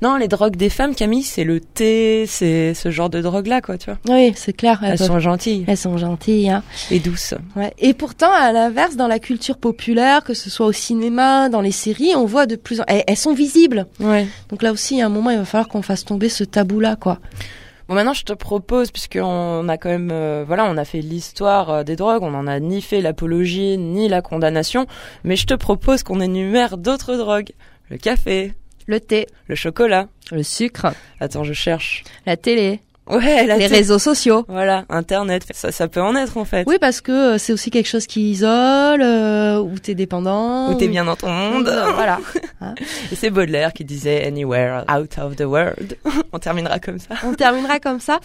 Non, 0.00 0.16
les 0.16 0.26
drogues 0.28 0.56
des 0.56 0.68
femmes, 0.68 0.94
Camille, 0.96 1.22
c'est 1.22 1.44
le 1.44 1.60
thé, 1.60 2.24
c'est 2.26 2.74
ce 2.74 2.90
genre 2.90 3.08
de 3.08 3.20
drogue-là, 3.20 3.60
quoi, 3.60 3.78
tu 3.78 3.86
vois. 3.90 3.98
Oui, 4.08 4.32
c'est 4.36 4.52
clair. 4.52 4.80
Elles, 4.82 4.92
Elles 4.92 4.98
peuvent- 4.98 5.06
sont 5.06 5.18
gentilles 5.20 5.64
elles 5.68 5.76
sont 5.76 5.96
gentilles. 5.96 6.50
Hein. 6.50 6.62
et 6.90 6.98
douces. 6.98 7.34
Ouais. 7.56 7.72
Et 7.78 7.94
pourtant, 7.94 8.30
à 8.32 8.50
l'inverse, 8.52 8.96
dans 8.96 9.06
la 9.06 9.18
culture 9.20 9.58
populaire, 9.58 10.24
que 10.24 10.34
ce 10.34 10.50
soit 10.50 10.66
au 10.66 10.72
cinéma, 10.72 11.48
dans 11.48 11.60
les 11.60 11.70
séries, 11.72 12.12
on 12.16 12.24
voit 12.26 12.46
de 12.46 12.56
plus 12.56 12.80
en... 12.80 12.84
Elles, 12.88 13.04
elles 13.06 13.16
sont 13.16 13.32
visibles. 13.32 13.86
Ouais. 14.00 14.26
Donc 14.50 14.62
là 14.62 14.72
aussi, 14.72 15.00
à 15.00 15.06
un 15.06 15.08
moment, 15.08 15.30
il 15.30 15.38
va 15.38 15.44
falloir 15.44 15.68
qu'on 15.68 15.82
fasse 15.82 16.04
tomber 16.04 16.28
ce 16.28 16.42
tabou-là, 16.44 16.96
quoi. 16.96 17.18
Bon, 17.88 17.94
maintenant, 17.94 18.14
je 18.14 18.24
te 18.24 18.32
propose, 18.32 18.90
puisqu'on 18.90 19.68
a 19.68 19.76
quand 19.78 19.88
même, 19.88 20.10
euh, 20.12 20.44
voilà, 20.46 20.64
on 20.68 20.76
a 20.76 20.84
fait 20.84 21.00
l'histoire 21.00 21.70
euh, 21.70 21.82
des 21.84 21.94
drogues, 21.96 22.22
on 22.22 22.30
n'en 22.30 22.46
a 22.48 22.58
ni 22.60 22.82
fait 22.82 23.00
l'apologie, 23.02 23.78
ni 23.78 24.08
la 24.08 24.20
condamnation, 24.22 24.86
mais 25.24 25.36
je 25.36 25.46
te 25.46 25.54
propose 25.54 26.02
qu'on 26.02 26.20
énumère 26.20 26.76
d'autres 26.76 27.16
drogues. 27.16 27.52
Le 27.90 27.98
café, 27.98 28.54
Le 28.86 29.00
thé, 29.00 29.26
le 29.48 29.54
chocolat. 29.54 30.08
le 30.30 30.42
sucre, 30.42 30.86
Attends, 31.20 31.44
je 31.44 31.52
cherche. 31.52 32.04
la 32.26 32.36
télé, 32.36 32.80
Ouais, 33.08 33.44
la 33.46 33.56
les 33.58 33.64
télé. 33.64 33.76
réseaux 33.78 33.98
sociaux. 33.98 34.44
Voilà, 34.48 34.84
Internet, 34.88 35.44
ça, 35.50 35.72
ça 35.72 35.88
peut 35.88 36.00
en 36.00 36.14
être 36.14 36.36
en 36.36 36.44
fait. 36.44 36.64
Oui, 36.68 36.76
parce 36.80 37.00
que 37.00 37.34
euh, 37.34 37.38
c'est 37.38 37.52
aussi 37.52 37.70
quelque 37.70 37.88
chose 37.88 38.06
qui 38.06 38.30
isole, 38.30 39.02
euh, 39.02 39.58
où 39.58 39.76
t'es 39.78 39.94
dépendant. 39.96 40.70
Où 40.70 40.74
t'es 40.78 40.86
bien 40.86 41.04
dans 41.04 41.16
ton 41.16 41.28
monde. 41.30 41.68
Euh, 41.68 41.90
voilà. 41.92 42.20
Et 43.12 43.16
c'est 43.16 43.30
Baudelaire 43.30 43.72
qui 43.72 43.84
disait 43.84 44.24
Anywhere 44.24 44.84
out 44.88 45.18
of 45.18 45.34
the 45.34 45.42
world. 45.42 45.96
On 46.32 46.38
terminera 46.38 46.78
comme 46.78 47.00
ça. 47.00 47.16
On 47.24 47.34
terminera 47.34 47.80
comme 47.80 47.98
ça. 48.00 48.20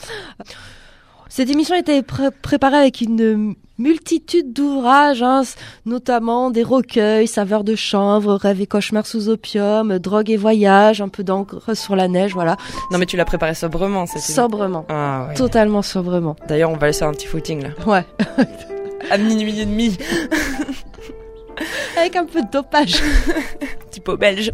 Cette 1.29 1.49
émission 1.49 1.75
était 1.75 2.01
pré- 2.03 2.31
préparée 2.41 2.77
avec 2.77 3.01
une 3.01 3.55
multitude 3.77 4.53
d'ouvrages, 4.53 5.21
hein, 5.21 5.43
notamment 5.85 6.49
des 6.49 6.63
recueils, 6.63 7.27
saveurs 7.27 7.63
de 7.63 7.75
chanvre, 7.75 8.33
rêves 8.35 8.59
et 8.61 8.65
cauchemars 8.65 9.05
sous 9.05 9.29
opium, 9.29 9.99
drogue 9.99 10.31
et 10.31 10.37
voyage, 10.37 10.99
un 11.01 11.09
peu 11.09 11.23
d'encre 11.23 11.75
sur 11.75 11.95
la 11.95 12.07
neige, 12.07 12.33
voilà. 12.33 12.57
Non 12.91 12.97
mais 12.97 13.05
tu 13.05 13.17
l'as 13.17 13.25
préparé 13.25 13.53
sobrement 13.53 14.05
émission. 14.05 14.33
Sobrement. 14.33 14.85
Ah. 14.89 15.27
Totalement 15.35 15.81
sobrement. 15.83 16.35
D'ailleurs, 16.47 16.71
on 16.71 16.77
va 16.77 16.87
laisser 16.87 17.03
un 17.03 17.11
petit 17.11 17.27
footing 17.27 17.63
là. 17.63 17.69
Ouais. 17.85 18.05
À 19.11 19.17
minuit 19.17 19.57
et 19.61 19.65
demi, 19.65 19.95
Avec 21.97 22.15
un 22.15 22.25
peu 22.25 22.41
de 22.41 22.49
dopage. 22.51 22.95
petit 23.89 23.99
pot 24.01 24.17
belge. 24.17 24.51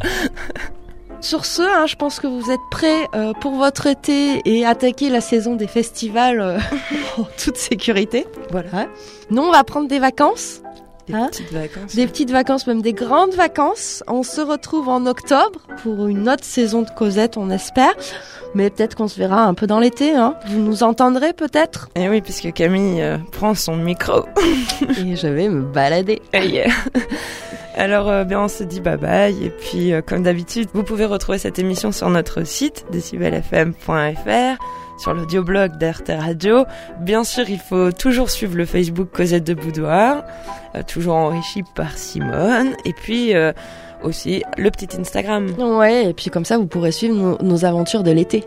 Sur 1.23 1.45
ce, 1.45 1.61
hein, 1.61 1.85
je 1.85 1.95
pense 1.95 2.19
que 2.19 2.27
vous 2.27 2.51
êtes 2.51 2.59
prêts 2.69 3.07
euh, 3.15 3.31
pour 3.31 3.53
votre 3.53 3.87
été 3.87 4.41
et 4.43 4.65
attaquer 4.65 5.09
la 5.09 5.21
saison 5.21 5.55
des 5.55 5.67
festivals 5.67 6.41
euh, 6.41 6.59
en 7.17 7.23
toute 7.41 7.55
sécurité. 7.55 8.27
Voilà. 8.51 8.89
Nous, 9.29 9.41
on 9.41 9.49
va 9.49 9.63
prendre 9.63 9.87
des 9.87 9.99
vacances. 9.99 10.61
Des 11.07 11.13
Hein 11.13 11.27
petites 11.31 11.51
vacances. 11.51 11.95
Des 11.95 12.07
petites 12.07 12.31
vacances, 12.31 12.67
même 12.67 12.81
des 12.81 12.93
grandes 12.93 13.33
vacances. 13.33 14.03
On 14.07 14.23
se 14.23 14.41
retrouve 14.41 14.87
en 14.89 15.05
octobre 15.05 15.59
pour 15.81 16.07
une 16.07 16.29
autre 16.29 16.45
saison 16.45 16.81
de 16.83 16.89
Cosette, 16.89 17.37
on 17.37 17.49
espère. 17.49 17.93
Mais 18.55 18.69
peut-être 18.69 18.95
qu'on 18.95 19.07
se 19.07 19.17
verra 19.17 19.43
un 19.43 19.53
peu 19.53 19.67
dans 19.67 19.79
l'été. 19.79 20.15
Hein. 20.15 20.35
Vous 20.47 20.59
nous 20.59 20.83
entendrez 20.83 21.33
peut-être? 21.33 21.89
Eh 21.95 22.07
oui, 22.07 22.21
puisque 22.21 22.53
Camille 22.53 23.01
euh, 23.01 23.17
prend 23.31 23.55
son 23.55 23.75
micro. 23.75 24.25
Et 24.99 25.15
je 25.15 25.27
vais 25.27 25.49
me 25.49 25.63
balader. 25.63 26.21
Yeah. 26.33 26.69
Alors, 27.75 28.09
euh, 28.09 28.23
bien, 28.23 28.41
on 28.41 28.47
se 28.47 28.63
dit 28.63 28.79
bye 28.79 28.97
bye. 28.97 29.43
Et 29.43 29.49
puis, 29.49 29.93
euh, 29.93 30.01
comme 30.01 30.23
d'habitude, 30.23 30.69
vous 30.73 30.83
pouvez 30.83 31.05
retrouver 31.05 31.39
cette 31.39 31.57
émission 31.57 31.91
sur 31.91 32.09
notre 32.09 32.45
site, 32.45 32.85
decibelfm.fr, 32.91 34.63
sur 34.97 35.13
l'audioblog 35.13 35.77
d'RT 35.77 36.09
Radio. 36.19 36.65
Bien 36.99 37.23
sûr, 37.23 37.49
il 37.49 37.59
faut 37.59 37.91
toujours 37.91 38.29
suivre 38.29 38.55
le 38.55 38.65
Facebook 38.65 39.09
Cosette 39.11 39.43
de 39.43 39.53
Boudoir, 39.53 40.23
euh, 40.75 40.83
toujours 40.83 41.15
enrichi 41.15 41.63
par 41.75 41.97
Simone. 41.97 42.75
Et 42.85 42.93
puis, 42.93 43.35
euh, 43.35 43.51
aussi, 44.03 44.43
le 44.57 44.69
petit 44.69 44.89
Instagram. 44.99 45.49
Ouais, 45.57 46.09
et 46.09 46.13
puis 46.13 46.29
comme 46.29 46.45
ça, 46.45 46.57
vous 46.57 46.67
pourrez 46.67 46.91
suivre 46.91 47.15
nos, 47.15 47.37
nos 47.41 47.65
aventures 47.65 48.03
de 48.03 48.11
l'été. 48.11 48.43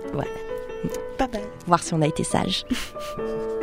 Bye 1.18 1.28
bye. 1.28 1.40
Voir 1.66 1.82
si 1.82 1.94
on 1.94 2.02
a 2.02 2.06
été 2.06 2.24
sage. 2.24 2.64